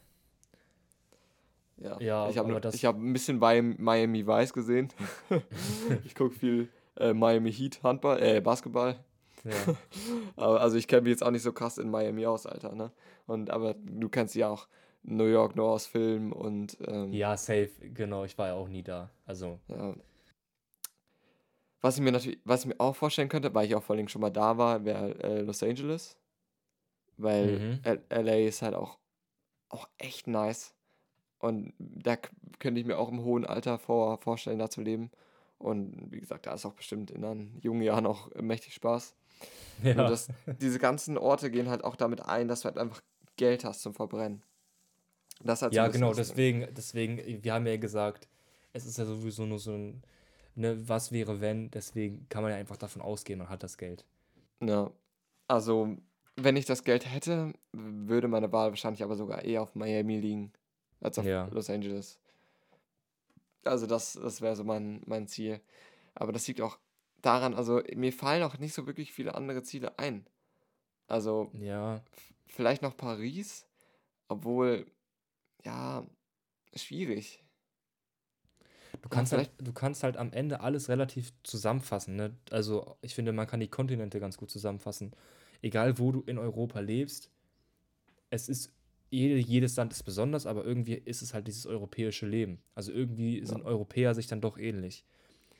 Ja, 1.78 1.98
Ja, 1.98 2.28
ich 2.28 2.36
habe 2.36 2.54
hab 2.60 2.96
ein 2.96 3.12
bisschen 3.14 3.40
bei 3.40 3.62
Miami 3.62 4.26
Vice 4.26 4.52
gesehen. 4.52 4.92
ich 6.04 6.14
gucke 6.14 6.34
viel 6.34 6.68
äh, 6.96 7.14
Miami 7.14 7.50
Heat 7.50 7.82
Handball, 7.82 8.22
äh, 8.22 8.40
Basketball. 8.42 9.02
ja. 9.44 9.52
Aber, 10.36 10.60
also 10.60 10.76
ich 10.76 10.86
kenne 10.86 11.02
mich 11.02 11.12
jetzt 11.12 11.22
auch 11.22 11.30
nicht 11.30 11.40
so 11.42 11.52
krass 11.54 11.78
in 11.78 11.90
Miami 11.90 12.26
aus, 12.26 12.44
Alter, 12.44 12.74
ne? 12.74 12.92
Und 13.26 13.48
aber 13.48 13.72
du 13.74 14.10
kennst 14.10 14.34
ja 14.34 14.50
auch 14.50 14.68
New 15.04 15.24
York 15.24 15.56
nur 15.56 15.70
aus 15.70 15.86
Filmen 15.86 16.32
und 16.32 16.76
ähm, 16.86 17.10
ja, 17.14 17.34
safe, 17.38 17.70
genau. 17.94 18.24
Ich 18.24 18.36
war 18.36 18.48
ja 18.48 18.54
auch 18.54 18.68
nie 18.68 18.82
da. 18.82 19.08
Also, 19.24 19.58
Ja. 19.68 19.94
Was 21.80 21.96
ich 21.96 22.02
mir 22.02 22.12
natürlich, 22.12 22.38
was 22.44 22.60
ich 22.60 22.66
mir 22.66 22.78
auch 22.80 22.94
vorstellen 22.94 23.28
könnte, 23.28 23.54
weil 23.54 23.66
ich 23.66 23.74
auch 23.74 23.82
vor 23.82 23.96
allem 23.96 24.08
schon 24.08 24.20
mal 24.20 24.30
da 24.30 24.58
war, 24.58 24.84
wäre 24.84 25.18
äh, 25.22 25.40
Los 25.40 25.62
Angeles. 25.62 26.16
Weil 27.16 27.80
Mhm. 27.84 28.02
LA 28.10 28.46
ist 28.46 28.62
halt 28.62 28.74
auch, 28.74 28.98
auch 29.68 29.88
echt 29.98 30.26
nice. 30.26 30.74
Und 31.38 31.72
da 31.78 32.16
könnte 32.58 32.80
ich 32.80 32.86
mir 32.86 32.98
auch 32.98 33.10
im 33.10 33.22
hohen 33.22 33.46
Alter 33.46 33.78
vor, 33.78 34.18
vorstellen, 34.18 34.58
da 34.58 34.68
zu 34.68 34.82
leben. 34.82 35.10
Und 35.58 36.10
wie 36.10 36.20
gesagt, 36.20 36.46
da 36.46 36.54
ist 36.54 36.64
auch 36.64 36.74
bestimmt 36.74 37.10
in 37.10 37.24
einen 37.24 37.58
jungen 37.60 37.82
Jahren 37.82 38.06
auch 38.06 38.30
mächtig 38.34 38.74
Spaß. 38.74 39.14
Nur 39.82 39.94
ja. 39.94 40.08
das, 40.08 40.28
diese 40.60 40.78
ganzen 40.78 41.16
Orte 41.16 41.50
gehen 41.50 41.68
halt 41.68 41.84
auch 41.84 41.96
damit 41.96 42.22
ein, 42.22 42.48
dass 42.48 42.60
du 42.60 42.66
halt 42.66 42.78
einfach 42.78 43.02
Geld 43.36 43.64
hast 43.64 43.82
zum 43.82 43.94
Verbrennen. 43.94 44.42
Das 45.42 45.62
halt 45.62 45.72
so 45.72 45.76
Ja, 45.76 45.88
genau, 45.88 46.12
deswegen, 46.12 46.66
deswegen, 46.74 47.42
wir 47.42 47.54
haben 47.54 47.66
ja 47.66 47.76
gesagt, 47.78 48.28
es 48.72 48.84
ist 48.84 48.98
ja 48.98 49.06
sowieso 49.06 49.46
nur 49.46 49.58
so 49.58 49.72
ein, 49.72 50.02
ne, 50.60 50.88
was 50.88 51.12
wäre 51.12 51.40
wenn, 51.40 51.70
deswegen 51.70 52.28
kann 52.28 52.42
man 52.42 52.52
ja 52.52 52.58
einfach 52.58 52.76
davon 52.76 53.02
ausgehen, 53.02 53.38
man 53.38 53.48
hat 53.48 53.62
das 53.62 53.78
Geld. 53.78 54.04
Ja, 54.62 54.90
also 55.48 55.96
wenn 56.36 56.56
ich 56.56 56.66
das 56.66 56.84
Geld 56.84 57.10
hätte, 57.10 57.52
würde 57.72 58.28
meine 58.28 58.52
Wahl 58.52 58.70
wahrscheinlich 58.70 59.02
aber 59.02 59.16
sogar 59.16 59.44
eher 59.44 59.62
auf 59.62 59.74
Miami 59.74 60.18
liegen 60.18 60.52
als 61.00 61.18
auf 61.18 61.24
Ja. 61.24 61.46
Los 61.46 61.70
Angeles. 61.70 62.20
Also 63.64 63.86
das, 63.86 64.14
das 64.14 64.40
wäre 64.40 64.56
so 64.56 64.64
mein, 64.64 65.02
mein 65.06 65.26
Ziel. 65.26 65.60
Aber 66.14 66.32
das 66.32 66.46
liegt 66.46 66.60
auch 66.60 66.78
daran, 67.20 67.54
also 67.54 67.82
mir 67.94 68.12
fallen 68.12 68.42
auch 68.42 68.58
nicht 68.58 68.74
so 68.74 68.86
wirklich 68.86 69.12
viele 69.12 69.34
andere 69.34 69.62
Ziele 69.62 69.98
ein. 69.98 70.26
Also 71.06 71.50
Ja, 71.54 72.02
vielleicht 72.46 72.82
noch 72.82 72.96
Paris, 72.96 73.66
obwohl, 74.28 74.86
ja, 75.64 76.06
schwierig. 76.74 77.42
Du 79.02 79.08
kannst 79.08 79.32
halt, 79.32 79.50
du 79.58 79.72
kannst 79.72 80.02
halt 80.02 80.16
am 80.16 80.32
Ende 80.32 80.60
alles 80.60 80.88
relativ 80.88 81.32
zusammenfassen, 81.42 82.16
ne? 82.16 82.34
Also, 82.50 82.96
ich 83.02 83.14
finde, 83.14 83.32
man 83.32 83.46
kann 83.46 83.60
die 83.60 83.68
Kontinente 83.68 84.20
ganz 84.20 84.36
gut 84.36 84.50
zusammenfassen. 84.50 85.12
Egal, 85.62 85.98
wo 85.98 86.12
du 86.12 86.22
in 86.22 86.38
Europa 86.38 86.80
lebst, 86.80 87.30
es 88.30 88.48
ist, 88.48 88.72
jede, 89.10 89.36
jedes 89.36 89.76
Land 89.76 89.92
ist 89.92 90.04
besonders, 90.04 90.46
aber 90.46 90.64
irgendwie 90.64 90.94
ist 90.94 91.22
es 91.22 91.34
halt 91.34 91.46
dieses 91.48 91.66
europäische 91.66 92.26
Leben. 92.26 92.60
Also 92.74 92.92
irgendwie 92.92 93.44
sind 93.44 93.62
Europäer 93.64 94.14
sich 94.14 94.28
dann 94.28 94.40
doch 94.40 94.56
ähnlich. 94.56 95.04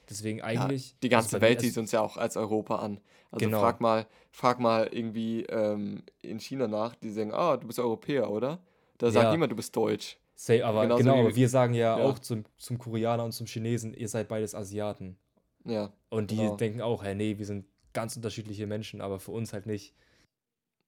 Deswegen 0.09 0.41
Ja, 0.41 0.47
eigentlich. 0.47 0.95
die 1.03 1.09
also 1.09 1.27
ganze 1.29 1.41
Welt 1.41 1.61
sieht 1.61 1.79
uns 1.79 1.93
ja 1.93 2.01
auch 2.01 2.17
als 2.17 2.37
Europa 2.37 2.77
an. 2.77 3.01
Also 3.33 3.47
Genau. 3.47 3.61
frag 3.61 3.81
mal, 3.81 4.07
frag 4.33 4.59
mal 4.61 4.89
irgendwie 4.93 5.45
ähm, 5.45 6.03
in 6.23 6.41
China 6.41 6.69
nach, 6.69 6.95
die 6.97 7.11
sagen, 7.11 7.33
ah, 7.33 7.57
du 7.57 7.67
bist 7.67 7.79
Europäer, 7.79 8.31
oder? 8.31 8.61
Da 8.99 9.11
sagt 9.11 9.25
Ja. 9.27 9.33
niemand, 9.33 9.53
du 9.53 9.57
bist 9.57 9.75
Deutsch. 9.75 10.19
Say, 10.43 10.63
aber 10.63 10.85
Genauso 10.85 11.03
genau, 11.03 11.21
aber 11.21 11.37
wir 11.37 11.49
sagen 11.51 11.75
ja, 11.75 11.99
ja. 11.99 12.03
auch 12.03 12.19
zum, 12.19 12.47
zum 12.57 12.79
Koreaner 12.79 13.27
und 13.27 13.33
zum 13.33 13.47
Chinesen, 13.47 13.93
ihr 13.93 14.09
seid 14.09 14.27
beides 14.29 14.55
Asiaten. 14.55 15.19
Ja, 15.67 15.93
Und 16.09 16.31
die 16.31 16.37
genau. 16.37 16.57
denken 16.57 16.81
auch, 16.81 17.05
hey, 17.05 17.15
nee, 17.15 17.37
wir 17.37 17.45
sind 17.45 17.67
ganz 17.93 18.17
unterschiedliche 18.17 18.67
Menschen, 18.67 19.03
aber 19.03 19.21
für 19.21 19.33
uns 19.33 19.53
halt 19.53 19.67
nicht. 19.67 19.95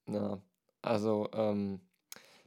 Ja, 0.08 0.40
also, 0.80 1.28
ähm, 1.34 1.80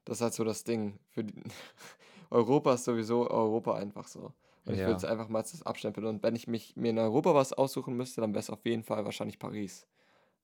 das 0.03 0.17
ist 0.17 0.21
halt 0.21 0.33
so 0.33 0.43
das 0.43 0.63
Ding. 0.63 0.97
Für 1.09 1.23
die 1.23 1.35
Europa 2.31 2.73
ist 2.73 2.85
sowieso 2.85 3.29
Europa 3.29 3.75
einfach 3.75 4.07
so. 4.07 4.33
Und 4.65 4.73
ich 4.73 4.79
würde 4.79 4.89
Ja. 4.93 4.97
es 4.97 5.05
einfach 5.05 5.29
mal 5.29 5.41
als 5.41 5.61
abstempeln. 5.61 6.07
Und 6.07 6.23
wenn 6.23 6.35
ich 6.35 6.47
mich 6.47 6.75
mir 6.75 6.89
in 6.89 6.97
Europa 6.97 7.35
was 7.35 7.53
aussuchen 7.53 7.95
müsste, 7.95 8.21
dann 8.21 8.31
wäre 8.33 8.39
es 8.39 8.49
auf 8.49 8.65
jeden 8.65 8.81
Fall 8.81 9.05
wahrscheinlich 9.05 9.37
Paris. 9.37 9.85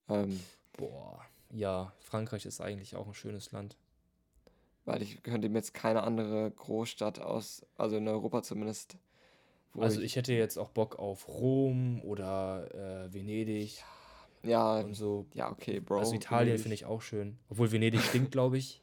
Ähm, 0.10 0.40
Boah, 0.78 1.26
ja, 1.50 1.92
Frankreich 2.02 2.46
ist 2.46 2.62
eigentlich 2.62 2.96
auch 2.96 3.08
ein 3.08 3.16
schönes 3.16 3.52
Land. 3.52 3.78
Weil 4.86 5.02
ich 5.02 5.22
könnte 5.24 5.50
mir 5.50 5.60
jetzt 5.60 5.74
keine 5.74 6.04
andere 6.04 6.52
Großstadt 6.52 7.20
aus, 7.20 7.66
also 7.78 7.98
in 7.98 8.08
Europa 8.08 8.44
zumindest, 8.44 8.98
wo 9.74 9.82
Also 9.82 10.00
ich, 10.00 10.08
ich 10.08 10.16
hätte 10.16 10.34
jetzt 10.34 10.58
auch 10.58 10.70
Bock 10.70 11.00
auf 11.00 11.28
Rom 11.28 12.02
oder 12.04 13.06
äh, 13.06 13.14
Venedig 13.14 13.84
ja, 14.44 14.80
und 14.80 14.96
so. 14.96 15.28
ja, 15.34 15.52
okay, 15.52 15.80
Bro. 15.80 16.00
Also 16.00 16.16
Italien 16.16 16.58
finde 16.58 16.74
ich 16.74 16.86
auch 16.86 17.02
schön. 17.02 17.38
Obwohl 17.50 17.72
Venedig 17.72 18.02
stinkt, 18.02 18.32
glaube 18.32 18.58
ich. 18.58 18.82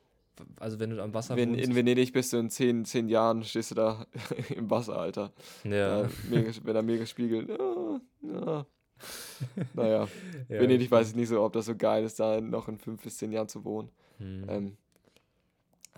Also 0.61 0.78
wenn 0.78 0.90
du 0.90 1.03
am 1.03 1.12
Wasser 1.14 1.34
Wenn, 1.36 1.51
wohnst. 1.51 1.64
in 1.64 1.74
Venedig 1.74 2.12
bist 2.12 2.32
du 2.32 2.36
in 2.36 2.49
zehn, 2.49 2.84
zehn 2.84 3.09
Jahren, 3.09 3.42
stehst 3.42 3.72
du 3.72 3.74
da 3.74 4.07
im 4.55 4.70
Wasser, 4.70 4.96
Alter. 4.96 5.32
ja. 5.64 6.03
Da, 6.03 6.11
mega, 6.30 6.53
wenn 6.62 6.76
er 6.76 6.82
mega 6.82 7.07
spiegelt. 7.07 7.49
Ja, 7.49 8.01
ja. 8.22 8.66
Naja, 9.74 10.09
ja, 10.49 10.61
Venedig 10.61 10.90
weiß 10.90 11.11
ich 11.11 11.14
nicht 11.16 11.28
so, 11.28 11.42
ob 11.42 11.53
das 11.53 11.66
so 11.66 11.76
geil 11.76 12.05
ist, 12.05 12.18
da 12.18 12.40
noch 12.40 12.66
in 12.66 12.78
fünf 12.78 13.03
bis 13.03 13.16
zehn 13.16 13.30
Jahren 13.30 13.49
zu 13.49 13.64
wohnen. 13.64 13.90
Hm. 14.18 14.46
Ähm, 14.49 14.76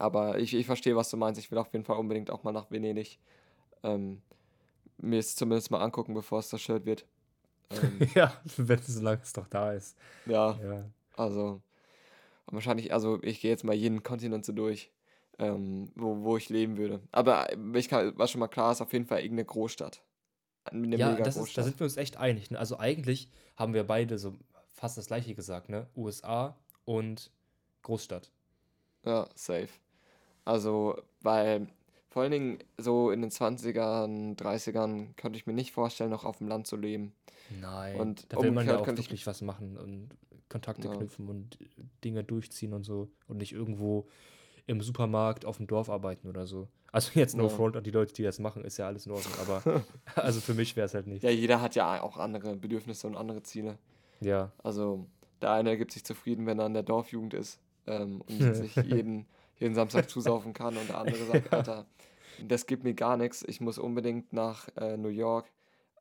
aber 0.01 0.39
ich, 0.39 0.55
ich 0.55 0.67
verstehe, 0.67 0.97
was 0.97 1.11
du 1.11 1.17
meinst. 1.17 1.41
Ich 1.41 1.51
will 1.51 1.59
auf 1.59 1.73
jeden 1.73 1.85
Fall 1.85 1.97
unbedingt 1.99 2.31
auch 2.31 2.43
mal 2.43 2.53
nach 2.53 2.71
Venedig. 2.71 3.19
Ähm, 3.83 4.23
mir 4.99 5.19
es 5.19 5.37
zumindest 5.37 5.71
mal 5.71 5.81
angucken, 5.81 6.15
bevor 6.15 6.41
es 6.41 6.49
zerstört 6.49 6.85
wird. 6.85 7.07
Ähm, 7.71 7.99
ja, 8.15 8.33
wenn 8.57 8.83
solange 8.83 9.23
es 9.23 9.33
doch 9.33 9.47
da 9.47 9.73
ist. 9.73 9.97
ja, 10.27 10.59
Ja. 10.63 10.85
also 11.17 11.63
wahrscheinlich, 12.47 12.93
also 12.93 13.23
ich 13.23 13.41
gehe 13.41 13.51
jetzt 13.51 13.65
mal 13.65 13.75
jeden 13.75 14.03
Kontinent 14.03 14.45
so 14.45 14.53
durch, 14.53 14.91
ähm, 15.39 15.91
wo, 15.95 16.23
wo 16.23 16.37
ich 16.37 16.49
leben 16.49 16.77
würde. 16.77 17.01
Aber 17.13 17.49
ich 17.75 17.89
kann, 17.89 18.13
was 18.17 18.31
schon 18.31 18.41
mal 18.41 18.49
klar 18.49 18.73
ist, 18.73 18.81
auf 18.81 18.93
jeden 18.93 19.07
Fall 19.07 19.21
irgendeine 19.21 19.47
Großstadt. 19.47 20.03
Eine 20.65 20.97
Ja, 20.97 21.15
das 21.17 21.37
ist, 21.37 21.57
da 21.57 21.63
sind 21.63 21.81
wir 21.81 21.85
uns 21.85 21.97
echt 21.97 22.17
einig. 22.19 22.51
Ne? 22.51 22.59
Also 22.59 22.79
eigentlich 22.79 23.31
haben 23.57 23.73
wir 23.73 23.85
beide 23.85 24.19
so 24.19 24.37
fast 24.75 24.99
das 24.99 25.07
gleiche 25.07 25.35
gesagt, 25.35 25.69
ne? 25.69 25.87
USA 25.97 26.57
und 26.85 27.31
Großstadt. 27.83 28.31
Ja, 29.05 29.29
safe. 29.35 29.69
Also, 30.51 30.97
weil 31.21 31.69
vor 32.09 32.23
allen 32.23 32.33
Dingen 32.33 32.59
so 32.77 33.11
in 33.13 33.21
den 33.21 33.31
20ern, 33.31 34.37
30ern 34.37 35.15
könnte 35.17 35.39
ich 35.39 35.47
mir 35.47 35.53
nicht 35.53 35.71
vorstellen, 35.73 36.11
noch 36.11 36.25
auf 36.25 36.39
dem 36.39 36.49
Land 36.49 36.67
zu 36.67 36.77
leben. 36.77 37.13
Nein. 37.61 37.97
Und 38.01 38.33
da 38.33 38.41
will 38.43 38.51
man 38.51 38.67
ja 38.67 38.79
auch 38.79 38.85
könnte 38.85 39.01
ich- 39.01 39.07
wirklich 39.09 39.27
was 39.29 39.43
machen 39.43 39.77
und 39.77 40.11
Kontakte 40.49 40.89
Ja. 40.89 40.95
knüpfen 40.97 41.29
und 41.29 41.57
Dinge 42.05 42.25
durchziehen 42.25 42.73
und 42.73 42.83
so 42.83 43.09
und 43.29 43.37
nicht 43.37 43.53
irgendwo 43.53 44.09
im 44.67 44.81
Supermarkt 44.81 45.45
auf 45.45 45.59
dem 45.59 45.69
Dorf 45.69 45.89
arbeiten 45.89 46.29
oder 46.29 46.47
so. 46.47 46.67
Also 46.93 47.13
jetzt 47.15 47.37
no 47.37 47.45
Ja. 47.45 47.49
front 47.51 47.77
an 47.77 47.85
die 47.85 47.93
Leute, 47.93 48.13
die 48.13 48.25
das 48.25 48.41
machen, 48.41 48.65
ist 48.65 48.77
ja 48.77 48.89
alles 48.89 49.07
in 49.07 49.13
Ordnung, 49.13 49.35
aber 49.41 49.63
also 50.17 50.41
für 50.41 50.55
mich 50.55 50.75
wäre 50.75 50.87
es 50.87 50.95
halt 50.95 51.07
nicht. 51.07 51.23
Ja, 51.23 51.31
jeder 51.31 51.61
hat 51.61 51.77
ja 51.77 52.03
auch 52.03 52.17
andere 52.19 52.57
Bedürfnisse 52.57 53.07
und 53.07 53.17
andere 53.17 53.45
Ziele. 53.45 53.79
Ja. 54.21 54.51
Also, 54.65 55.07
der 55.41 55.53
eine 55.53 55.77
gibt 55.79 55.93
sich 55.93 56.05
zufrieden, 56.05 56.47
wenn 56.47 56.59
er 56.59 56.67
in 56.67 56.75
der 56.75 56.83
Dorfjugend 56.83 57.35
ist 57.35 57.61
ähm, 57.87 58.21
und 58.23 58.29
sich 58.55 58.75
jeden, 58.77 59.27
jeden 59.61 59.75
Samstag 59.75 60.11
zusaufen 60.11 60.53
kann 60.53 60.77
und 60.77 60.89
der 60.89 60.99
andere 60.99 61.25
sagt, 61.25 61.53
Alter, 61.53 61.87
das 62.49 62.67
gibt 62.67 62.83
mir 62.83 62.95
gar 62.95 63.17
nichts, 63.17 63.45
ich 63.47 63.61
muss 63.61 63.79
unbedingt 63.79 64.33
nach 64.33 64.69
äh, 64.77 64.97
New 64.97 65.09
York, 65.09 65.47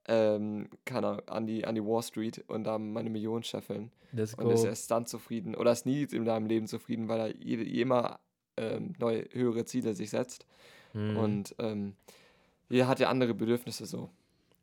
ähm, 0.07 0.69
keine 0.85 1.07
Ahnung, 1.07 1.21
an 1.27 1.45
die, 1.45 1.65
an 1.65 1.75
die 1.75 1.85
Wall 1.85 2.01
Street 2.01 2.43
und 2.47 2.63
da 2.63 2.79
meine 2.79 3.09
Millionen 3.09 3.43
scheffeln. 3.43 3.91
Let's 4.11 4.33
Und 4.33 4.49
ist 4.49 4.61
go. 4.61 4.67
erst 4.67 4.89
dann 4.89 5.05
zufrieden 5.05 5.53
oder 5.53 5.71
ist 5.71 5.85
nie 5.85 6.03
in 6.03 6.25
deinem 6.25 6.47
Leben 6.47 6.65
zufrieden, 6.65 7.07
weil 7.07 7.19
er 7.19 7.35
jede, 7.35 7.63
immer 7.63 8.19
ähm, 8.57 8.95
neue, 8.97 9.27
höhere 9.31 9.65
Ziele 9.65 9.93
sich 9.93 10.09
setzt. 10.09 10.45
Mhm. 10.93 11.17
Und 11.17 11.55
ähm, 11.59 11.95
jeder 12.69 12.87
hat 12.87 12.99
ja 12.99 13.09
andere 13.09 13.35
Bedürfnisse 13.35 13.85
so. 13.85 14.09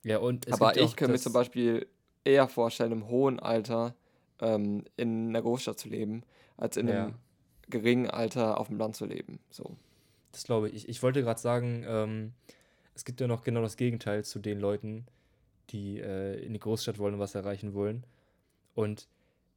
ja, 0.02 0.18
und 0.18 0.52
Aber 0.52 0.76
ich 0.76 0.96
könnte 0.96 1.12
mir 1.12 1.18
zum 1.18 1.32
Beispiel 1.32 1.86
eher 2.24 2.48
vorstellen, 2.48 2.92
im 2.92 3.08
hohen 3.08 3.38
Alter 3.38 3.94
ähm, 4.40 4.84
in 4.96 5.28
einer 5.28 5.42
Großstadt 5.42 5.78
zu 5.78 5.88
leben, 5.88 6.22
als 6.56 6.76
in 6.76 6.88
einem 6.88 7.08
Ja. 7.10 7.14
Geringen 7.68 8.08
Alter 8.08 8.58
auf 8.58 8.68
dem 8.68 8.78
Land 8.78 8.96
zu 8.96 9.06
leben. 9.06 9.38
So. 9.50 9.76
Das 10.32 10.44
glaube 10.44 10.68
ich. 10.68 10.88
ich. 10.88 11.02
Wollte 11.02 11.22
gerade 11.22 11.40
sagen, 11.40 11.84
ähm, 11.86 12.32
es 12.94 13.04
gibt 13.04 13.20
ja 13.20 13.26
noch 13.26 13.42
genau 13.42 13.62
das 13.62 13.76
Gegenteil 13.76 14.24
zu 14.24 14.38
den 14.38 14.60
Leuten, 14.60 15.06
die 15.70 15.98
äh, 15.98 16.38
in 16.44 16.52
die 16.52 16.58
Großstadt 16.60 16.98
wollen 16.98 17.14
und 17.14 17.20
was 17.20 17.34
erreichen 17.34 17.74
wollen. 17.74 18.04
Und 18.74 19.08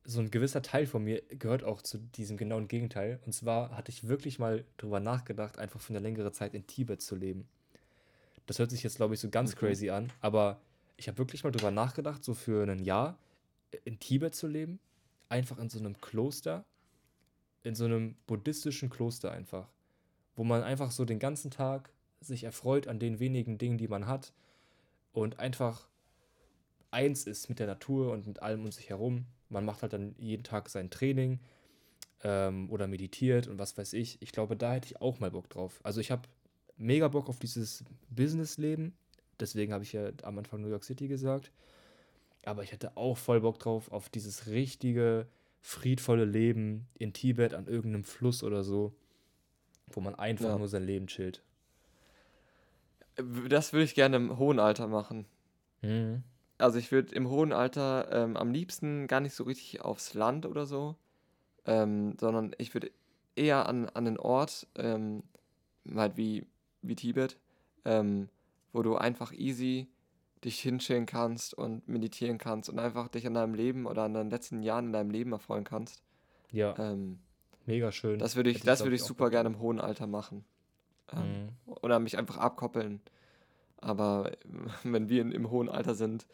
so 0.06 0.22
ein 0.22 0.32
gewisser 0.32 0.62
Teil 0.62 0.88
von 0.88 1.04
mir 1.04 1.22
gehört 1.30 1.64
auch 1.64 1.82
zu 1.82 1.98
diesem 1.98 2.38
genauen 2.38 2.68
Gegenteil. 2.68 3.20
Und 3.26 3.34
zwar 3.34 3.76
hatte 3.76 3.92
ich 3.92 4.08
wirklich 4.08 4.40
mal 4.40 4.64
drüber 4.78 5.00
nachgedacht, 5.00 5.60
einfach 5.60 5.80
für 5.80 5.94
eine 5.94 6.00
längere 6.00 6.32
Zeit 6.32 6.54
in 6.54 6.66
Tibet 6.66 7.02
zu 7.02 7.16
leben. 7.16 7.48
Das 8.48 8.58
hört 8.58 8.72
sich 8.72 8.82
jetzt, 8.82 8.96
glaube 8.96 9.14
ich, 9.14 9.20
so 9.20 9.30
ganz 9.30 9.54
Mhm. 9.54 9.60
crazy 9.60 9.90
an, 9.92 10.12
aber 10.22 10.60
ich 10.98 11.08
habe 11.08 11.20
wirklich 11.20 11.44
mal 11.44 11.52
drüber 11.52 11.70
nachgedacht, 11.70 12.24
so 12.24 12.34
für 12.34 12.64
ein 12.68 12.84
Jahr 12.84 13.20
in 13.86 14.00
Tibet 14.00 14.34
zu 14.34 14.48
leben. 14.48 14.80
Einfach 15.28 15.60
in 15.60 15.70
so 15.70 15.78
einem 15.78 16.00
Kloster, 16.02 16.66
in 17.64 17.76
so 17.76 17.86
einem 17.86 18.16
buddhistischen 18.26 18.90
Kloster 18.90 19.32
einfach 19.32 19.68
wo 20.40 20.46
man 20.46 20.64
einfach 20.64 20.92
so 20.92 21.04
den 21.04 21.20
ganzen 21.20 21.52
Tag 21.52 21.92
sich 22.22 22.46
erfreut 22.46 22.88
an 22.88 22.98
den 22.98 23.20
wenigen 23.20 23.58
Dingen, 23.58 23.78
die 23.78 23.90
man 23.90 24.08
hat 24.08 24.32
und 25.12 25.38
einfach 25.38 25.90
eins 26.92 27.26
ist 27.28 27.50
mit 27.50 27.60
der 27.60 27.68
Natur 27.68 28.14
und 28.14 28.26
mit 28.26 28.42
allem 28.42 28.64
um 28.64 28.72
sich 28.72 28.90
herum. 28.90 29.26
Man 29.50 29.66
macht 29.66 29.82
halt 29.82 29.92
dann 29.92 30.16
jeden 30.18 30.44
Tag 30.44 30.70
sein 30.70 30.90
Training 30.90 31.42
ähm, 32.24 32.70
oder 32.70 32.88
meditiert 32.88 33.48
und 33.48 33.60
was 33.60 33.78
weiß 33.78 33.92
ich. 33.92 34.22
Ich 34.22 34.32
glaube, 34.32 34.56
da 34.56 34.76
hätte 34.76 34.86
ich 34.86 35.02
auch 35.02 35.20
mal 35.20 35.30
Bock 35.30 35.50
drauf. 35.50 35.82
Also 35.84 36.00
ich 36.00 36.10
habe 36.10 36.22
mega 36.78 37.10
Bock 37.10 37.28
auf 37.28 37.40
dieses 37.40 37.84
Businessleben. 38.10 38.94
Deswegen 39.42 39.74
habe 39.74 39.84
ich 39.84 39.92
ja 39.92 40.10
am 40.24 40.38
Anfang 40.38 40.62
New 40.62 40.70
York 40.70 40.86
City 40.86 41.10
gesagt. 41.10 41.52
Aber 42.46 42.64
ich 42.64 42.72
hätte 42.72 42.96
auch 42.96 43.18
voll 43.18 43.42
Bock 43.42 43.60
drauf 43.60 43.92
auf 43.92 44.08
dieses 44.08 44.48
richtige, 44.48 45.28
friedvolle 45.62 46.26
Leben 46.26 46.88
in 46.98 47.14
Tibet 47.14 47.54
an 47.54 47.68
irgendeinem 47.68 48.04
Fluss 48.04 48.44
oder 48.44 48.64
so, 48.64 48.94
wo 49.88 50.02
man 50.02 50.16
einfach 50.16 50.46
Ja. 50.50 50.58
nur 50.58 50.68
sein 50.68 50.84
Leben 50.84 51.08
chillt. 51.08 51.44
Das 53.50 53.74
würde 53.74 53.84
ich 53.84 53.96
gerne 53.96 54.16
im 54.16 54.38
hohen 54.38 54.60
Alter 54.60 54.88
machen. 54.88 55.26
Mhm. 55.82 56.24
Also 56.58 56.78
ich 56.78 56.92
würde 56.92 57.14
im 57.16 57.30
hohen 57.30 57.54
Alter 57.54 58.10
ähm, 58.12 58.38
am 58.38 58.52
liebsten 58.52 59.08
gar 59.08 59.20
nicht 59.20 59.34
so 59.34 59.44
richtig 59.44 59.82
aufs 59.82 60.14
Land 60.14 60.46
oder 60.46 60.66
so, 60.66 60.96
ähm, 61.66 62.16
sondern 62.20 62.54
ich 62.58 62.74
würde 62.74 62.92
eher 63.36 63.68
an, 63.68 63.88
an 63.90 64.08
einen 64.08 64.18
Ort, 64.18 64.68
ähm, 64.76 65.24
halt 65.96 66.18
wie, 66.18 66.46
wie 66.82 66.96
Tibet, 66.96 67.38
ähm, 67.86 68.30
wo 68.74 68.82
du 68.84 68.96
einfach 68.96 69.32
easy 69.34 69.88
dich 70.44 70.60
hinchillen 70.62 71.06
kannst 71.06 71.54
und 71.54 71.88
meditieren 71.88 72.38
kannst 72.38 72.70
und 72.70 72.80
einfach 72.80 73.08
dich 73.10 73.28
an 73.28 73.34
deinem 73.34 73.54
Leben 73.54 73.86
oder 73.86 74.04
an 74.04 74.14
den 74.14 74.30
letzten 74.30 74.62
Jahren 74.64 74.88
in 74.88 74.94
deinem 74.94 75.10
Leben 75.12 75.32
erfreuen 75.34 75.64
kannst. 75.66 76.02
Ja, 76.52 76.74
Ähm, 76.80 77.20
mega 77.66 77.92
schön. 77.92 78.20
das 78.20 78.36
würde 78.36 78.50
ich, 78.50 78.62
das 78.62 78.84
würde 78.84 78.96
ich 78.96 79.04
super 79.04 79.30
gerne 79.30 79.50
im 79.50 79.60
hohen 79.60 79.80
Alter 79.80 80.08
machen. 80.08 80.46
Ähm, 81.14 81.20
Mhm. 81.22 81.50
Oder 81.82 82.00
mich 82.00 82.18
einfach 82.18 82.38
abkoppeln. 82.38 83.02
Aber 83.82 84.32
äh, 84.32 84.38
wenn 84.84 85.10
wir 85.10 85.22
in, 85.22 85.32
im 85.32 85.50
hohen 85.52 85.70
Alter 85.70 85.96
sind, 85.96 86.26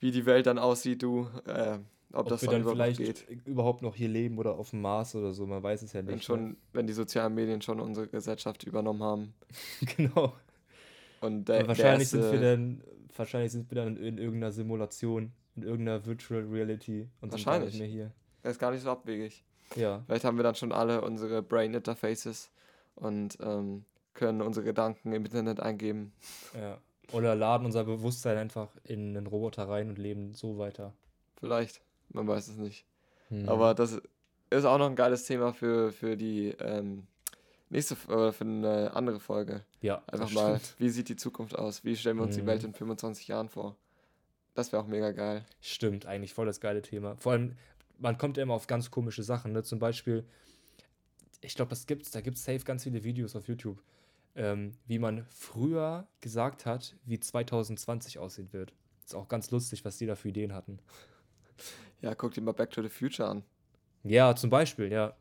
wie 0.00 0.10
die 0.10 0.26
Welt 0.26 0.46
dann 0.46 0.58
aussieht, 0.58 1.02
du, 1.02 1.28
äh, 1.46 1.78
ob, 2.12 2.20
Ob 2.20 2.28
das 2.28 2.40
dann 2.40 2.50
dann 2.52 2.60
überhaupt 2.62 2.78
noch 2.78 2.84
vielleicht 2.86 2.98
geht. 3.26 3.46
überhaupt 3.46 3.82
noch 3.82 3.94
hier 3.94 4.08
leben 4.08 4.38
oder 4.38 4.56
auf 4.58 4.70
dem 4.70 4.80
Mars 4.80 5.14
oder 5.14 5.32
so, 5.34 5.46
man 5.46 5.62
weiß 5.62 5.82
es 5.82 5.92
ja 5.92 6.06
Wenn 6.06 6.14
nicht. 6.14 6.24
schon, 6.24 6.56
wenn 6.72 6.86
die 6.86 6.94
sozialen 6.94 7.34
Medien 7.34 7.60
schon 7.60 7.80
unsere 7.80 8.08
Gesellschaft 8.08 8.64
übernommen 8.64 9.02
haben. 9.02 9.22
Ne? 9.80 9.88
genau. 9.96 10.32
Und 11.20 11.46
der, 11.48 11.66
wahrscheinlich 11.66 12.10
der 12.10 12.20
sind 12.20 12.32
erste, 12.32 12.40
wir 12.40 12.50
dann, 12.50 12.82
wahrscheinlich 13.16 13.52
sind 13.52 13.70
wir 13.70 13.76
dann 13.76 13.96
in 13.96 14.18
irgendeiner 14.18 14.52
Simulation, 14.52 15.32
in 15.56 15.62
irgendeiner 15.62 16.04
Virtual 16.06 16.42
Reality 16.44 17.08
und 17.20 17.32
sind 17.32 17.44
gar 17.44 17.54
nicht 17.58 17.64
Wahrscheinlich. 17.64 17.78
mehr 17.78 17.86
hier. 17.88 18.12
der 18.44 18.50
ist 18.52 18.58
gar 18.58 18.70
nicht 18.70 18.82
so 18.82 18.90
abwegig. 18.90 19.44
Ja, 19.76 20.02
Vielleicht 20.06 20.24
haben 20.24 20.36
wir 20.38 20.44
dann 20.44 20.54
schon 20.54 20.72
alle 20.72 21.02
unsere 21.02 21.42
Brain 21.42 21.74
Interfaces 21.74 22.50
und 22.94 23.36
ähm, 23.40 23.84
können 24.14 24.40
unsere 24.40 24.64
Gedanken 24.64 25.12
im 25.12 25.24
Internet 25.24 25.60
eingeben. 25.60 26.12
ja. 26.54 26.78
Oder 27.10 27.34
laden 27.34 27.64
unser 27.64 27.84
Bewusstsein 27.84 28.36
einfach 28.36 28.68
in 28.84 29.16
einen 29.16 29.26
Roboter 29.26 29.66
rein 29.66 29.88
und 29.88 29.96
leben 29.96 30.34
so 30.34 30.58
weiter. 30.58 30.92
Vielleicht, 31.40 31.80
man 32.10 32.28
weiß 32.28 32.48
es 32.48 32.56
nicht. 32.58 32.84
Mhm. 33.30 33.48
Aber 33.48 33.72
das 33.74 34.02
ist 34.50 34.64
auch 34.66 34.76
noch 34.76 34.90
ein 34.90 34.94
geiles 34.94 35.24
Thema 35.24 35.54
für, 35.54 35.90
für 35.90 36.18
die 36.18 36.48
ähm, 36.60 37.06
nächste, 37.70 37.96
oder 38.08 38.32
für 38.32 38.44
eine 38.44 38.94
andere 38.94 39.20
Folge. 39.20 39.64
ja, 39.80 40.02
Einfach 40.06 40.30
mal, 40.32 40.58
stimmt. 40.58 40.74
wie 40.80 40.88
sieht 40.90 41.08
die 41.08 41.16
Zukunft 41.16 41.56
aus? 41.58 41.84
Wie 41.84 41.96
stellen 41.96 42.16
wir 42.16 42.24
uns 42.24 42.34
die 42.36 42.42
Mhm. 42.42 42.46
Welt 42.46 42.64
in 42.64 42.72
25 42.74 43.28
Jahren 43.28 43.48
vor? 43.48 43.76
Das 44.54 44.72
wäre 44.72 44.82
auch 44.82 44.86
mega 44.88 45.12
geil. 45.12 45.44
Stimmt, 45.60 46.06
eigentlich 46.06 46.34
voll 46.34 46.46
das 46.46 46.60
geile 46.60 46.82
Thema. 46.82 47.16
Vor 47.18 47.32
allem, 47.32 47.56
man 47.98 48.18
kommt 48.18 48.36
ja 48.36 48.42
immer 48.42 48.54
auf 48.54 48.66
ganz 48.66 48.90
komische 48.90 49.22
Sachen, 49.22 49.52
ne? 49.52 49.62
Zum 49.62 49.78
Beispiel, 49.78 50.24
ich 51.40 51.54
glaube, 51.54 51.70
das 51.70 51.86
gibt's, 51.86 52.10
da 52.10 52.20
gibt's 52.20 52.44
safe 52.44 52.60
ganz 52.64 52.82
viele 52.84 53.04
Videos 53.04 53.36
auf 53.36 53.46
YouTube. 53.48 53.82
ähm, 54.34 54.72
wie 54.86 55.00
man 55.00 55.24
früher 55.30 56.06
gesagt 56.20 56.64
hat, 56.64 56.94
wie 57.04 57.18
2020 57.18 58.18
aussehen 58.20 58.52
wird. 58.52 58.72
Ist 59.04 59.16
auch 59.16 59.26
ganz 59.26 59.50
lustig, 59.50 59.84
was 59.84 59.98
die 59.98 60.06
da 60.06 60.14
für 60.14 60.28
Ideen 60.28 60.52
hatten. 60.54 60.78
Ja, 62.00 62.14
guck 62.14 62.32
dir 62.34 62.42
mal 62.42 62.52
Back 62.52 62.70
to 62.70 62.80
the 62.82 62.88
Future 62.88 63.28
an. 63.28 63.42
Ja, 64.04 64.36
zum 64.36 64.50
Beispiel, 64.50 64.92
ja. 64.92 65.16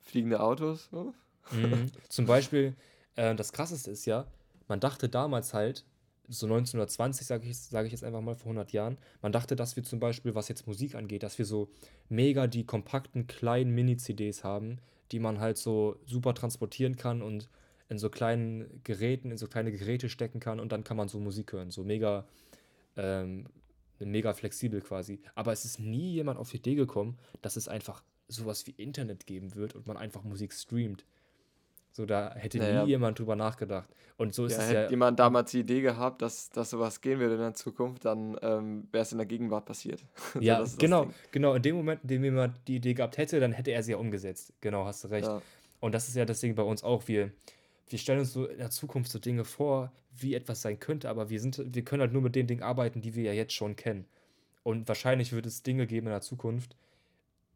Fliegende 0.00 0.38
Autos. 0.38 0.88
So. 0.92 1.12
Mhm. 1.52 1.86
Zum 2.08 2.26
Beispiel, 2.26 2.74
äh, 3.16 3.34
das 3.34 3.52
Krasseste 3.52 3.90
ist 3.90 4.06
ja, 4.06 4.26
man 4.68 4.80
dachte 4.80 5.08
damals 5.08 5.54
halt, 5.54 5.84
so 6.28 6.46
1920, 6.46 7.26
sage 7.26 7.48
ich, 7.48 7.58
sag 7.58 7.86
ich 7.86 7.92
jetzt 7.92 8.02
einfach 8.02 8.20
mal, 8.20 8.34
vor 8.34 8.46
100 8.46 8.72
Jahren, 8.72 8.98
man 9.22 9.32
dachte, 9.32 9.54
dass 9.54 9.76
wir 9.76 9.84
zum 9.84 10.00
Beispiel, 10.00 10.34
was 10.34 10.48
jetzt 10.48 10.66
Musik 10.66 10.94
angeht, 10.94 11.22
dass 11.22 11.38
wir 11.38 11.44
so 11.44 11.68
mega 12.08 12.46
die 12.46 12.64
kompakten 12.64 13.26
kleinen 13.26 13.70
Mini-CDs 13.74 14.42
haben, 14.42 14.78
die 15.12 15.20
man 15.20 15.38
halt 15.38 15.56
so 15.56 16.00
super 16.04 16.34
transportieren 16.34 16.96
kann 16.96 17.22
und 17.22 17.48
in 17.88 17.98
so 17.98 18.10
kleinen 18.10 18.80
Geräten, 18.82 19.30
in 19.30 19.38
so 19.38 19.46
kleine 19.46 19.70
Geräte 19.70 20.08
stecken 20.08 20.40
kann 20.40 20.58
und 20.58 20.72
dann 20.72 20.82
kann 20.82 20.96
man 20.96 21.08
so 21.08 21.20
Musik 21.20 21.52
hören. 21.52 21.70
So 21.70 21.84
mega, 21.84 22.26
ähm, 22.96 23.46
mega 24.00 24.32
flexibel 24.34 24.80
quasi. 24.80 25.20
Aber 25.34 25.52
es 25.52 25.64
ist 25.64 25.78
nie 25.78 26.14
jemand 26.14 26.38
auf 26.38 26.50
die 26.50 26.56
Idee 26.56 26.74
gekommen, 26.74 27.16
dass 27.42 27.56
es 27.56 27.68
einfach 27.68 28.02
sowas 28.28 28.66
wie 28.66 28.72
Internet 28.72 29.26
geben 29.26 29.54
wird 29.54 29.74
und 29.76 29.86
man 29.86 29.96
einfach 29.96 30.24
Musik 30.24 30.52
streamt. 30.52 31.04
So, 31.96 32.04
da 32.04 32.34
hätte 32.34 32.58
Naja. 32.58 32.84
nie 32.84 32.90
jemand 32.90 33.18
drüber 33.18 33.36
nachgedacht. 33.36 33.88
Und 34.18 34.34
so 34.34 34.44
ist 34.44 34.52
Ja, 34.52 34.58
es 34.58 34.68
hätte 34.68 34.80
ja. 34.82 34.90
jemand 34.90 35.18
damals 35.18 35.52
die 35.52 35.60
Idee 35.60 35.80
gehabt, 35.80 36.20
dass, 36.20 36.50
dass 36.50 36.68
sowas 36.68 37.00
gehen 37.00 37.20
würde 37.20 37.36
in 37.36 37.40
der 37.40 37.54
Zukunft, 37.54 38.04
dann 38.04 38.36
ähm, 38.42 38.86
wäre 38.92 39.00
es 39.00 39.12
in 39.12 39.18
der 39.18 39.26
Gegenwart 39.26 39.64
passiert. 39.64 40.04
So, 40.34 40.40
Ja, 40.40 40.58
das 40.58 40.76
genau, 40.76 41.08
genau. 41.32 41.54
In 41.54 41.62
dem 41.62 41.74
Moment, 41.76 42.02
in 42.02 42.08
dem 42.08 42.24
jemand 42.24 42.54
die 42.68 42.76
Idee 42.76 42.92
gehabt 42.92 43.16
hätte, 43.16 43.40
dann 43.40 43.52
hätte 43.52 43.70
er 43.70 43.82
sie 43.82 43.92
ja 43.92 43.96
umgesetzt. 43.96 44.52
Genau, 44.60 44.84
hast 44.84 45.04
du 45.04 45.08
recht. 45.08 45.26
Ja. 45.26 45.40
Und 45.80 45.94
das 45.94 46.08
ist 46.08 46.16
ja 46.16 46.26
das 46.26 46.40
Ding 46.40 46.54
bei 46.54 46.62
uns 46.62 46.84
auch. 46.84 47.08
Wir, 47.08 47.32
wir 47.88 47.98
stellen 47.98 48.18
uns 48.18 48.34
so 48.34 48.44
in 48.44 48.58
der 48.58 48.68
Zukunft 48.70 49.10
so 49.10 49.18
Dinge 49.18 49.46
vor, 49.46 49.90
wie 50.12 50.34
etwas 50.34 50.60
sein 50.60 50.78
könnte, 50.78 51.08
aber 51.08 51.30
wir 51.30 51.40
sind, 51.40 51.62
wir 51.74 51.82
können 51.82 52.02
halt 52.02 52.12
nur 52.12 52.20
mit 52.20 52.34
den 52.34 52.46
Dingen 52.46 52.62
arbeiten, 52.62 53.00
die 53.00 53.14
wir 53.14 53.24
ja 53.24 53.32
jetzt 53.32 53.54
schon 53.54 53.74
kennen. 53.74 54.04
Und 54.62 54.86
wahrscheinlich 54.86 55.32
wird 55.32 55.46
es 55.46 55.62
Dinge 55.62 55.86
geben 55.86 56.08
in 56.08 56.12
der 56.12 56.20
Zukunft, 56.20 56.76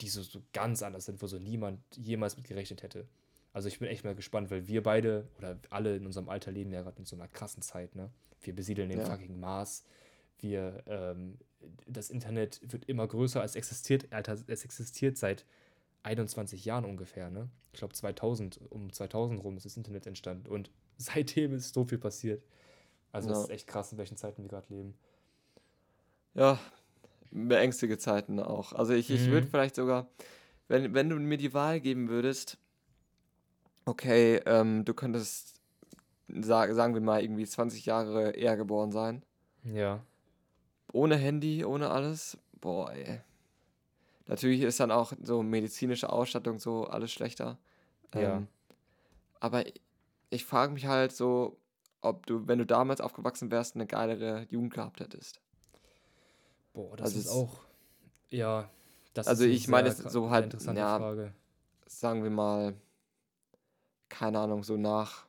die 0.00 0.08
so, 0.08 0.22
so 0.22 0.40
ganz 0.54 0.82
anders 0.82 1.04
sind, 1.04 1.20
wo 1.20 1.26
so 1.26 1.38
niemand 1.38 1.80
jemals 1.94 2.38
mit 2.38 2.46
gerechnet 2.46 2.82
hätte. 2.82 3.06
Also 3.52 3.68
ich 3.68 3.78
bin 3.78 3.88
echt 3.88 4.04
mal 4.04 4.14
gespannt, 4.14 4.50
weil 4.50 4.66
wir 4.68 4.82
beide 4.82 5.28
oder 5.38 5.58
alle 5.70 5.96
in 5.96 6.06
unserem 6.06 6.28
Alter 6.28 6.52
leben 6.52 6.72
ja 6.72 6.82
gerade 6.82 6.98
in 6.98 7.04
so 7.04 7.16
einer 7.16 7.28
krassen 7.28 7.62
Zeit, 7.62 7.94
ne? 7.96 8.10
Wir 8.42 8.54
besiedeln 8.54 8.88
den 8.88 9.00
Ja. 9.00 9.04
fucking 9.06 9.38
Mars. 9.40 9.84
Wir, 10.38 10.82
ähm, 10.86 11.36
das 11.86 12.10
Internet 12.10 12.60
wird 12.62 12.84
immer 12.86 13.06
größer, 13.06 13.42
es 13.44 13.54
existiert, 13.56 14.12
Alter, 14.12 14.38
es 14.46 14.64
existiert 14.64 15.18
seit 15.18 15.44
21 16.04 16.64
Jahren 16.64 16.84
ungefähr, 16.84 17.28
ne? 17.30 17.50
Ich 17.72 17.78
glaube 17.80 17.92
2000, 17.94 18.60
um 18.70 18.92
2000 18.92 19.42
rum 19.42 19.56
ist 19.56 19.66
das 19.66 19.76
Internet 19.76 20.06
entstanden 20.06 20.46
und 20.48 20.70
seitdem 20.96 21.52
ist 21.54 21.74
so 21.74 21.84
viel 21.84 21.98
passiert. 21.98 22.42
Also 23.12 23.30
es 23.30 23.36
Ja. 23.38 23.44
ist 23.44 23.50
echt 23.50 23.66
krass, 23.66 23.90
in 23.92 23.98
welchen 23.98 24.16
Zeiten 24.16 24.42
wir 24.42 24.48
gerade 24.48 24.72
leben. 24.72 24.94
Ja, 26.34 26.58
beängstige 27.32 27.98
Zeiten 27.98 28.38
auch. 28.38 28.72
Also 28.72 28.92
ich, 28.92 29.10
ich 29.10 29.26
würde 29.28 29.46
Mhm. 29.46 29.50
vielleicht 29.50 29.74
sogar, 29.74 30.08
wenn, 30.68 30.94
wenn 30.94 31.08
du 31.10 31.16
mir 31.16 31.36
die 31.36 31.52
Wahl 31.52 31.80
geben 31.80 32.08
würdest, 32.08 32.56
okay, 33.84 34.36
ähm, 34.46 34.84
du 34.84 34.94
könntest, 34.94 35.60
sag, 36.28 36.72
sagen 36.74 36.94
wir 36.94 37.00
mal, 37.00 37.22
irgendwie 37.22 37.46
20 37.46 37.86
Jahre 37.86 38.30
eher 38.32 38.56
geboren 38.56 38.92
sein. 38.92 39.22
Ja. 39.64 40.04
Ohne 40.92 41.16
Handy, 41.16 41.64
ohne 41.64 41.90
alles. 41.90 42.38
Boah, 42.60 42.92
ey. 42.92 43.20
Natürlich 44.26 44.60
ist 44.62 44.78
dann 44.80 44.90
auch 44.90 45.12
so 45.22 45.42
medizinische 45.42 46.10
Ausstattung 46.10 46.58
so 46.58 46.84
alles 46.86 47.12
schlechter. 47.12 47.58
Ja. 48.14 48.36
Ähm, 48.36 48.48
aber 49.40 49.66
ich, 49.66 49.80
ich 50.30 50.44
frage 50.44 50.72
mich 50.72 50.86
halt 50.86 51.12
so, 51.12 51.56
ob 52.00 52.26
du, 52.26 52.46
wenn 52.46 52.58
du 52.58 52.66
damals 52.66 53.00
aufgewachsen 53.00 53.50
wärst, 53.50 53.74
eine 53.74 53.86
geilere 53.86 54.46
Jugend 54.50 54.74
gehabt 54.74 55.00
hättest. 55.00 55.40
Boah, 56.72 56.96
das 56.96 57.06
Also 57.08 57.18
ist 57.18 57.28
auch. 57.28 57.60
Ja, 58.30 58.70
das 59.14 59.26
Also 59.26 59.44
ist 59.44 59.50
ich 59.50 59.68
meine 59.68 59.90
so 59.90 60.30
halt, 60.30 60.44
interessante 60.44 60.80
ja, 60.80 60.98
Frage. 60.98 61.34
sagen 61.86 62.22
wir 62.22 62.30
mal, 62.30 62.74
keine 64.10 64.38
Ahnung, 64.40 64.62
so 64.64 64.76
nach, 64.76 65.24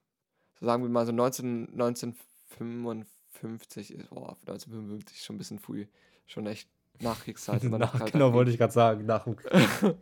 so 0.59 0.65
sagen 0.65 0.83
wir 0.83 0.89
mal 0.89 1.05
so 1.05 1.11
19, 1.13 1.69
1955, 1.73 3.91
ist- 3.93 4.09
boah, 4.09 4.35
1955 4.45 5.17
ist 5.17 5.23
schon 5.25 5.35
ein 5.35 5.39
bisschen 5.39 5.59
früh, 5.59 5.85
schon 6.27 6.45
echt 6.47 6.67
Nachkriegszeit. 6.99 7.63
Nach, 7.79 7.93
genau, 8.11 8.25
Krieg. 8.27 8.33
wollte 8.35 8.51
ich 8.51 8.57
gerade 8.57 8.73
sagen. 8.73 9.05
Nach 9.05 9.23
dem 9.23 9.37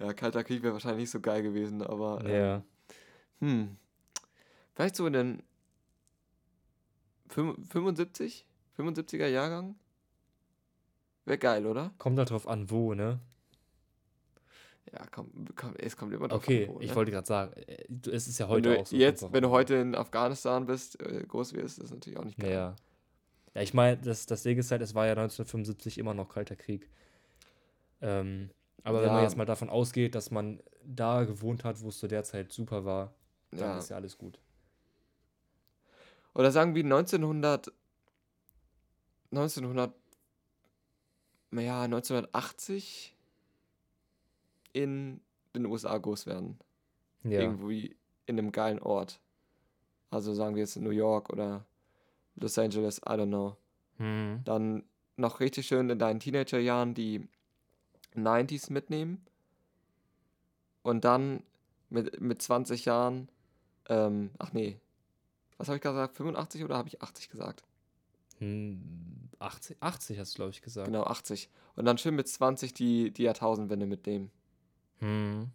Ja, 0.00 0.12
Kalter 0.14 0.42
Krieg 0.42 0.62
wäre 0.62 0.72
wahrscheinlich 0.72 1.02
nicht 1.02 1.10
so 1.10 1.20
geil 1.20 1.42
gewesen, 1.42 1.82
aber 1.82 2.22
ähm, 2.24 2.30
Ja. 2.34 2.62
hm, 3.40 3.76
vielleicht 4.74 4.96
so 4.96 5.06
in 5.06 5.12
den 5.12 5.42
fünf- 7.28 7.56
75, 7.70 8.44
75er 8.76 9.26
Jahrgang? 9.28 9.76
Wäre 11.24 11.38
geil, 11.38 11.66
oder? 11.66 11.92
Kommt 11.98 12.18
halt 12.18 12.30
drauf 12.30 12.48
an, 12.48 12.68
wo, 12.70 12.94
ne? 12.94 13.20
Ja, 14.90 15.06
komm, 15.10 15.30
komm, 15.54 15.74
es 15.76 15.96
kommt 15.96 16.12
immer 16.12 16.28
drauf 16.28 16.44
Okay, 16.44 16.64
an, 16.64 16.74
wo, 16.74 16.80
ich 16.80 16.88
ne? 16.88 16.96
wollte 16.96 17.10
gerade 17.12 17.26
sagen, 17.26 17.52
äh, 17.54 17.84
es 18.10 18.26
ist 18.26 18.38
ja 18.38 18.46
Wenn 18.48 18.48
heute 18.48 18.70
du 18.70 18.78
auch 18.78 18.86
so. 18.86 18.96
jetzt, 18.96 19.22
drauf 19.22 19.32
wenn 19.32 19.42
du 19.42 19.50
heute 19.50 19.74
in 19.76 19.94
Afghanistan 19.94 20.66
bist, 20.66 21.00
äh, 21.00 21.24
groß 21.26 21.52
wirst, 21.54 21.78
ist 21.78 21.84
das 21.84 21.90
natürlich 21.92 22.18
auch 22.18 22.24
nicht 22.24 22.38
Ja, 22.38 22.48
geil. 22.48 22.52
ja. 22.52 22.76
Ja, 23.54 23.62
ich 23.62 23.74
meine, 23.74 23.98
das, 23.98 24.26
das 24.26 24.42
Ding 24.42 24.58
ist 24.58 24.70
halt, 24.70 24.82
es 24.82 24.94
war 24.94 25.06
ja 25.06 25.12
1975 25.12 25.98
immer 25.98 26.14
noch 26.14 26.28
Kalter 26.28 26.56
Krieg. 26.56 26.88
Ähm, 28.00 28.50
aber 28.82 29.02
wenn 29.02 29.12
man 29.12 29.22
Ja. 29.22 29.28
jetzt 29.28 29.36
mal 29.36 29.44
davon 29.44 29.70
ausgeht, 29.70 30.14
dass 30.14 30.30
man 30.30 30.60
da 30.84 31.24
gewohnt 31.24 31.64
hat, 31.64 31.80
wo 31.82 31.88
es 31.88 31.98
zu 31.98 32.08
der 32.08 32.24
Zeit 32.24 32.50
super 32.52 32.84
war, 32.84 33.14
dann 33.52 33.60
Ja. 33.60 33.78
ist 33.78 33.90
ja 33.90 33.96
alles 33.96 34.18
gut. 34.18 34.38
Oder 36.34 36.50
sagen 36.50 36.74
wir 36.74 36.82
1900, 36.82 37.72
1900, 39.30 39.94
ja, 41.52 41.84
1980 41.84 43.11
in 44.72 45.20
den 45.54 45.66
USA 45.66 45.96
groß 45.96 46.26
werden. 46.26 46.58
Ja. 47.24 47.40
Irgendwie 47.40 47.96
in 48.26 48.38
einem 48.38 48.52
geilen 48.52 48.78
Ort. 48.78 49.20
Also 50.10 50.34
sagen 50.34 50.54
wir 50.54 50.62
jetzt 50.62 50.76
New 50.76 50.90
York 50.90 51.30
oder 51.30 51.64
Los 52.36 52.58
Angeles, 52.58 52.98
I 52.98 53.12
don't 53.12 53.28
know. 53.28 53.56
Mhm. 53.98 54.40
Dann 54.44 54.84
noch 55.16 55.40
richtig 55.40 55.66
schön 55.66 55.90
in 55.90 55.98
deinen 55.98 56.20
Teenagerjahren 56.20 56.94
die 56.94 57.28
90s 58.14 58.72
mitnehmen. 58.72 59.24
Und 60.82 61.04
dann 61.04 61.42
mit, 61.90 62.20
mit 62.20 62.42
20 62.42 62.84
Jahren, 62.86 63.28
ähm, 63.88 64.30
ach 64.38 64.52
nee, 64.52 64.80
was 65.58 65.68
habe 65.68 65.76
ich 65.76 65.82
gesagt? 65.82 66.16
85 66.16 66.64
oder 66.64 66.76
habe 66.76 66.88
ich 66.88 67.00
80 67.02 67.28
gesagt? 67.28 67.62
Hm, 68.38 69.30
80, 69.38 69.76
80 69.80 70.18
hast 70.18 70.34
du, 70.34 70.36
glaube 70.36 70.50
ich, 70.50 70.62
gesagt. 70.62 70.86
Genau, 70.86 71.04
80. 71.04 71.48
Und 71.76 71.84
dann 71.84 71.98
schön 71.98 72.16
mit 72.16 72.26
20 72.26 72.74
die, 72.74 73.12
die 73.12 73.22
Jahrtausendwende 73.22 73.86
mitnehmen. 73.86 74.32
Mhm. 75.02 75.50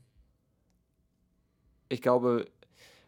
Ich 1.90 2.02
glaube, 2.02 2.46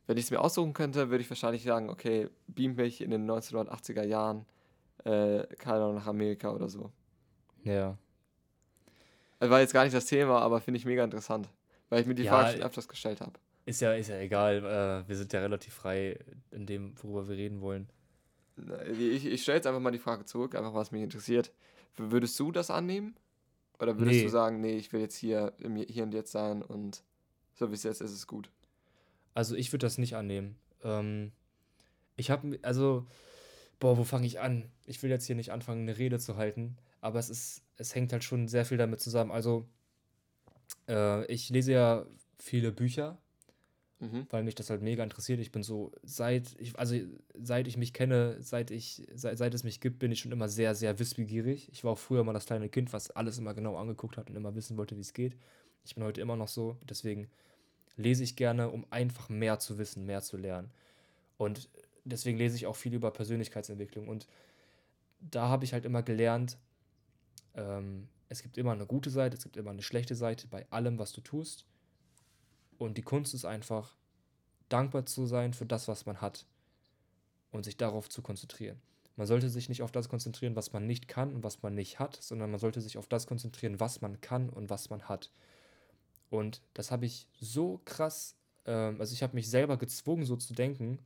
wenn 0.08 0.18
ich 0.18 0.26
es 0.26 0.32
mir 0.32 0.40
aussuchen 0.40 0.74
könnte, 0.74 1.10
würde 1.10 1.22
ich 1.22 1.30
wahrscheinlich 1.30 1.64
sagen, 1.64 1.90
okay, 1.90 2.30
beam 2.48 2.76
mich 2.76 3.02
in 3.02 3.12
den 3.12 3.30
1980er 3.30 4.04
Jahren, 4.04 4.46
äh, 5.04 5.44
keine 5.58 5.84
Ahnung, 5.84 5.96
nach 5.96 6.08
Amerika 6.08 6.52
oder 6.52 6.70
so. 6.70 6.92
Ja. 7.64 7.98
Das 9.40 9.50
war 9.50 9.60
jetzt 9.60 9.74
gar 9.74 9.84
nicht 9.84 9.96
das 9.96 10.06
Thema, 10.06 10.40
aber 10.42 10.62
finde 10.62 10.78
ich 10.78 10.86
mega 10.86 11.04
interessant. 11.04 11.50
Weil 11.90 12.02
ich 12.02 12.08
mir 12.08 12.16
die 12.16 12.24
Ja, 12.24 12.32
Frage 12.32 12.54
schon 12.54 12.62
öfters 12.64 12.88
gestellt 12.88 13.22
habe. 13.22 13.34
Ist 13.66 13.82
ja, 13.82 13.94
ist 13.94 14.10
ja 14.10 14.18
egal. 14.18 14.58
Äh, 14.58 15.08
wir 15.08 15.16
sind 15.16 15.32
ja 15.34 15.42
relativ 15.42 15.74
frei 15.74 16.18
in 16.52 16.66
dem, 16.66 16.94
worüber 17.02 17.28
wir 17.28 17.38
reden 17.38 17.62
wollen. 17.62 17.90
Ich, 18.92 19.26
ich 19.26 19.42
stelle 19.42 19.58
jetzt 19.58 19.68
einfach 19.68 19.80
mal 19.80 19.92
die 19.92 20.00
Frage 20.00 20.26
zurück, 20.26 20.56
einfach 20.56 20.74
was 20.74 20.92
mich 20.92 21.02
interessiert. 21.02 21.52
Würdest 21.96 22.40
du 22.40 22.52
das 22.52 22.70
annehmen? 22.70 23.16
Oder 23.80 23.98
würdest 23.98 24.18
Nee. 24.18 24.24
du 24.24 24.30
sagen, 24.30 24.60
nee, 24.62 24.76
ich 24.78 24.92
will 24.92 25.00
jetzt 25.00 25.16
hier, 25.16 25.54
im, 25.60 25.76
hier 25.78 26.04
und 26.04 26.14
jetzt 26.14 26.32
sein 26.32 26.62
und 26.62 27.04
so 27.54 27.70
wie 27.70 27.76
es 27.76 27.84
jetzt 27.84 28.02
ist, 28.02 28.12
ist 28.12 28.18
es 28.18 28.28
gut? 28.28 28.50
Also 29.34 29.56
ich 29.56 29.72
würde 29.72 29.86
das 29.86 29.98
nicht 29.98 30.16
annehmen. 30.16 30.58
Ähm, 30.84 31.32
ich 32.18 32.30
habe, 32.30 32.60
also, 32.62 33.06
boah, 33.80 33.98
wo 33.98 34.04
fange 34.04 34.28
ich 34.28 34.40
an? 34.40 34.70
Ich 34.86 35.02
will 35.04 35.10
jetzt 35.10 35.26
hier 35.26 35.36
nicht 35.36 35.52
anfangen, 35.52 35.82
eine 35.84 35.98
Rede 35.98 36.20
zu 36.20 36.36
halten, 36.36 36.78
aber 37.02 37.20
es 37.20 37.30
ist, 37.30 37.62
es 37.78 37.96
hängt 37.96 38.12
halt 38.12 38.24
schon 38.24 38.48
sehr 38.48 38.66
viel 38.66 38.78
damit 38.78 39.00
zusammen. 39.00 39.32
Also, 39.32 39.66
äh, 40.88 41.26
ich 41.32 41.50
lese 41.50 41.72
ja 41.74 42.06
viele 42.38 42.72
Bücher, 42.72 43.18
Mhm. 44.02 44.28
weil 44.30 44.44
mich 44.44 44.56
das 44.56 44.70
halt 44.70 44.82
mega 44.82 45.04
interessiert. 45.04 45.42
Ich 45.42 45.52
bin 45.52 45.62
so, 45.62 45.92
seit 46.04 46.56
ich, 46.58 46.80
also 46.80 46.96
seit 47.34 47.68
ich 47.68 47.76
mich 47.76 47.92
kenne, 47.92 48.38
seit 48.40 48.72
ich, 48.72 49.06
seit, 49.14 49.38
seit 49.38 49.54
es 49.54 49.66
mich 49.66 49.82
gibt, 49.82 50.00
bin 50.00 50.12
ich 50.12 50.20
schon 50.22 50.32
immer 50.32 50.48
sehr, 50.48 50.74
sehr 50.74 51.00
wissbegierig. 51.00 51.70
Ich 51.74 51.84
war 51.84 51.92
auch 51.92 51.98
früher 51.98 52.24
mal 52.24 52.32
das 52.32 52.46
kleine 52.46 52.70
Kind, 52.70 52.94
was 52.94 53.12
alles 53.12 53.38
immer 53.38 53.54
genau 53.54 53.76
angeguckt 53.76 54.16
hat 54.16 54.30
und 54.30 54.38
immer 54.38 54.56
wissen 54.56 54.78
wollte, 54.78 54.96
wie 54.96 55.02
es 55.02 55.14
geht. 55.14 55.36
Ich 55.84 55.96
bin 55.96 56.04
heute 56.06 56.22
immer 56.22 56.38
noch 56.38 56.48
so, 56.48 56.78
deswegen 56.84 57.28
lese 57.98 58.24
ich 58.24 58.38
gerne, 58.38 58.70
um 58.70 58.86
einfach 58.90 59.28
mehr 59.28 59.60
zu 59.60 59.78
wissen, 59.78 60.06
mehr 60.06 60.22
zu 60.22 60.38
lernen. 60.38 60.72
Und 61.38 61.70
deswegen 62.06 62.38
lese 62.38 62.56
ich 62.56 62.68
auch 62.68 62.76
viel 62.78 62.94
über 62.94 63.12
Persönlichkeitsentwicklung. 63.12 64.08
Und 64.08 64.28
da 65.20 65.50
habe 65.50 65.66
ich 65.66 65.74
halt 65.74 65.84
immer 65.84 66.04
gelernt, 66.04 66.58
ähm, 67.56 68.08
es 68.30 68.44
gibt 68.44 68.58
immer 68.58 68.72
eine 68.72 68.86
gute 68.86 69.10
Seite, 69.10 69.36
es 69.36 69.44
gibt 69.44 69.58
immer 69.58 69.72
eine 69.72 69.82
schlechte 69.82 70.16
Seite 70.16 70.48
bei 70.48 70.66
allem, 70.70 71.00
was 71.00 71.12
du 71.12 71.22
tust. 71.22 71.66
Und 72.80 72.98
die 72.98 73.04
Kunst 73.04 73.36
ist 73.36 73.46
einfach, 73.46 73.94
dankbar 74.70 75.06
zu 75.06 75.26
sein 75.26 75.54
für 75.54 75.66
das, 75.66 75.88
was 75.88 76.06
man 76.06 76.22
hat 76.22 76.46
und 77.52 77.64
sich 77.64 77.78
darauf 77.78 78.10
zu 78.10 78.22
konzentrieren. 78.22 78.80
Man 79.16 79.28
sollte 79.28 79.50
sich 79.50 79.68
nicht 79.68 79.82
auf 79.82 79.92
das 79.92 80.08
konzentrieren, 80.08 80.56
was 80.56 80.72
man 80.72 80.88
nicht 80.88 81.08
kann 81.08 81.34
und 81.34 81.44
was 81.44 81.62
man 81.62 81.76
nicht 81.76 82.00
hat, 82.00 82.16
sondern 82.22 82.52
man 82.52 82.60
sollte 82.60 82.80
sich 82.80 82.98
auf 82.98 83.08
das 83.08 83.28
konzentrieren, 83.28 83.80
was 83.80 84.00
man 84.02 84.22
kann 84.22 84.50
und 84.50 84.70
was 84.70 84.90
man 84.90 85.10
hat. 85.10 85.30
Und 86.30 86.62
das 86.74 86.90
habe 86.90 87.06
ich 87.06 87.28
so 87.42 87.82
krass, 87.84 88.36
ähm, 88.66 89.02
also 89.02 89.14
ich 89.14 89.24
habe 89.24 89.36
mich 89.36 89.50
selber 89.50 89.78
gezwungen, 89.78 90.24
so 90.24 90.38
zu 90.38 90.54
denken, 90.54 91.00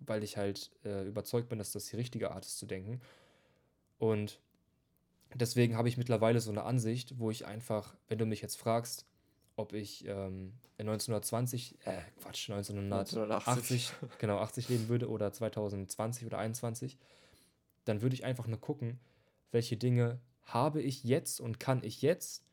weil 0.00 0.24
ich 0.24 0.36
halt 0.36 0.72
äh, 0.84 1.06
überzeugt 1.06 1.50
bin, 1.50 1.58
dass 1.58 1.70
das 1.70 1.86
die 1.86 1.96
richtige 1.96 2.32
Art 2.32 2.44
ist 2.44 2.58
zu 2.58 2.66
denken. 2.66 3.00
Und 3.98 4.40
deswegen 5.34 5.76
habe 5.76 5.88
ich 5.88 5.98
mittlerweile 5.98 6.40
so 6.40 6.50
eine 6.50 6.64
Ansicht, 6.64 7.18
wo 7.18 7.30
ich 7.30 7.46
einfach, 7.46 7.94
wenn 8.08 8.18
du 8.18 8.26
mich 8.26 8.40
jetzt 8.40 8.56
fragst, 8.56 9.06
ob 9.62 9.72
ich 9.72 10.04
ähm, 10.06 10.52
in 10.76 10.88
1920, 10.88 11.78
äh, 11.84 12.02
Quatsch, 12.20 12.50
1980, 12.50 13.92
genau, 14.18 14.38
80 14.38 14.68
leben 14.68 14.88
würde 14.88 15.08
oder 15.08 15.32
2020 15.32 16.26
oder 16.26 16.38
21, 16.38 16.98
dann 17.84 18.02
würde 18.02 18.14
ich 18.14 18.24
einfach 18.24 18.46
nur 18.46 18.60
gucken, 18.60 18.98
welche 19.52 19.76
Dinge 19.76 20.18
habe 20.44 20.82
ich 20.82 21.04
jetzt 21.04 21.40
und 21.40 21.60
kann 21.60 21.82
ich 21.84 22.02
jetzt 22.02 22.44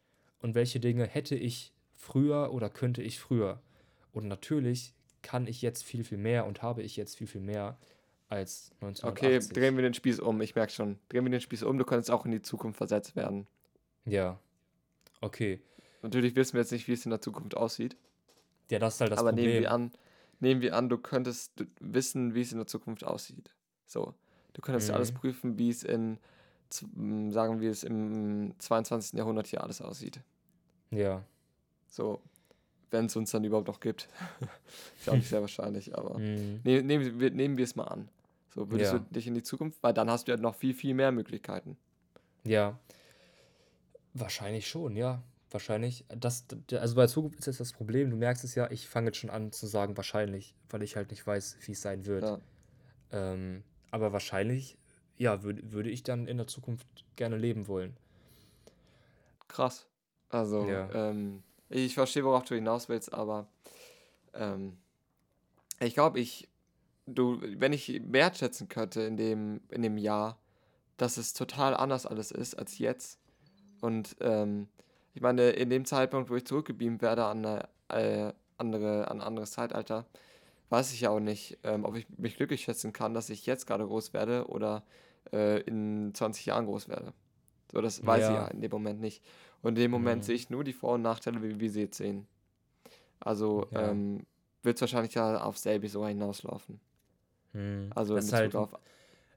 und 0.42 0.56
welche 0.56 0.80
Dinge 0.80 1.06
hätte 1.06 1.36
ich 1.36 1.74
früher 1.96 2.54
oder 2.54 2.70
könnte 2.70 3.02
ich 3.02 3.20
früher. 3.20 3.62
Und 4.12 4.28
natürlich 4.28 4.94
kann 5.22 5.48
ich 5.48 5.62
jetzt 5.62 5.84
viel, 5.84 6.04
viel 6.04 6.18
mehr 6.18 6.46
und 6.46 6.62
habe 6.62 6.84
ich 6.84 6.96
jetzt 6.96 7.18
viel, 7.18 7.28
viel 7.28 7.42
mehr 7.42 7.78
als 8.30 8.72
1980. 8.82 9.50
Okay, 9.50 9.54
drehen 9.60 9.76
wir 9.76 9.82
den 9.82 9.94
Spieß 9.94 10.20
um, 10.20 10.40
ich 10.42 10.56
merke 10.56 10.72
schon. 10.72 11.00
Drehen 11.10 11.26
wir 11.26 11.32
den 11.32 11.42
Spieß 11.42 11.64
um, 11.64 11.78
du 11.78 11.84
könntest 11.84 12.12
auch 12.12 12.26
in 12.26 12.32
die 12.32 12.42
Zukunft 12.42 12.78
versetzt 12.78 13.16
werden. 13.16 13.48
Ja. 14.06 14.40
Okay. 15.20 15.62
Natürlich 16.02 16.36
wissen 16.36 16.54
wir 16.54 16.62
jetzt 16.62 16.72
nicht, 16.72 16.88
wie 16.88 16.94
es 16.94 17.06
in 17.06 17.12
der 17.12 17.22
Zukunft 17.22 17.56
aussieht. 17.56 17.98
Ja, 18.70 18.80
das 18.80 18.96
ist 18.96 19.02
halt 19.02 19.12
das 19.12 19.20
Aber 19.20 19.30
Problem. 19.30 19.48
nehmen 19.48 19.62
wir 19.62 19.72
an, 19.72 19.92
nehmen 20.40 20.62
wir 20.62 20.76
an, 20.76 20.90
du 20.90 20.98
könntest 20.98 21.66
wissen, 21.80 22.36
wie 22.36 22.42
es 22.42 22.52
in 22.52 22.58
der 22.58 22.68
Zukunft 22.68 23.04
aussieht. 23.04 23.52
So. 23.86 24.14
Du 24.54 24.62
könntest 24.62 24.90
mhm. 24.90 24.96
alles 24.96 25.12
prüfen, 25.12 25.58
wie 25.58 25.70
es 25.70 25.84
in, 25.84 26.18
sagen 26.70 27.62
wir 27.62 27.72
es, 27.72 27.84
im 27.84 28.54
22. 28.60 29.18
Jahrhundert 29.18 29.48
hier 29.48 29.64
alles 29.64 29.82
aussieht. 29.82 30.22
Ja. 30.92 31.24
So, 31.88 32.22
wenn 32.92 33.06
es 33.06 33.16
uns 33.16 33.32
dann 33.32 33.44
überhaupt 33.44 33.68
noch 33.68 33.80
gibt. 33.80 34.08
ist 34.98 35.08
ja 35.08 35.14
auch 35.14 35.18
nicht 35.18 35.30
sehr 35.30 35.42
wahrscheinlich, 35.42 35.98
aber 35.98 36.18
mhm. 36.20 36.62
ne, 36.64 36.82
nehmen, 36.82 37.20
wir, 37.20 37.32
nehmen 37.32 37.58
wir 37.58 37.64
es 37.64 37.76
mal 37.76 37.86
an. 37.86 38.10
So, 38.54 38.70
würdest 38.72 38.94
ja. 38.94 39.00
du 39.00 39.06
dich 39.14 39.28
in 39.28 39.36
die 39.36 39.44
Zukunft, 39.44 39.82
weil 39.84 39.94
dann 39.94 40.10
hast 40.10 40.28
du 40.28 40.32
ja 40.32 40.38
noch 40.38 40.56
viel, 40.56 40.74
viel 40.74 40.94
mehr 40.94 41.12
Möglichkeiten. 41.12 41.78
Ja. 42.44 42.80
Wahrscheinlich 44.14 44.68
schon, 44.68 44.96
ja. 44.96 45.22
Wahrscheinlich. 45.52 46.06
Das, 46.10 46.46
also 46.72 46.96
bei 46.96 47.08
Zukunft 47.08 47.40
ist 47.40 47.48
jetzt 47.48 47.60
das 47.60 47.74
Problem, 47.74 48.12
du 48.12 48.16
merkst 48.16 48.44
es 48.44 48.54
ja, 48.56 48.70
ich 48.70 48.88
fange 48.88 49.08
jetzt 49.08 49.18
schon 49.18 49.32
an 49.32 49.52
zu 49.52 49.66
sagen, 49.66 49.98
wahrscheinlich, 49.98 50.54
weil 50.70 50.84
ich 50.84 50.96
halt 50.96 51.10
nicht 51.10 51.26
weiß, 51.26 51.58
wie 51.66 51.72
es 51.72 51.82
sein 51.82 52.06
wird. 52.06 52.24
Ja. 52.24 52.40
Ähm, 53.12 53.64
aber 53.90 54.14
wahrscheinlich, 54.14 54.78
ja, 55.18 55.42
würd, 55.42 55.72
würde 55.72 55.90
ich 55.90 56.04
dann 56.04 56.28
in 56.28 56.38
der 56.38 56.46
Zukunft 56.46 56.88
gerne 57.16 57.38
leben 57.38 57.68
wollen. 57.68 57.98
Krass. 59.48 59.88
Also, 60.30 60.70
ja. 60.70 60.90
ähm, 60.94 61.42
ich 61.70 61.96
verstehe, 61.96 62.24
worauf 62.24 62.44
du 62.46 62.54
hinaus 62.54 62.88
willst, 62.88 63.12
aber 63.12 63.48
ähm, 64.36 64.78
ich 65.80 65.96
glaube, 65.96 66.20
ich, 66.20 66.48
du, 67.08 67.42
wenn 67.42 67.74
ich 67.74 68.02
wertschätzen 68.06 68.70
könnte 68.70 69.02
in 69.02 69.18
dem, 69.18 69.62
in 69.70 69.82
dem 69.82 69.98
Jahr, 69.98 70.40
dass 70.98 71.18
es 71.18 71.34
total 71.34 71.74
anders 71.76 72.06
alles 72.06 72.30
ist 72.30 72.56
als 72.56 72.78
jetzt. 72.78 73.20
Und 73.82 74.16
ähm, 74.20 74.68
ich 75.20 75.22
meine, 75.22 75.50
in 75.50 75.70
dem 75.70 75.84
Zeitpunkt, 75.84 76.30
wo 76.30 76.38
ich 76.38 76.46
zurückgebeamt 76.46 77.02
werde 77.02 77.26
an 77.26 77.46
eine 77.46 77.68
äh, 77.90 78.32
andere, 78.58 79.12
an 79.12 79.20
ein 79.20 79.28
anderes 79.28 79.52
Zeitalter, 79.52 80.06
weiß 80.70 80.94
ich 80.94 81.02
ja 81.02 81.10
auch 81.10 81.20
nicht, 81.20 81.58
ähm, 81.64 81.84
ob 81.84 81.98
ich 81.98 82.08
mich 82.18 82.38
glücklich 82.38 82.62
schätzen 82.62 82.94
kann, 82.94 83.14
dass 83.14 83.30
ich 83.30 83.46
jetzt 83.46 83.68
gerade 83.68 83.86
groß 83.86 84.14
werde 84.14 84.48
oder 84.48 84.82
äh, 85.34 85.60
in 85.64 86.14
20 86.14 86.46
Jahren 86.46 86.68
groß 86.68 86.88
werde. 86.88 87.12
So, 87.70 87.82
das 87.82 88.06
weiß 88.06 88.22
ja. 88.22 88.30
ich 88.30 88.36
ja 88.36 88.48
in 88.48 88.62
dem 88.62 88.72
Moment 88.72 89.02
nicht. 89.02 89.22
Und 89.62 89.72
in 89.72 89.82
dem 89.82 89.92
Moment 89.92 90.22
mhm. 90.22 90.26
sehe 90.26 90.36
ich 90.36 90.50
nur 90.50 90.64
die 90.64 90.72
Vor- 90.72 90.94
und 90.94 91.02
Nachteile, 91.02 91.44
wie 91.44 91.60
wir 91.60 91.70
sie 91.70 91.82
jetzt 91.82 91.98
sehen. 91.98 92.26
Also 93.20 93.68
ja. 93.72 93.90
ähm, 93.90 94.26
wird 94.64 94.78
es 94.78 94.82
wahrscheinlich 94.82 95.16
ja 95.16 95.44
auf 95.44 95.58
selbe 95.58 95.90
sogar 95.90 96.08
hinauslaufen. 96.08 96.80
Mhm. 97.52 97.90
Also 97.94 98.16
es 98.16 98.28
ist 98.28 98.32
halt, 98.32 98.56
auf, 98.56 98.74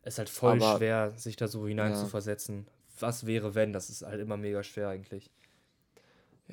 ist 0.04 0.18
halt 0.18 0.28
voll 0.28 0.62
aber, 0.62 0.78
schwer, 0.78 1.12
sich 1.16 1.34
da 1.34 1.48
so 1.48 1.66
hinein 1.66 1.90
ja. 1.90 2.62
Was 3.00 3.26
wäre, 3.26 3.56
wenn? 3.56 3.72
Das 3.72 3.90
ist 3.90 4.02
halt 4.02 4.20
immer 4.20 4.36
mega 4.36 4.62
schwer 4.62 4.88
eigentlich. 4.90 5.28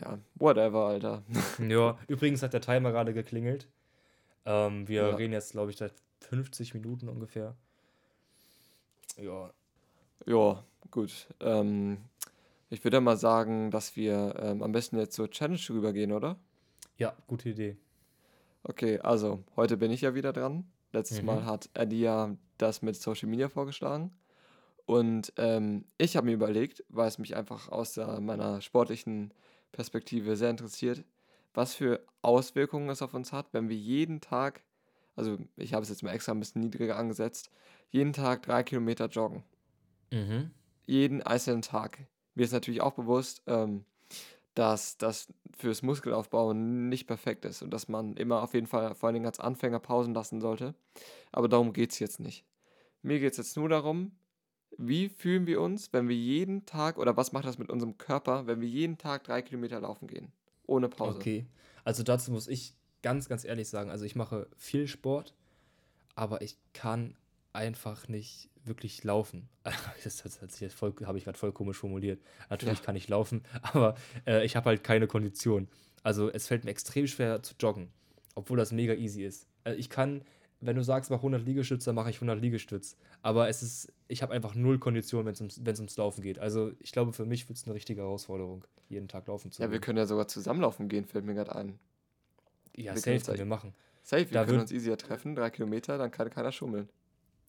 Ja, 0.02 0.20
whatever, 0.36 0.88
Alter. 0.88 1.24
ja, 1.68 1.97
übrigens 2.08 2.41
hat 2.41 2.54
der 2.54 2.62
Timer 2.62 2.91
gerade 2.91 3.14
geklingelt. 3.14 3.68
Ähm, 4.45 4.88
wir 4.88 5.02
ja. 5.02 5.16
reden 5.16 5.34
jetzt, 5.34 5.52
glaube 5.52 5.72
ich, 5.72 5.78
seit 5.78 5.93
50 6.22 6.74
Minuten 6.74 7.10
ungefähr. 7.10 7.56
Ja. 9.18 9.52
Ja, 10.26 10.64
gut. 10.91 11.28
Ähm, 11.39 11.97
ich 12.70 12.84
würde 12.84 13.02
mal 13.02 13.18
sagen, 13.18 13.72
dass 13.72 13.95
wir 13.95 14.36
ähm, 14.39 14.64
am 14.64 14.72
besten 14.72 14.97
jetzt 14.97 15.16
zur 15.16 15.30
Challenge 15.30 15.60
rübergehen, 15.70 16.12
oder? 16.12 16.38
Ja, 16.97 17.14
gute 17.28 17.50
Idee. 17.50 17.78
Okay, 18.64 19.00
also 19.00 19.43
heute 19.56 19.78
bin 19.78 19.91
ich 19.91 20.02
ja 20.02 20.16
wieder 20.16 20.34
dran. 20.34 20.66
Letztes 20.91 21.22
mhm. 21.22 21.28
Mal 21.28 21.45
hat 21.45 21.70
Eddie 21.74 22.02
ja 22.02 22.36
das 22.58 22.82
mit 22.82 22.95
Social 22.95 23.30
Media 23.30 23.50
vorgeschlagen. 23.50 24.12
Und 24.86 25.34
ähm, 25.38 25.86
ich 25.97 26.18
habe 26.18 26.26
mir 26.26 26.34
überlegt, 26.34 26.84
weil 26.89 27.08
es 27.08 27.20
mich 27.20 27.36
einfach 27.36 27.70
aus 27.70 27.93
der, 27.93 28.20
meiner 28.22 28.60
sportlichen 28.62 29.34
Perspektive 29.72 30.36
sehr 30.36 30.49
interessiert, 30.49 31.03
was 31.53 31.76
für 31.76 32.05
Auswirkungen 32.22 32.89
es 32.89 33.01
auf 33.01 33.13
uns 33.13 33.32
hat, 33.32 33.53
wenn 33.53 33.70
wir 33.70 33.78
jeden 33.78 34.22
Tag, 34.22 34.63
also 35.15 35.38
ich 35.55 35.74
habe 35.74 35.84
es 35.84 35.89
jetzt 35.89 36.03
mal 36.03 36.11
extra 36.11 36.32
ein 36.32 36.39
bisschen 36.39 36.61
niedriger 36.61 36.97
angesetzt, 36.97 37.49
jeden 37.89 38.13
Tag 38.13 38.43
drei 38.43 38.63
Kilometer 38.63 39.07
joggen. 39.07 39.43
Mhm. 40.11 40.51
Jeden 40.86 41.22
einzelnen 41.22 41.61
Tag. 41.61 41.99
Mir 42.36 42.43
ist 42.43 42.53
natürlich 42.53 42.82
auch 42.82 42.93
bewusst, 42.93 43.43
ähm, 43.47 43.86
dass 44.55 44.97
das 44.97 45.32
fürs 45.57 45.82
Muskelaufbau 45.82 46.53
nicht 46.53 47.07
perfekt 47.07 47.45
ist 47.45 47.61
und 47.61 47.72
dass 47.72 47.88
man 47.88 48.15
immer 48.15 48.41
auf 48.41 48.53
jeden 48.53 48.67
Fall 48.67 48.95
vor 48.95 49.07
allen 49.07 49.15
Dingen 49.15 49.26
als 49.26 49.39
Anfänger 49.39 49.80
Pausen 49.80 50.13
lassen 50.13 50.41
sollte. 50.41 50.76
Aber 51.32 51.47
darum 51.47 51.74
geht 51.74 51.91
es 51.91 51.99
jetzt 51.99 52.20
nicht. 52.20 52.45
Mir 53.01 53.20
geht 53.20 53.32
es 53.32 53.38
jetzt 53.38 53.57
nur 53.57 53.70
darum, 53.70 54.11
wie 54.78 55.09
fühlen 55.09 55.47
wir 55.47 55.61
uns, 55.61 55.91
wenn 55.93 56.07
wir 56.07 56.15
jeden 56.15 56.65
Tag, 56.65 56.97
oder 56.97 57.17
was 57.17 57.32
macht 57.32 57.45
das 57.45 57.57
mit 57.57 57.70
unserem 57.70 57.97
Körper, 57.97 58.47
wenn 58.47 58.61
wir 58.61 58.67
jeden 58.67 58.97
Tag 58.97 59.24
drei 59.24 59.41
Kilometer 59.41 59.80
laufen 59.80 60.07
gehen? 60.07 60.32
Ohne 60.65 60.89
Pause. 60.89 61.17
Okay. 61.17 61.45
Also 61.84 62.03
dazu 62.03 62.32
muss 62.32 62.47
ich 62.47 62.76
ganz, 63.01 63.28
ganz 63.28 63.45
ehrlich 63.45 63.70
sagen, 63.70 63.89
also 63.89 64.05
ich 64.05 64.15
mache 64.15 64.47
viel 64.57 64.88
Sport, 64.88 65.34
aber 66.15 66.41
ich 66.41 66.57
kann 66.74 67.15
einfach 67.53 68.07
nicht 68.07 68.49
wirklich 68.63 69.03
laufen. 69.03 69.49
Das, 70.03 70.24
das, 70.24 70.39
das 70.39 70.82
habe 70.82 71.17
ich 71.17 71.24
gerade 71.26 71.38
voll 71.38 71.51
komisch 71.51 71.78
formuliert. 71.78 72.22
Natürlich 72.49 72.80
ja. 72.80 72.86
kann 72.86 72.95
ich 72.95 73.07
laufen, 73.07 73.43
aber 73.61 73.95
äh, 74.26 74.45
ich 74.45 74.55
habe 74.55 74.70
halt 74.70 74.84
keine 74.84 75.07
Kondition. 75.07 75.67
Also 76.03 76.30
es 76.32 76.47
fällt 76.47 76.63
mir 76.63 76.72
extrem 76.72 77.07
schwer 77.07 77.43
zu 77.43 77.53
joggen, 77.59 77.89
obwohl 78.36 78.57
das 78.57 78.72
mega 78.72 78.93
easy 78.93 79.24
ist. 79.24 79.47
Also 79.63 79.78
ich 79.78 79.89
kann, 79.89 80.24
wenn 80.62 80.76
du 80.76 80.84
sagst, 80.84 81.10
mach 81.10 81.18
100 81.18 81.45
Liegestütze, 81.45 81.86
dann 81.86 81.95
mache 81.95 82.10
ich 82.10 82.18
100 82.18 82.39
Liegestütze. 82.41 82.95
Aber 83.22 83.47
es 83.47 83.64
ist, 83.64 83.93
ich 84.07 84.22
habe 84.22 84.34
einfach 84.34 84.55
null 84.55 84.80
Kondition, 84.80 85.26
wenn 85.26 85.34
es 85.34 85.39
ums, 85.41 85.57
ums 85.57 85.97
Laufen 85.97 86.22
geht. 86.22 86.39
Also 86.39 86.72
ich 86.80 86.91
glaube, 86.91 87.14
für 87.14 87.26
mich 87.26 87.47
wird 87.47 87.57
es 87.57 87.66
eine 87.66 87.74
richtige 87.76 88.01
Herausforderung, 88.01 88.66
jeden 88.89 89.07
Tag 89.07 89.28
laufen 89.28 89.51
zu 89.51 89.62
Ja, 89.62 89.68
gehen. 89.68 89.74
wir 89.74 89.80
können 89.80 89.97
ja 89.97 90.05
sogar 90.05 90.28
zusammenlaufen 90.28 90.89
gehen, 90.89 91.05
fällt 91.05 91.26
mir 91.26 91.34
gerade 91.34 91.55
ein. 91.55 91.80
Ja, 92.76 92.93
wir 92.93 92.99
safe 93.01 93.20
können 93.20 93.38
wir 93.38 93.45
machen. 93.45 93.74
Safe, 94.03 94.30
wir 94.30 94.34
da 94.34 94.45
können 94.45 94.60
uns 94.60 94.72
easier 94.72 94.97
treffen, 94.97 95.36
drei 95.36 95.49
Kilometer, 95.49 95.97
dann 95.97 96.12
kann 96.12 96.30
keiner 96.30 96.51
schummeln. 96.51 96.89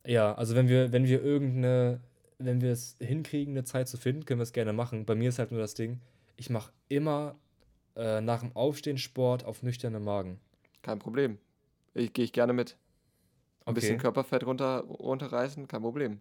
Ja, 0.07 0.35
also 0.35 0.55
wenn 0.55 0.69
wir, 0.69 0.93
wenn 0.93 1.05
wir 1.07 1.23
irgendeine, 1.23 2.01
wenn 2.39 2.61
wir 2.61 2.73
es 2.73 2.97
hinkriegen, 3.01 3.55
eine 3.55 3.65
Zeit 3.65 3.89
zu 3.89 3.97
finden, 3.97 4.25
können 4.25 4.41
wir 4.41 4.45
es 4.45 4.53
gerne 4.53 4.73
machen. 4.73 5.05
Bei 5.05 5.15
mir 5.15 5.29
ist 5.29 5.39
halt 5.39 5.53
nur 5.53 5.61
das 5.61 5.75
Ding, 5.75 6.01
ich 6.37 6.49
mache 6.51 6.73
immer 6.89 7.37
äh, 7.97 8.21
nach 8.21 8.41
dem 8.41 8.55
Aufstehen 8.57 8.99
Sport 8.99 9.45
auf 9.45 9.63
nüchternen 9.63 10.03
Magen. 10.03 10.41
Kein 10.83 10.99
Problem. 10.99 11.39
Ich 11.95 12.13
gehe 12.13 12.25
ich 12.25 12.33
gerne 12.33 12.53
mit. 12.53 12.77
Ein 13.61 13.71
okay. 13.71 13.75
bisschen 13.75 13.99
Körperfett 13.99 14.45
runter, 14.45 14.85
runterreißen, 14.85 15.69
kein 15.69 15.83
Problem. 15.83 16.21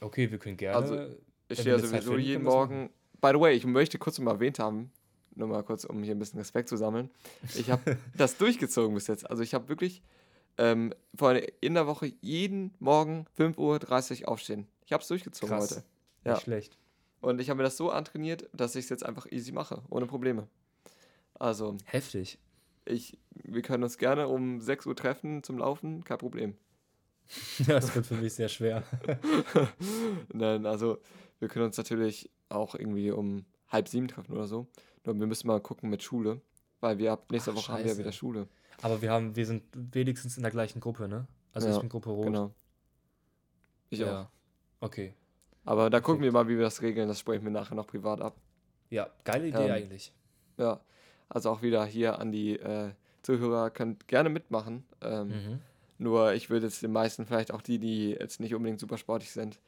Okay, 0.00 0.30
wir 0.30 0.38
können 0.38 0.56
gerne. 0.56 0.76
Also, 0.76 1.06
ich 1.48 1.60
stehe 1.60 1.76
ja 1.76 1.78
sowieso 1.78 2.12
finden, 2.12 2.20
jeden 2.20 2.44
Morgen. 2.44 2.90
By 3.20 3.30
the 3.32 3.40
way, 3.40 3.54
ich 3.54 3.64
möchte 3.64 3.98
kurz 3.98 4.18
mal 4.18 4.32
erwähnt 4.32 4.58
haben, 4.58 4.90
nur 5.34 5.48
mal 5.48 5.62
kurz, 5.62 5.84
um 5.84 6.02
hier 6.02 6.14
ein 6.14 6.18
bisschen 6.18 6.38
Respekt 6.38 6.68
zu 6.68 6.76
sammeln. 6.76 7.10
Ich 7.54 7.70
habe 7.70 7.96
das 8.16 8.36
durchgezogen 8.36 8.94
bis 8.94 9.06
jetzt. 9.06 9.28
Also, 9.30 9.42
ich 9.42 9.54
habe 9.54 9.68
wirklich 9.68 10.02
ähm, 10.58 10.92
vor 11.14 11.34
in 11.60 11.74
der 11.74 11.86
Woche 11.86 12.12
jeden 12.20 12.74
Morgen 12.78 13.26
5.30 13.38 14.22
Uhr 14.22 14.28
aufstehen. 14.28 14.66
Ich 14.84 14.92
habe 14.92 15.02
es 15.02 15.08
durchgezogen 15.08 15.56
Krass. 15.56 15.70
heute. 15.70 15.84
Ja. 16.24 16.32
Nicht 16.32 16.42
schlecht. 16.42 16.78
Und 17.20 17.40
ich 17.40 17.50
habe 17.50 17.58
mir 17.58 17.64
das 17.64 17.76
so 17.76 17.90
antrainiert, 17.90 18.48
dass 18.52 18.74
ich 18.76 18.84
es 18.84 18.88
jetzt 18.90 19.04
einfach 19.04 19.26
easy 19.30 19.52
mache, 19.52 19.82
ohne 19.88 20.06
Probleme. 20.06 20.46
Also. 21.34 21.76
Heftig. 21.84 22.38
Ich, 22.86 23.18
wir 23.30 23.62
können 23.62 23.82
uns 23.82 23.98
gerne 23.98 24.28
um 24.28 24.60
6 24.60 24.86
Uhr 24.86 24.96
treffen 24.96 25.42
zum 25.42 25.58
Laufen, 25.58 26.04
kein 26.04 26.18
Problem. 26.18 26.56
das 27.66 27.94
wird 27.94 28.06
für 28.06 28.14
mich 28.14 28.34
sehr 28.34 28.48
schwer. 28.48 28.84
Nein, 30.32 30.64
also 30.66 30.98
wir 31.40 31.48
können 31.48 31.64
uns 31.66 31.76
natürlich 31.76 32.30
auch 32.48 32.74
irgendwie 32.74 33.10
um 33.10 33.44
halb 33.68 33.88
sieben 33.88 34.06
treffen 34.08 34.32
oder 34.32 34.46
so. 34.46 34.68
Nur 35.04 35.18
wir 35.18 35.26
müssen 35.26 35.46
mal 35.48 35.60
gucken 35.60 35.90
mit 35.90 36.02
Schule, 36.02 36.40
weil 36.80 36.98
wir 36.98 37.12
ab 37.12 37.30
nächster 37.32 37.50
Ach, 37.52 37.56
Woche 37.56 37.64
Scheiße. 37.66 37.78
haben 37.78 37.84
wir 37.84 37.92
ja 37.92 37.98
wieder 37.98 38.12
Schule. 38.12 38.48
Aber 38.82 39.02
wir 39.02 39.10
haben, 39.10 39.34
wir 39.34 39.46
sind 39.46 39.64
wenigstens 39.74 40.36
in 40.36 40.42
der 40.42 40.52
gleichen 40.52 40.80
Gruppe, 40.80 41.08
ne? 41.08 41.26
Also 41.52 41.68
ich 41.68 41.74
Ja, 41.74 41.80
bin 41.80 41.88
Gruppe 41.88 42.10
Rot. 42.10 42.26
genau. 42.26 42.54
Ich 43.90 44.02
auch. 44.04 44.08
Ja. 44.08 44.30
Okay. 44.80 45.14
Aber 45.64 45.90
da 45.90 46.00
gucken 46.00 46.22
wir 46.22 46.30
mal, 46.30 46.46
wie 46.48 46.56
wir 46.56 46.62
das 46.64 46.82
regeln. 46.82 47.08
Das 47.08 47.18
sprechen 47.18 47.44
wir 47.44 47.50
nachher 47.50 47.74
noch 47.74 47.86
privat 47.86 48.20
ab. 48.20 48.36
Ja, 48.90 49.10
geile 49.24 49.48
Idee 49.48 49.64
Ähm, 49.64 49.70
eigentlich. 49.72 50.12
Ja, 50.58 50.80
also 51.28 51.50
auch 51.50 51.62
wieder 51.62 51.84
hier 51.84 52.18
an 52.18 52.32
die 52.32 52.58
äh, 52.58 52.90
Zuhörer, 53.22 53.70
könnt 53.70 54.08
gerne 54.08 54.28
mitmachen. 54.28 54.84
Ähm, 55.00 55.28
Mhm. 55.30 55.60
Nur 55.98 56.34
ich 56.34 56.50
würde 56.50 56.66
jetzt 56.66 56.82
den 56.82 56.92
meisten, 56.92 57.24
vielleicht 57.26 57.52
auch 57.52 57.62
die, 57.62 57.78
die 57.78 58.10
jetzt 58.10 58.38
nicht 58.38 58.54
unbedingt 58.54 58.80
super 58.80 58.98
sportlich 58.98 59.30
sind, 59.30 59.58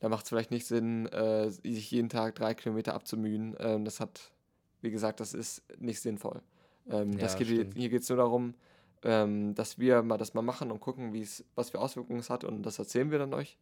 da 0.00 0.08
macht 0.08 0.24
es 0.24 0.30
vielleicht 0.30 0.50
nicht 0.50 0.66
Sinn, 0.66 1.06
äh, 1.06 1.50
sich 1.50 1.90
jeden 1.90 2.08
Tag 2.08 2.34
drei 2.34 2.54
Kilometer 2.54 2.94
abzumühen. 2.94 3.54
Ähm, 3.58 3.84
das 3.84 4.00
hat, 4.00 4.32
wie 4.80 4.90
gesagt, 4.90 5.20
das 5.20 5.34
ist 5.34 5.62
nicht 5.78 6.00
sinnvoll. 6.00 6.40
Ähm, 6.88 7.18
das 7.18 7.34
Ja, 7.34 7.38
geht, 7.44 7.74
hier 7.74 7.88
geht 7.88 8.02
es 8.02 8.08
nur 8.08 8.18
darum, 8.18 8.54
ähm, 9.02 9.54
dass 9.54 9.78
wir 9.78 10.02
mal 10.02 10.16
das 10.16 10.34
mal 10.34 10.42
machen 10.42 10.70
und 10.70 10.80
gucken, 10.80 11.12
wie 11.12 11.22
es, 11.22 11.44
was 11.54 11.70
für 11.70 11.78
Auswirkungen 11.78 12.20
es 12.20 12.30
hat 12.30 12.44
und 12.44 12.62
das 12.62 12.78
erzählen 12.78 13.10
wir 13.10 13.18
dann 13.18 13.34
euch, 13.34 13.58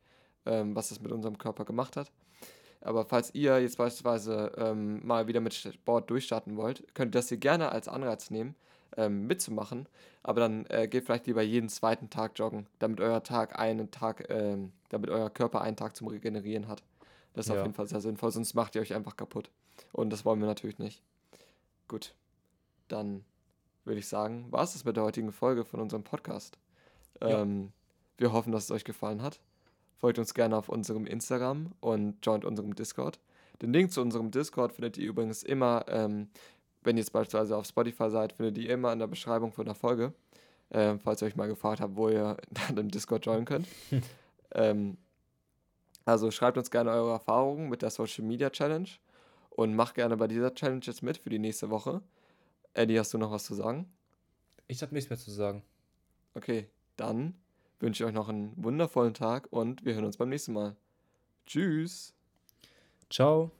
ähm, 0.47 0.75
was 0.75 0.91
es 0.91 1.01
mit 1.01 1.13
unserem 1.13 1.39
Körper 1.39 1.65
gemacht 1.65 1.97
hat. 1.97 2.11
Aber 2.85 3.05
falls 3.07 3.35
ihr 3.35 3.61
jetzt 3.61 3.79
beispielsweise 3.79 4.53
ähm, 4.57 5.05
mal 5.05 5.27
wieder 5.27 5.41
mit 5.41 5.55
Sport 5.55 6.11
durchstarten 6.11 6.57
wollt, 6.57 6.85
könnt 6.95 7.15
ihr 7.15 7.19
das 7.19 7.29
hier 7.31 7.39
gerne 7.39 7.73
als 7.73 7.89
Anreiz 7.89 8.31
nehmen, 8.31 8.55
ähm, 8.97 9.27
mitzumachen. 9.27 9.89
Aber 10.23 10.41
dann 10.41 10.67
äh, 10.67 10.87
geht 10.87 11.05
vielleicht 11.05 11.27
lieber 11.27 11.43
jeden 11.43 11.69
zweiten 11.69 12.11
Tag 12.11 12.39
joggen, 12.39 12.67
damit 12.79 13.01
euer 13.01 13.23
Tag 13.23 13.59
einen 13.59 13.91
Tag, 13.91 14.27
ähm, 14.31 14.73
damit 14.91 15.11
euer 15.11 15.31
Körper 15.31 15.63
einen 15.63 15.77
Tag 15.77 15.97
zum 15.97 16.09
Regenerieren 16.09 16.69
hat. 16.69 16.83
Das 17.33 17.47
ist 17.47 17.51
auf 17.51 17.57
Ja. 17.57 17.63
jeden 17.63 17.75
Fall 17.75 17.87
sehr 17.87 18.01
sinnvoll, 18.01 18.31
sonst 18.31 18.55
macht 18.55 18.75
ihr 18.75 18.83
euch 18.83 18.95
einfach 18.95 19.17
kaputt. 19.17 19.51
Und 19.93 20.11
das 20.11 20.25
wollen 20.25 20.41
wir 20.41 20.47
natürlich 20.47 20.79
nicht. 20.79 21.03
Gut, 21.89 22.15
dann 22.89 23.25
würde 23.85 23.99
ich 23.99 24.09
sagen, 24.09 24.47
war 24.51 24.63
es 24.63 24.75
das 24.75 24.85
mit 24.85 24.97
der 24.97 25.05
heutigen 25.05 25.33
Folge 25.33 25.65
von 25.65 25.81
unserem 25.81 26.05
Podcast. 26.05 26.59
Ja. 27.21 27.41
Ähm, 27.41 27.73
wir 28.19 28.33
hoffen, 28.33 28.53
dass 28.53 28.65
es 28.65 28.71
euch 28.71 28.85
gefallen 28.85 29.23
hat. 29.23 29.41
Folgt 29.97 30.19
uns 30.19 30.35
gerne 30.35 30.57
auf 30.57 30.69
unserem 30.69 31.07
Instagram 31.07 31.73
und 31.81 32.25
joint 32.25 32.45
unserem 32.45 32.75
Discord. 32.75 33.21
Den 33.63 33.73
Link 33.73 33.93
zu 33.93 34.01
unserem 34.01 34.31
Discord 34.31 34.73
findet 34.73 34.99
ihr 34.99 35.09
übrigens 35.09 35.43
immer, 35.43 35.85
ähm, 35.89 36.29
wenn 36.83 36.97
ihr 36.97 37.01
jetzt 37.01 37.13
beispielsweise 37.13 37.57
auf 37.57 37.67
Spotify 37.67 38.11
seid, 38.11 38.33
findet 38.33 38.59
ihr 38.59 38.71
immer 38.71 38.93
in 38.93 38.99
der 38.99 39.07
Beschreibung 39.07 39.53
von 39.53 39.65
der 39.65 39.75
Folge. 39.75 40.13
Ähm, 40.71 40.99
falls 40.99 41.23
ihr 41.23 41.27
euch 41.27 41.37
mal 41.37 41.47
gefragt 41.47 41.81
habt, 41.81 41.97
wo 41.97 42.09
ihr 42.09 42.37
dann 42.51 42.77
im 42.77 42.91
Discord 42.91 43.25
joinen 43.25 43.45
könnt. 43.45 43.67
ähm, 44.53 44.97
also 46.05 46.31
schreibt 46.31 46.59
uns 46.59 46.71
gerne 46.71 46.91
eure 46.91 47.13
Erfahrungen 47.13 47.69
mit 47.69 47.83
der 47.83 47.91
Social 47.91 48.25
Media 48.25 48.51
Challenge 48.51 48.89
und 49.51 49.75
macht 49.75 49.95
gerne 49.95 50.17
bei 50.17 50.27
dieser 50.27 50.55
Challenge 50.55 50.83
jetzt 50.85 51.03
mit 51.03 51.17
für 51.17 51.31
die 51.31 51.39
nächste 51.39 51.71
Woche. 51.71 52.03
Eddie, 52.75 52.99
hast 52.99 53.15
du 53.15 53.19
noch 53.19 53.31
was 53.31 53.45
zu 53.45 53.55
sagen? 53.55 53.91
Ich 54.67 54.83
habe 54.83 54.93
nichts 54.95 55.09
mehr 55.09 55.19
zu 55.19 55.31
sagen. 55.31 55.63
Okay, 56.35 56.69
dann 56.97 57.35
wünsche 57.81 58.03
ich 58.03 58.09
euch 58.09 58.15
noch 58.15 58.29
einen 58.29 58.53
wundervollen 58.57 59.15
Tag 59.15 59.49
und 59.51 59.85
wir 59.85 59.95
hören 59.95 60.05
uns 60.05 60.17
beim 60.17 60.29
nächsten 60.29 60.53
Mal. 60.53 60.77
Tschüss. 61.47 62.15
Ciao. 63.11 63.51